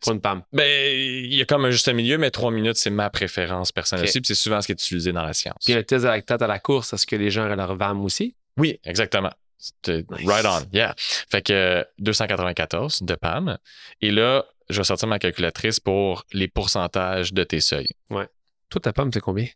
Pour 0.01 0.11
une 0.11 0.19
PAM. 0.21 0.43
Ben, 0.51 0.65
il 0.93 1.33
y 1.33 1.41
a 1.41 1.45
comme 1.45 1.63
un 1.65 1.71
juste 1.71 1.87
milieu, 1.91 2.17
mais 2.17 2.29
trois 2.29 2.51
minutes, 2.51 2.75
c'est 2.75 2.89
ma 2.89 3.09
préférence 3.09 3.71
personnelle 3.71 4.03
Ok. 4.03 4.09
aussi, 4.09 4.19
puis 4.21 4.27
c'est 4.27 4.35
souvent 4.35 4.61
ce 4.61 4.67
qui 4.67 4.73
est 4.73 4.75
utilisé 4.75 5.13
dans 5.13 5.23
la 5.23 5.33
science. 5.33 5.55
Puis 5.63 5.73
le 5.73 5.83
test 5.83 6.03
de 6.03 6.09
lactate 6.09 6.41
à 6.41 6.47
la 6.47 6.59
course, 6.59 6.91
est-ce 6.93 7.07
que 7.07 7.15
les 7.15 7.31
gens 7.31 7.45
auraient 7.45 7.55
leur 7.55 7.75
VAM 7.75 8.03
aussi? 8.03 8.35
Oui, 8.57 8.79
exactement. 8.83 9.31
C'était 9.57 10.03
Nice. 10.09 10.27
Right 10.27 10.45
on, 10.45 10.67
yeah. 10.73 10.93
Fait 10.97 11.41
que 11.41 11.53
euh, 11.53 11.83
294 11.99 13.01
de 13.03 13.15
PAM. 13.15 13.57
Et 14.01 14.11
là, 14.11 14.45
je 14.69 14.77
vais 14.77 14.83
sortir 14.83 15.07
ma 15.07 15.19
calculatrice 15.19 15.79
pour 15.79 16.25
les 16.33 16.47
pourcentages 16.47 17.33
de 17.33 17.43
tes 17.43 17.59
seuils. 17.61 17.89
Toi, 18.09 18.81
ta 18.81 18.93
PAM, 18.93 19.11
c'est 19.13 19.19
combien? 19.21 19.47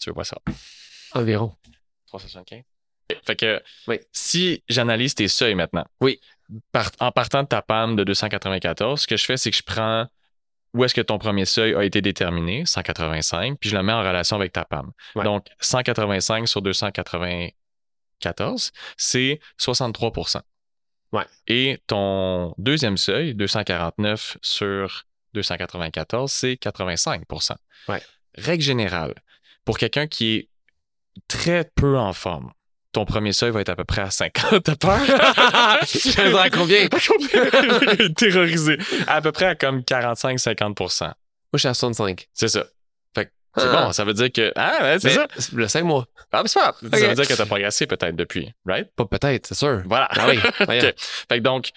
Tu 0.00 0.08
veux 0.10 0.14
voir 0.14 0.26
ça? 0.26 0.38
Environ. 1.14 1.54
375. 2.06 2.62
Fait 3.24 3.36
que 3.36 3.62
Oui. 3.86 4.00
si 4.12 4.62
j'analyse 4.68 5.14
tes 5.14 5.28
seuils 5.28 5.54
maintenant, 5.54 5.84
Oui. 6.00 6.20
par- 6.72 6.90
en 7.00 7.12
partant 7.12 7.42
de 7.42 7.48
ta 7.48 7.62
PAM 7.62 7.94
de 7.96 8.04
294, 8.04 9.02
ce 9.02 9.06
que 9.06 9.16
je 9.16 9.24
fais, 9.24 9.36
c'est 9.36 9.50
que 9.50 9.56
je 9.56 9.62
prends 9.62 10.06
où 10.74 10.84
est-ce 10.84 10.94
que 10.94 11.00
ton 11.00 11.18
premier 11.18 11.44
seuil 11.44 11.74
a 11.74 11.84
été 11.84 12.00
déterminé, 12.02 12.64
185, 12.66 13.58
puis 13.60 13.70
je 13.70 13.76
le 13.76 13.82
mets 13.82 13.92
en 13.92 14.00
relation 14.00 14.36
avec 14.36 14.52
ta 14.52 14.64
PAM. 14.64 14.90
Ouais. 15.14 15.24
Donc, 15.24 15.46
185 15.60 16.48
sur 16.48 16.62
294, 18.22 18.72
c'est 18.96 19.40
63 19.58 20.12
Ouais. 21.12 21.24
Et 21.46 21.78
ton 21.86 22.54
deuxième 22.58 22.96
seuil, 22.96 23.34
249 23.34 24.38
sur 24.42 25.04
294, 25.34 26.30
c'est 26.30 26.56
85 26.56 27.22
Ouais. 27.88 28.02
Règle 28.34 28.62
générale, 28.62 29.14
pour 29.64 29.78
quelqu'un 29.78 30.06
qui 30.06 30.34
est 30.34 30.48
très 31.28 31.70
peu 31.74 31.96
en 31.96 32.12
forme, 32.12 32.52
ton 32.92 33.04
premier 33.04 33.32
seuil 33.32 33.50
va 33.50 33.60
être 33.60 33.68
à 33.68 33.76
peu 33.76 33.84
près 33.84 34.02
à 34.02 34.10
50. 34.10 34.62
T'as 34.64 34.76
peur? 34.76 34.98
à 36.40 36.50
combien? 36.50 36.88
Terrorisé. 38.16 38.78
À 39.06 39.20
peu 39.20 39.32
près 39.32 39.46
à 39.46 39.54
comme 39.54 39.80
45-50% 39.80 41.04
Moi, 41.04 41.14
je 41.54 41.58
suis 41.58 41.68
à 41.68 41.74
65. 41.74 42.28
C'est 42.32 42.48
ça. 42.48 42.64
C'est 43.56 43.66
Ah. 43.68 43.84
bon, 43.86 43.92
ça 43.92 44.04
veut 44.04 44.12
dire 44.14 44.30
que. 44.32 44.52
Ah, 44.56 44.78
ouais, 44.82 44.98
c'est 44.98 45.10
ça. 45.10 45.26
Le 45.54 45.68
5 45.68 45.84
mois. 45.84 46.06
Ah, 46.32 46.42
mais 46.42 46.48
c'est 46.48 46.58
pas. 46.60 46.74
Ça 46.98 47.06
veut 47.08 47.14
dire 47.14 47.28
que 47.28 47.34
t'as 47.34 47.46
progressé 47.46 47.86
peut-être 47.86 48.16
depuis, 48.16 48.52
right? 48.66 48.88
Pas 48.96 49.04
peut-être, 49.06 49.46
c'est 49.46 49.54
sûr. 49.54 49.82
Voilà. 49.86 50.08
Ah 50.12 50.26
oui. 50.28 50.36
Fait 50.66 50.94
que 51.30 51.38
donc, 51.38 51.70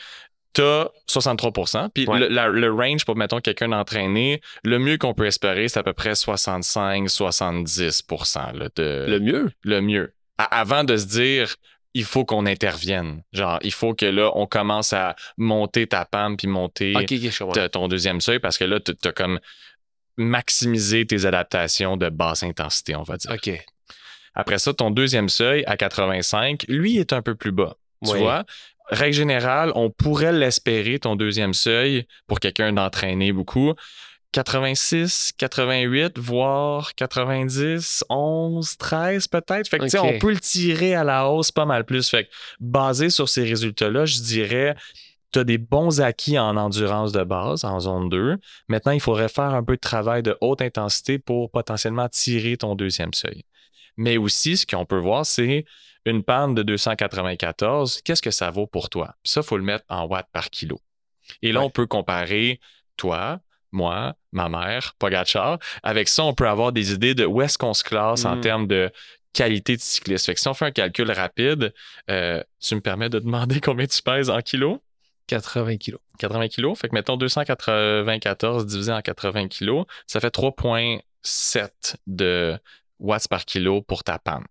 t'as 0.53 0.87
63% 1.07 1.89
Puis 1.93 2.07
Ouais. 2.07 2.19
le, 2.19 2.27
la- 2.27 2.47
le 2.49 2.71
range 2.73 3.05
pour, 3.05 3.15
mettons, 3.15 3.39
quelqu'un 3.39 3.69
d'entraîné, 3.69 4.41
le 4.63 4.79
mieux 4.79 4.97
qu'on 4.97 5.13
peut 5.13 5.27
espérer, 5.27 5.67
c'est 5.69 5.79
à 5.79 5.83
peu 5.83 5.93
près 5.93 6.15
65-70 6.15 8.57
là, 8.57 8.67
de, 8.75 9.05
Le 9.07 9.19
mieux? 9.19 9.51
le 9.63 9.81
mieux. 9.81 10.13
Avant 10.37 10.83
de 10.83 10.97
se 10.97 11.05
dire, 11.05 11.55
il 11.93 12.03
faut 12.05 12.25
qu'on 12.25 12.45
intervienne. 12.45 13.23
Genre, 13.33 13.59
il 13.61 13.71
faut 13.73 13.93
que 13.93 14.05
là, 14.05 14.31
on 14.35 14.45
commence 14.47 14.93
à 14.93 15.15
monter 15.37 15.87
ta 15.87 16.05
PAM 16.05 16.37
puis 16.37 16.47
monter 16.47 16.93
ton 17.71 17.87
deuxième 17.87 18.21
seuil 18.21 18.39
parce 18.39 18.57
que 18.57 18.65
là, 18.65 18.79
tu 18.79 18.93
as 19.03 19.11
comme 19.11 19.39
maximisé 20.19 21.05
tes 21.05 21.25
adaptations 21.25 21.97
de 21.97 22.09
basse 22.09 22.43
intensité, 22.43 22.95
on 22.95 23.03
va 23.03 23.17
dire. 23.17 23.31
Ok. 23.31 23.51
Après 24.35 24.59
ça, 24.59 24.73
ton 24.73 24.91
deuxième 24.91 25.29
seuil 25.29 25.63
à 25.65 25.75
85, 25.77 26.65
lui 26.67 26.97
est 26.97 27.13
un 27.13 27.21
peu 27.21 27.35
plus 27.35 27.51
bas. 27.51 27.75
Tu 28.05 28.11
Oui. 28.11 28.19
vois? 28.19 28.45
Règle 28.89 29.15
générale, 29.15 29.71
on 29.75 29.89
pourrait 29.89 30.31
l'espérer, 30.33 30.99
ton 30.99 31.15
deuxième 31.15 31.53
seuil, 31.53 32.05
pour 32.27 32.39
quelqu'un 32.39 32.73
d'entraîné 32.73 33.31
beaucoup. 33.31 33.73
86, 34.31 35.33
88, 35.37 36.17
voire 36.19 36.93
90, 36.95 38.03
11, 38.09 38.77
13 38.77 39.27
peut-être. 39.27 39.67
Fait 39.67 39.79
que, 39.79 39.83
tu 39.85 39.89
sais, 39.89 39.99
Ok. 39.99 40.05
on 40.15 40.19
peut 40.19 40.31
le 40.31 40.39
tirer 40.39 40.93
à 40.95 41.03
la 41.03 41.27
hausse 41.27 41.51
pas 41.51 41.65
mal 41.65 41.83
plus. 41.83 42.09
Fait 42.09 42.25
que, 42.25 42.29
basé 42.59 43.09
sur 43.09 43.27
ces 43.27 43.43
résultats-là, 43.43 44.05
je 44.05 44.19
dirais, 44.21 44.75
tu 45.31 45.39
as 45.39 45.43
des 45.43 45.57
bons 45.57 46.01
acquis 46.01 46.37
en 46.39 46.57
endurance 46.57 47.11
de 47.11 47.23
base, 47.23 47.63
en 47.65 47.79
zone 47.79 48.09
2. 48.09 48.37
Maintenant, 48.67 48.91
il 48.93 48.99
faudrait 49.01 49.29
faire 49.29 49.53
un 49.53 49.63
peu 49.63 49.75
de 49.75 49.79
travail 49.81 50.23
de 50.23 50.37
haute 50.41 50.61
intensité 50.61 51.19
pour 51.19 51.51
potentiellement 51.51 52.09
tirer 52.09 52.57
ton 52.57 52.75
deuxième 52.75 53.13
seuil. 53.13 53.43
Mais 53.97 54.17
aussi, 54.17 54.57
ce 54.57 54.65
qu'on 54.65 54.85
peut 54.85 54.97
voir, 54.99 55.25
c'est 55.25 55.65
une 56.05 56.23
panne 56.23 56.55
de 56.55 56.63
294. 56.63 58.01
Qu'est-ce 58.03 58.21
que 58.21 58.31
ça 58.31 58.49
vaut 58.49 58.67
pour 58.67 58.89
toi? 58.89 59.15
Ça, 59.23 59.41
il 59.41 59.45
faut 59.47 59.57
le 59.57 59.63
mettre 59.63 59.85
en 59.89 60.05
watts 60.05 60.29
par 60.31 60.49
kilo. 60.49 60.79
Et 61.41 61.51
là, 61.51 61.59
Ouais. 61.59 61.65
on 61.65 61.69
peut 61.69 61.85
comparer 61.85 62.59
toi, 62.97 63.39
moi, 63.71 64.15
ma 64.31 64.49
mère, 64.49 64.95
Pogachar. 64.97 65.59
Avec 65.83 66.07
ça, 66.07 66.23
on 66.23 66.33
peut 66.33 66.47
avoir 66.47 66.71
des 66.71 66.93
idées 66.93 67.13
de 67.13 67.25
où 67.25 67.41
est-ce 67.41 67.57
qu'on 67.57 67.73
se 67.73 67.83
classe 67.83 68.25
en 68.25 68.37
Mm. 68.37 68.41
termes 68.41 68.67
de 68.67 68.91
qualité 69.33 69.75
de 69.75 69.81
cycliste. 69.81 70.25
Fait 70.25 70.33
que 70.33 70.39
si 70.39 70.47
on 70.47 70.53
fait 70.55 70.65
un 70.65 70.71
calcul 70.71 71.11
rapide, 71.11 71.71
euh, 72.09 72.43
tu 72.59 72.73
me 72.75 72.81
permets 72.81 73.09
de 73.09 73.19
demander 73.19 73.59
combien 73.61 73.85
tu 73.85 74.01
pèses 74.01 74.29
en 74.31 74.41
kilos? 74.41 74.79
80 75.29 75.77
kilos. 75.77 75.99
80 76.19 76.47
kilos. 76.49 76.77
Fait 76.79 76.89
que 76.89 76.93
mettons 76.95 77.15
294 77.17 78.65
divisé 78.65 78.91
en 78.91 79.01
80 79.01 79.47
kilos, 79.47 79.85
ça 80.07 80.19
fait 80.19 80.33
3,7 80.33 81.95
de 82.07 82.57
watts 82.99 83.27
par 83.27 83.45
kilo 83.45 83.81
pour 83.81 84.03
ta 84.03 84.19
panne. 84.19 84.45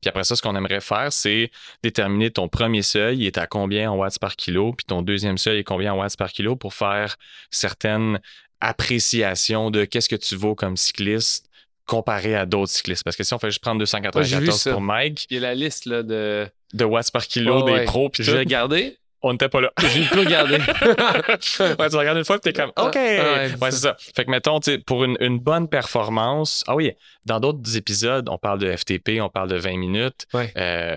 Puis 0.00 0.08
après 0.08 0.22
ça, 0.24 0.36
ce 0.36 0.42
qu'on 0.42 0.54
aimerait 0.54 0.80
faire, 0.80 1.12
c'est 1.12 1.50
déterminer 1.82 2.30
ton 2.30 2.48
premier 2.48 2.82
seuil, 2.82 3.18
il 3.18 3.26
est 3.26 3.36
à 3.38 3.46
combien 3.48 3.90
en 3.90 3.96
watts 3.96 4.18
par 4.20 4.36
kilo, 4.36 4.72
puis 4.72 4.84
ton 4.86 5.02
deuxième 5.02 5.38
seuil 5.38 5.58
est 5.60 5.64
combien 5.64 5.92
en 5.94 5.98
watts 5.98 6.16
par 6.16 6.30
kilo 6.30 6.54
pour 6.54 6.72
faire 6.74 7.16
certaines 7.50 8.20
appréciations 8.60 9.70
de 9.70 9.84
qu'est-ce 9.84 10.08
que 10.08 10.16
tu 10.16 10.36
vaux 10.36 10.54
comme 10.54 10.76
cycliste 10.76 11.46
comparé 11.86 12.34
à 12.36 12.44
d'autres 12.46 12.70
cyclistes. 12.70 13.02
Parce 13.02 13.16
que 13.16 13.24
si 13.24 13.32
on 13.34 13.38
fait 13.38 13.48
juste 13.50 13.62
prendre 13.62 13.80
Ouais, 13.80 13.86
j'ai 13.86 14.36
294 14.36 14.44
vu 14.44 14.52
ça. 14.52 14.72
pour 14.72 14.80
Mike, 14.82 15.26
Il 15.30 15.34
y 15.34 15.38
a 15.38 15.40
la 15.40 15.54
liste 15.54 15.86
là, 15.86 16.02
de. 16.02 16.46
de 16.74 16.84
watts 16.84 17.10
par 17.10 17.26
kilo 17.26 17.64
Ouais, 17.64 17.72
des 17.72 17.78
ouais. 17.78 17.84
pros, 17.86 18.08
puis 18.10 18.22
Je 18.22 18.30
l'ai 18.30 18.36
tout, 18.36 18.40
regardé. 18.44 18.98
On 19.22 19.32
n'était 19.32 19.48
pas 19.48 19.60
là. 19.60 19.72
J'ai 19.92 20.04
plus 20.04 20.20
regardé. 20.20 20.54
ouais, 20.58 21.88
tu 21.90 21.96
regardes 21.96 22.18
une 22.18 22.24
fois, 22.24 22.38
puis 22.38 22.52
t'es 22.52 22.60
comme, 22.60 22.70
OK. 22.76 22.96
Ah, 22.96 23.46
ouais, 23.60 23.70
c'est 23.70 23.72
ça. 23.72 23.96
Fait 24.14 24.24
que, 24.24 24.30
mettons, 24.30 24.60
pour 24.86 25.04
une, 25.04 25.16
une 25.20 25.38
bonne 25.38 25.68
performance, 25.68 26.64
ah 26.66 26.76
oui, 26.76 26.92
dans 27.24 27.40
d'autres 27.40 27.76
épisodes, 27.76 28.28
on 28.28 28.38
parle 28.38 28.58
de 28.58 28.74
FTP, 28.74 29.20
on 29.20 29.28
parle 29.28 29.48
de 29.48 29.56
20 29.56 29.76
minutes. 29.76 30.26
Ouais. 30.34 30.52
Euh, 30.56 30.96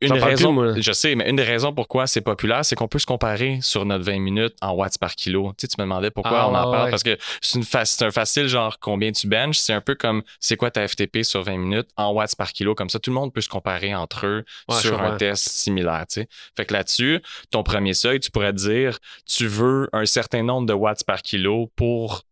une 0.00 0.12
raison, 0.12 0.48
plus, 0.48 0.54
moi. 0.54 0.80
je 0.80 0.92
sais, 0.92 1.14
mais 1.14 1.28
une 1.30 1.36
des 1.36 1.42
raisons 1.42 1.72
pourquoi 1.72 2.06
c'est 2.06 2.20
populaire, 2.20 2.64
c'est 2.64 2.76
qu'on 2.76 2.88
peut 2.88 2.98
se 2.98 3.06
comparer 3.06 3.58
sur 3.62 3.84
notre 3.86 4.04
20 4.04 4.18
minutes 4.20 4.54
en 4.60 4.72
watts 4.72 4.98
par 4.98 5.14
kilo. 5.14 5.52
Tu 5.56 5.62
sais, 5.62 5.68
tu 5.68 5.76
me 5.78 5.84
demandais 5.84 6.10
pourquoi 6.10 6.40
Ah, 6.42 6.48
on 6.48 6.54
en 6.54 6.70
ouais, 6.70 6.76
parle, 6.76 6.90
parce 6.90 7.02
que 7.02 7.16
c'est, 7.40 7.58
une 7.58 7.64
fa- 7.64 7.84
c'est 7.84 8.04
un 8.04 8.10
facile 8.10 8.46
genre 8.48 8.78
combien 8.78 9.10
tu 9.12 9.26
benches. 9.26 9.58
C'est 9.58 9.72
un 9.72 9.80
peu 9.80 9.94
comme 9.94 10.22
c'est 10.40 10.56
quoi 10.56 10.70
ta 10.70 10.86
FTP 10.86 11.22
sur 11.22 11.42
20 11.42 11.56
minutes 11.56 11.88
en 11.96 12.12
watts 12.12 12.36
par 12.36 12.52
kilo. 12.52 12.74
Comme 12.74 12.90
ça, 12.90 12.98
tout 12.98 13.10
le 13.10 13.14
monde 13.14 13.32
peut 13.32 13.40
se 13.40 13.48
comparer 13.48 13.94
entre 13.94 14.26
eux 14.26 14.44
Ouais, 14.68 14.76
sur 14.80 15.00
un 15.02 15.16
test 15.16 15.48
similaire. 15.48 16.04
Tu 16.10 16.20
sais. 16.20 16.28
Fait 16.56 16.66
que 16.66 16.74
là-dessus, 16.74 17.20
ton 17.50 17.62
premier 17.62 17.94
seuil, 17.94 18.20
tu 18.20 18.30
pourrais 18.30 18.52
dire, 18.52 18.98
tu 19.26 19.46
veux 19.46 19.88
un 19.92 20.04
certain 20.06 20.42
nombre 20.42 20.66
de 20.66 20.72
watts 20.74 21.04
par 21.04 21.22
kilo 21.22 21.72
pour 21.76 22.22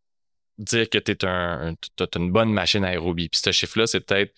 dire 0.59 0.89
que 0.89 0.99
tu 0.99 1.13
es 1.13 1.25
un, 1.25 1.75
une 2.17 2.31
bonne 2.31 2.53
machine 2.53 2.85
aérobie. 2.85 3.29
Puis 3.29 3.41
ce 3.45 3.51
chiffre-là, 3.53 3.87
c'est 3.87 4.01
peut-être 4.01 4.33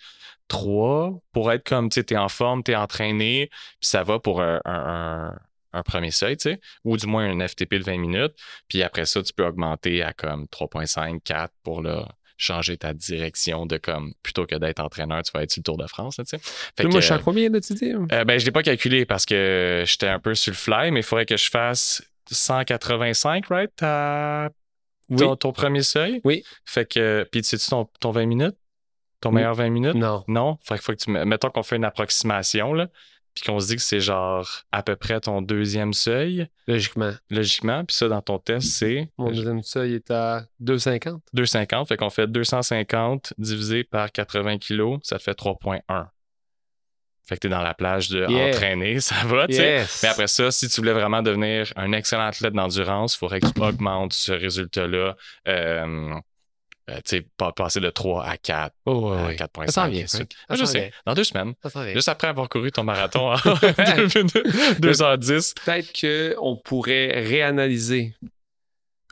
3 0.49 1.13
pour 1.33 1.53
être 1.53 1.65
comme, 1.67 1.89
tu 1.89 1.95
sais, 2.01 2.05
t'es 2.05 2.17
en 2.17 2.29
forme, 2.29 2.63
t'es 2.63 2.77
entraîné, 2.77 3.49
puis 3.81 3.89
ça 3.89 4.03
va 4.03 4.19
pour 4.19 4.41
un, 4.41 4.61
un- 4.65 5.29
un- 5.33 5.39
un 5.73 5.83
premier 5.83 6.11
seuil, 6.11 6.37
tu 6.37 6.51
sais, 6.51 6.61
ou 6.85 6.97
du 6.97 7.07
moins 7.07 7.25
un 7.29 7.47
FTP 7.47 7.75
de 7.79 7.85
20 7.85 7.99
minutes. 7.99 8.33
Puis 8.69 8.83
après 8.83 9.05
ça, 9.07 9.23
tu 9.23 9.33
peux 9.33 9.45
augmenter 9.47 10.03
à 10.03 10.13
comme 10.13 10.47
3.5, 10.49 11.21
4 11.23 11.53
pour 11.63 11.83
là, 11.83 12.09
changer 12.39 12.77
ta 12.77 12.93
direction 12.95 13.67
de 13.67 13.77
comme, 13.77 14.13
plutôt 14.23 14.47
que 14.47 14.55
d'être 14.55 14.81
entraîneur, 14.81 15.23
tu 15.23 15.33
vas 15.33 15.43
être 15.43 15.51
sur 15.51 15.61
le 15.61 15.65
Tour 15.65 15.77
de 15.79 15.87
France, 15.87 16.17
tu 16.17 16.23
sais. 16.27 16.39
Moi, 16.85 17.01
je 17.01 17.05
suis 17.07 17.15
à 17.15 17.19
combien 17.19 17.49
là, 17.51 17.61
tu 17.61 17.75
dis? 17.75 17.93
euh, 17.93 18.25
ben, 18.25 18.39
je 18.39 18.45
l'ai 18.45 18.53
pas 18.53 18.63
calculé 18.63 19.05
parce 19.07 19.27
que 19.27 19.85
j'étais 19.87 20.09
un 20.09 20.19
peu 20.21 20.35
sur 20.35 20.53
le 20.53 20.57
fly, 20.57 20.91
mais 20.91 21.01
il 21.01 21.03
faudrait 21.03 21.27
que 21.27 21.37
je 21.37 21.51
fasse 21.51 22.03
185, 22.31 23.47
right? 23.49 23.71
Oui. 25.09 25.19
Ton, 25.19 25.37
ton 25.37 25.53
premier 25.53 25.83
seuil? 25.83 26.21
Oui. 26.25 26.43
Fait 26.65 26.85
que, 26.91 27.27
puis 27.31 27.43
tu 27.43 27.49
sais-tu 27.49 27.69
ton, 27.69 27.89
ton 28.01 28.11
20 28.11 28.27
minutes? 28.27 28.57
Ton 29.29 29.33
meilleur 29.33 29.55
20 29.55 29.71
minutes? 29.71 29.95
Non. 29.95 30.25
Non? 30.29 30.59
Fait 30.62 30.77
que 30.77 30.83
faut 30.83 30.93
que 30.93 30.99
tu 30.99 31.11
me- 31.11 31.25
mettons 31.25 31.51
qu'on 31.51 31.62
fait 31.62 31.77
une 31.77 31.85
approximation, 31.85 32.73
là, 32.75 32.89
puis 33.35 33.45
qu'on 33.45 33.61
se 33.61 33.67
dit 33.69 33.77
que 33.77 33.83
c'est 33.83 34.01
genre 34.01 34.49
à 34.73 34.83
peu 34.83 34.97
près 34.97 35.21
ton 35.21 35.43
deuxième 35.43 35.93
seuil, 35.93 36.49
Logiquement. 36.67 37.12
logiquement, 37.31 37.85
puis 37.85 37.95
ça, 37.95 38.09
dans 38.09 38.23
ton 38.23 38.39
test, 38.39 38.69
c'est 38.69 39.11
Mon 39.19 39.31
deuxième 39.31 39.62
seuil 39.62 39.95
est 39.95 40.11
à 40.11 40.47
2,50. 40.61 41.21
250. 41.35 41.89
Fait 41.89 41.97
qu'on 41.99 42.09
fait 42.11 42.27
250 42.27 43.35
divisé 43.37 43.85
par 43.85 44.11
80 44.11 44.57
kilos, 44.59 45.01
ça 45.03 45.19
te 45.19 45.23
fait 45.23 45.35
3.1. 45.35 46.09
Fait 47.29 47.35
que 47.35 47.41
t'es 47.41 47.49
dans 47.49 47.61
la 47.62 47.75
plage 47.75 48.09
de 48.09 48.25
Yeah. 48.29 48.49
entraîner, 48.55 49.01
ça 49.01 49.17
va, 49.27 49.49
tu 49.49 49.55
sais. 49.55 49.79
Yes. 49.81 50.01
Mais 50.05 50.09
après 50.11 50.29
ça, 50.29 50.51
si 50.53 50.69
tu 50.69 50.81
voulais 50.81 50.93
vraiment 50.93 51.23
devenir 51.23 51.73
un 51.75 51.91
excellent 51.93 52.27
athlète 52.27 52.53
d'endurance, 52.55 53.17
il 53.17 53.19
faudrait 53.19 53.41
que 53.41 53.49
tu 53.53 53.61
augmentes 53.61 54.12
ce 54.12 54.31
résultat-là. 54.33 55.17
Euh, 55.49 56.15
euh, 56.90 56.96
tu 56.96 57.03
sais, 57.07 57.27
pas 57.37 57.53
passer 57.53 57.81
de 57.81 57.90
3 57.90 58.25
à 58.25 58.37
4, 58.37 58.72
Oh, 58.87 59.11
ouais, 59.11 59.18
à 59.18 59.27
ouais. 59.27 59.35
4.5. 59.37 59.66
Ça 59.66 59.72
s'en 59.72 59.88
vient. 59.88 60.07
Ça 60.07 60.18
je 60.51 60.64
sais. 60.64 60.81
vient. 60.81 60.90
Dans 61.07 61.14
deux 61.14 61.25
semaines. 61.25 61.55
Ça 61.62 61.70
s'en 61.70 61.83
vient. 61.85 61.94
Juste 61.94 62.09
après 62.09 62.29
avoir 62.29 62.49
couru 62.49 62.70
ton 62.72 62.85
marathon 62.85 63.33
en 63.35 63.37
2 63.37 63.75
minutes, 64.14 64.81
210. 64.81 65.55
Peut-être 65.64 66.01
qu'on 66.01 66.57
pourrait 66.57 67.12
réanalyser 67.27 68.14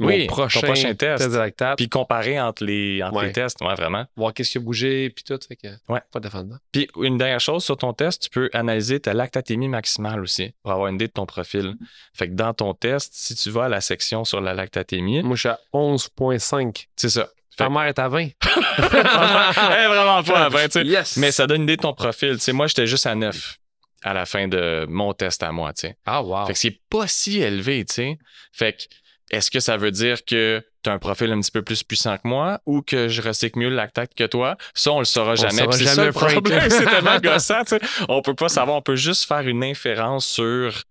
mon 0.01 0.09
Oui, 0.09 0.27
prochain, 0.27 0.61
ton 0.61 0.67
prochain 0.67 0.93
test. 0.97 1.31
de 1.31 1.37
lactate, 1.37 1.77
Puis 1.77 1.89
comparer 1.89 2.41
entre 2.41 2.65
les, 2.65 3.01
entre 3.01 3.17
Ouais. 3.19 3.27
les 3.27 3.33
tests, 3.33 3.61
ouais, 3.61 3.75
vraiment. 3.77 4.05
voir 4.17 4.35
qu'est-ce 4.35 4.51
qui 4.51 4.59
a 4.59 4.61
bougé, 4.61 5.09
puis 5.11 5.23
tout. 5.23 5.39
Fait 5.47 5.55
que, 5.55 5.69
Ouais. 5.89 6.01
Pas 6.11 6.19
de 6.19 6.25
défendre. 6.25 6.59
Puis 6.73 6.89
une 7.01 7.17
dernière 7.17 7.39
chose, 7.39 7.63
sur 7.65 7.77
ton 7.77 7.93
test, 7.93 8.25
tu 8.25 8.31
peux 8.31 8.51
analyser 8.55 8.99
ta 8.99 9.15
lactatémie 9.15 9.69
maximale 9.69 10.21
aussi 10.21 10.53
pour 10.65 10.73
avoir 10.73 10.89
une 10.89 10.97
idée 10.97 11.07
de 11.07 11.13
ton 11.13 11.27
profil. 11.27 11.77
Fait 12.13 12.29
que 12.29 12.35
dans 12.35 12.53
ton 12.55 12.75
test, 12.75 13.13
si 13.15 13.37
tu 13.37 13.51
vas 13.51 13.67
à 13.67 13.69
la 13.69 13.81
section 13.81 14.25
sur 14.25 14.41
la 14.41 14.53
lactatémie, 14.53 15.23
Moi, 15.23 15.37
je 15.37 15.41
suis 15.43 15.49
à 15.49 15.61
11,5. 15.73 16.89
c'est 16.97 17.11
ça. 17.11 17.29
Fait 17.57 17.65
Ta 17.65 17.71
mère 17.71 17.85
est 17.85 17.99
à 17.99 18.09
20. 18.09 18.29
Eh, 18.77 19.87
vraiment 19.87 20.23
pas 20.25 20.47
à 20.47 20.49
20, 20.49 20.65
tu 20.65 20.71
sais. 20.73 20.85
Yes. 20.85 21.17
Mais 21.17 21.31
ça 21.31 21.47
donne 21.47 21.59
une 21.59 21.63
idée 21.65 21.77
de 21.77 21.83
ton 21.83 21.95
profil. 21.95 22.35
Tu 22.35 22.41
sais, 22.41 22.53
moi, 22.53 22.67
j'étais 22.67 22.87
juste 22.87 23.07
à 23.07 23.15
9 23.15 23.59
à 24.03 24.13
la 24.13 24.27
fin 24.27 24.49
de 24.49 24.87
mon 24.89 25.13
test 25.15 25.43
à 25.43 25.53
moi, 25.53 25.73
tu 25.73 25.89
sais. 25.89 25.97
Ah, 26.05 26.23
wow. 26.23 26.47
Fait 26.47 26.53
que 26.53 26.59
c'est 26.59 26.79
pas 26.91 27.07
si 27.07 27.41
élevé, 27.41 27.85
tu 27.85 27.95
sais. 27.95 28.19
Fait 28.53 28.73
que 28.73 28.83
est-ce 29.31 29.51
que 29.51 29.61
ça 29.61 29.77
veut 29.77 29.91
dire 29.91 30.25
que 30.25 30.63
tu 30.83 30.91
as 30.91 30.93
un 30.93 30.99
profil 30.99 31.33
un 31.33 31.41
petit 31.41 31.51
peu 31.51 31.63
plus 31.63 31.83
puissant 31.83 32.17
que 32.17 32.29
moi 32.29 32.61
ou 32.67 32.83
que 32.83 33.09
je 33.09 33.23
recycle 33.23 33.59
mieux 33.59 33.71
le 33.71 33.77
lactate 33.77 34.15
que 34.15 34.25
toi? 34.25 34.57
Ça, 34.75 34.93
on 34.93 34.99
le 34.99 35.07
saura 35.07 35.35
jamais. 35.35 35.63
saura 35.63 35.73
c'est 35.73 35.85
ça 35.85 35.95
jamais, 35.95 36.07
le 36.09 36.13
problème. 36.13 36.61
c'est 36.69 36.85
tellement 36.85 37.19
gossant, 37.23 37.63
tu 37.63 37.79
sais. 37.79 37.81
On 38.09 38.21
peut 38.21 38.35
pas 38.35 38.49
savoir. 38.49 38.77
On 38.77 38.83
peut 38.83 38.97
juste 38.97 39.27
faire 39.27 39.47
une 39.49 39.65
inférence 39.65 40.27
sur 40.27 40.83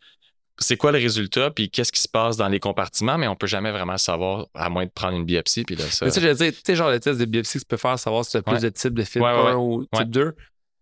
c'est 0.59 0.77
quoi 0.77 0.91
le 0.91 0.99
résultat, 0.99 1.49
puis 1.51 1.69
qu'est-ce 1.69 1.91
qui 1.91 1.99
se 2.01 2.07
passe 2.07 2.37
dans 2.37 2.47
les 2.47 2.59
compartiments, 2.59 3.17
mais 3.17 3.27
on 3.27 3.35
peut 3.35 3.47
jamais 3.47 3.71
vraiment 3.71 3.97
savoir, 3.97 4.47
à 4.53 4.69
moins 4.69 4.85
de 4.85 4.91
prendre 4.91 5.17
une 5.17 5.25
biopsie, 5.25 5.63
puis 5.63 5.75
là, 5.75 5.85
ça... 5.85 6.05
Mais 6.05 6.11
ça, 6.11 6.21
je 6.21 6.27
veux 6.27 6.33
dire, 6.35 6.51
tu 6.51 6.59
sais, 6.65 6.75
genre 6.75 6.91
le 6.91 6.99
test 6.99 7.19
de 7.19 7.25
biopsie 7.25 7.53
que 7.57 7.63
tu 7.63 7.67
peux 7.67 7.77
faire, 7.77 7.97
savoir 7.97 8.23
si 8.23 8.31
tu 8.31 8.37
as 8.37 8.41
plus 8.43 8.53
Ouais. 8.53 8.59
de 8.61 8.69
type 8.69 8.93
de 8.93 9.03
fibre 9.03 9.25
Ouais, 9.25 9.43
ouais, 9.45 9.51
1 9.51 9.55
ou 9.55 9.81
type 9.85 9.99
Ouais. 9.99 10.05
2. 10.05 10.35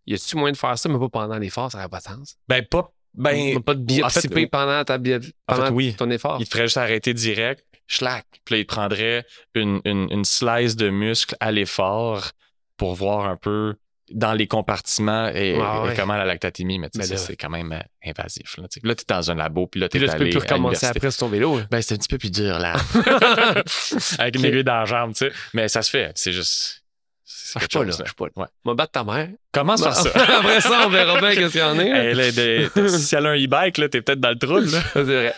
Y 0.07 0.13
a-tu 0.15 0.35
moyen 0.35 0.51
de 0.51 0.57
faire 0.57 0.77
ça, 0.77 0.89
mais 0.89 0.99
pas 0.99 1.09
pendant 1.09 1.37
l'effort, 1.37 1.71
ça 1.71 1.77
n'aurait 1.77 1.89
pas 1.89 1.99
de 1.99 2.03
sens? 2.03 2.35
Ben, 2.47 2.65
pas... 2.65 2.91
Ben, 3.13 3.61
pas 3.61 3.73
de 3.75 3.81
biopsie 3.81 4.19
en 4.19 4.21
fait, 4.21 4.47
pendant, 4.47 4.83
ta 4.83 4.97
biopsie, 4.97 5.33
en 5.47 5.55
fait, 5.55 5.61
pendant 5.61 5.75
oui. 5.75 5.93
ton 5.97 6.09
effort. 6.11 6.37
il 6.39 6.45
te 6.45 6.51
ferait 6.51 6.63
juste 6.67 6.77
arrêter 6.77 7.13
direct, 7.13 7.65
schlac, 7.87 8.25
puis 8.45 8.55
là, 8.55 8.59
il 8.59 8.65
te 8.65 8.73
prendrait 8.73 9.25
une, 9.53 9.81
une, 9.85 10.07
une 10.11 10.23
slice 10.25 10.75
de 10.75 10.89
muscle 10.89 11.35
à 11.39 11.51
l'effort 11.51 12.31
pour 12.77 12.95
voir 12.95 13.25
un 13.25 13.35
peu 13.37 13.75
dans 14.13 14.33
les 14.33 14.47
compartiments 14.47 15.27
et, 15.29 15.57
Ah 15.61 15.83
ouais. 15.83 15.93
et 15.93 15.95
comment 15.95 16.15
la 16.17 16.25
lactatémie, 16.25 16.79
mais 16.79 16.89
tu 16.89 17.01
sais, 17.01 17.09
Mais 17.09 17.17
ça, 17.17 17.25
c'est 17.25 17.35
quand 17.35 17.49
même 17.49 17.71
euh, 17.71 17.79
invasif. 18.09 18.57
Là, 18.57 18.67
tu 18.69 18.79
t'es 18.81 19.13
dans 19.13 19.31
un 19.31 19.35
labo, 19.35 19.67
puis 19.67 19.79
là, 19.79 19.89
t'es 19.89 19.97
Puis 19.99 20.07
là, 20.07 20.13
tu 20.13 20.17
peux 20.17 20.23
allé 20.23 20.31
plus 20.31 20.39
recommencer 20.39 20.85
après 20.85 21.11
sur 21.11 21.19
ton 21.19 21.27
vélo. 21.29 21.59
là. 21.59 21.65
Ben, 21.71 21.81
c'est 21.81 21.95
un 21.95 21.97
petit 21.97 22.07
peu 22.07 22.17
plus 22.17 22.31
dur, 22.31 22.59
là. 22.59 22.73
Avec 24.19 24.35
une 24.35 24.45
aiguille 24.45 24.63
dans 24.63 24.79
la 24.79 24.85
jambe, 24.85 25.13
tu 25.13 25.25
sais. 25.25 25.31
Mais 25.53 25.67
ça 25.67 25.81
se 25.81 25.89
fait. 25.89 26.11
C'est 26.15 26.33
juste. 26.33 26.83
C'est 27.25 27.59
Ah, 27.59 27.61
Je 27.61 27.67
suis 27.69 27.79
pas 27.79 27.85
là, 27.85 27.91
je 27.91 28.03
suis 28.05 28.13
pas 28.15 28.25
là. 28.25 28.31
Ouais. 28.35 28.47
Va 28.65 28.73
battre 28.73 28.91
ta 28.91 29.03
mère. 29.03 29.29
Commence 29.53 29.81
par 29.81 29.95
ça. 29.95 30.09
Après 30.37 30.61
ça, 30.61 30.83
on 30.85 30.89
verra 30.89 31.19
bien 31.19 31.35
qu'est-ce 31.35 31.51
qu'il 31.51 31.59
y 31.59 31.63
en 31.63 31.77
a. 31.77 31.83
Hey, 31.83 32.13
là, 32.13 32.31
de- 32.31 32.87
si 32.87 33.15
elle 33.15 33.25
a 33.25 33.29
un 33.31 33.35
e-bike, 33.37 33.77
là, 33.79 33.89
t'es 33.89 34.01
peut-être 34.01 34.19
dans 34.21 34.29
le 34.29 34.37
trouble. 34.37 34.67
C'est 34.93 35.03
vrai. 35.03 35.33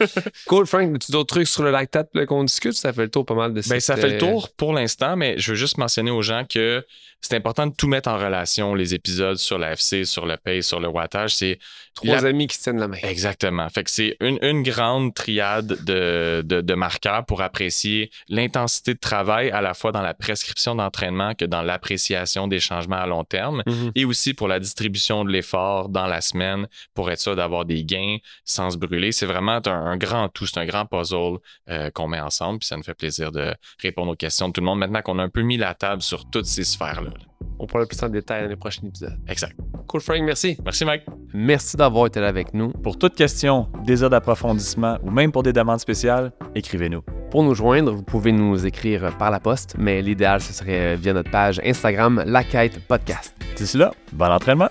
Cool, 0.45 0.67
Frank, 0.67 0.95
as-tu 0.95 1.11
d'autres 1.11 1.33
trucs 1.35 1.47
sur 1.47 1.63
le 1.63 1.71
lactate 1.71 2.09
qu'on 2.27 2.43
discute? 2.43 2.73
Ça 2.73 2.93
fait 2.93 3.03
le 3.03 3.09
tour 3.09 3.25
pas 3.25 3.33
mal 3.35 3.53
de 3.53 3.61
Ben, 3.67 3.79
ça 3.79 3.95
fait 3.95 4.09
le 4.09 4.15
euh, 4.15 4.19
tour 4.19 4.49
pour 4.55 4.73
l'instant, 4.73 5.15
mais 5.15 5.35
je 5.37 5.51
veux 5.51 5.57
juste 5.57 5.77
mentionner 5.77 6.11
aux 6.11 6.21
gens 6.21 6.43
que 6.47 6.85
c'est 7.21 7.35
important 7.37 7.67
de 7.67 7.73
tout 7.73 7.87
mettre 7.87 8.09
en 8.09 8.17
relation, 8.17 8.75
les 8.75 8.93
épisodes 8.93 9.37
sur 9.37 9.57
la 9.57 9.71
FC, 9.71 10.03
sur 10.03 10.25
le 10.25 10.35
pace, 10.35 10.65
sur 10.65 10.81
le 10.81 10.89
wattage. 10.89 11.33
C'est 11.33 11.57
Trois 11.95 12.19
la- 12.19 12.27
amis 12.29 12.47
qui 12.47 12.57
se 12.57 12.63
tiennent 12.63 12.79
la 12.79 12.89
main. 12.89 12.97
Exactement. 13.01 13.69
Fait 13.69 13.83
que 13.85 13.89
c'est 13.91 14.17
une, 14.19 14.37
une 14.41 14.61
grande 14.61 15.13
triade 15.13 15.77
de, 15.85 16.41
de, 16.43 16.59
de 16.59 16.73
marqueurs 16.73 17.23
pour 17.25 17.41
apprécier 17.41 18.11
l'intensité 18.27 18.93
de 18.93 18.99
travail 18.99 19.51
à 19.51 19.61
la 19.61 19.73
fois 19.73 19.93
dans 19.93 20.01
la 20.01 20.13
prescription 20.13 20.75
d'entraînement 20.75 21.33
que 21.33 21.45
dans 21.45 21.61
l'appréciation 21.61 22.47
des 22.49 22.59
changements 22.59 22.97
à 22.97 23.07
long 23.07 23.23
terme 23.23 23.63
Mhm. 23.65 23.91
et 23.95 24.02
aussi 24.05 24.33
pour 24.33 24.47
la 24.47 24.59
distribution 24.59 25.25
de 25.25 25.31
l'effort 25.31 25.89
dans 25.89 26.07
la 26.07 26.21
semaine 26.21 26.67
pour 26.93 27.09
être 27.11 27.19
sûr 27.19 27.35
d'avoir 27.35 27.65
des 27.65 27.83
gains 27.83 28.17
sans 28.45 28.71
se 28.71 28.77
brûler. 28.77 29.11
C'est 29.11 29.25
vraiment 29.25 29.59
un, 29.65 29.97
grand 29.97 30.29
tout, 30.29 30.45
c'est 30.45 30.59
un 30.59 30.65
grand 30.65 30.85
puzzle 30.85 31.37
euh, 31.69 31.89
qu'on 31.91 32.07
met 32.07 32.19
ensemble. 32.19 32.59
Puis 32.59 32.67
ça 32.67 32.77
nous 32.77 32.83
fait 32.83 32.93
plaisir 32.93 33.31
de 33.31 33.53
répondre 33.79 34.11
aux 34.11 34.15
questions 34.15 34.47
de 34.47 34.53
tout 34.53 34.61
le 34.61 34.65
monde 34.65 34.79
maintenant 34.79 35.01
qu'on 35.01 35.19
a 35.19 35.23
un 35.23 35.29
peu 35.29 35.41
mis 35.41 35.57
la 35.57 35.73
table 35.73 36.01
sur 36.01 36.29
toutes 36.29 36.45
ces 36.45 36.63
sphères-là. 36.63 37.11
On 37.59 37.65
pourra 37.65 37.85
plus 37.85 38.01
en 38.03 38.09
détail 38.09 38.43
dans 38.43 38.49
les 38.49 38.55
prochains 38.55 38.85
épisodes. 38.85 39.17
Exact. 39.27 39.55
Cool, 39.87 40.01
Frank, 40.01 40.21
merci. 40.21 40.57
Merci, 40.63 40.85
Mike. 40.85 41.03
Merci 41.33 41.77
d'avoir 41.77 42.07
été 42.07 42.19
là 42.19 42.27
avec 42.27 42.53
nous. 42.53 42.71
Pour 42.71 42.97
toute 42.97 43.15
question, 43.15 43.67
désir 43.85 44.09
d'approfondissement 44.09 44.97
ou 45.03 45.11
même 45.11 45.31
pour 45.31 45.43
des 45.43 45.53
demandes 45.53 45.79
spéciales, 45.79 46.31
écrivez-nous. 46.55 47.01
Pour 47.31 47.43
nous 47.43 47.55
joindre, 47.55 47.91
vous 47.93 48.03
pouvez 48.03 48.31
nous 48.31 48.65
écrire 48.65 49.17
par 49.17 49.31
la 49.31 49.39
poste, 49.39 49.75
mais 49.77 50.01
l'idéal, 50.01 50.41
ce 50.41 50.53
serait 50.53 50.95
via 50.95 51.13
notre 51.13 51.31
page 51.31 51.59
Instagram 51.63 52.23
La 52.25 52.43
Quête 52.43 52.79
Podcast. 52.87 53.35
D'ici 53.55 53.77
là, 53.77 53.91
bon 54.11 54.31
entraînement! 54.31 54.69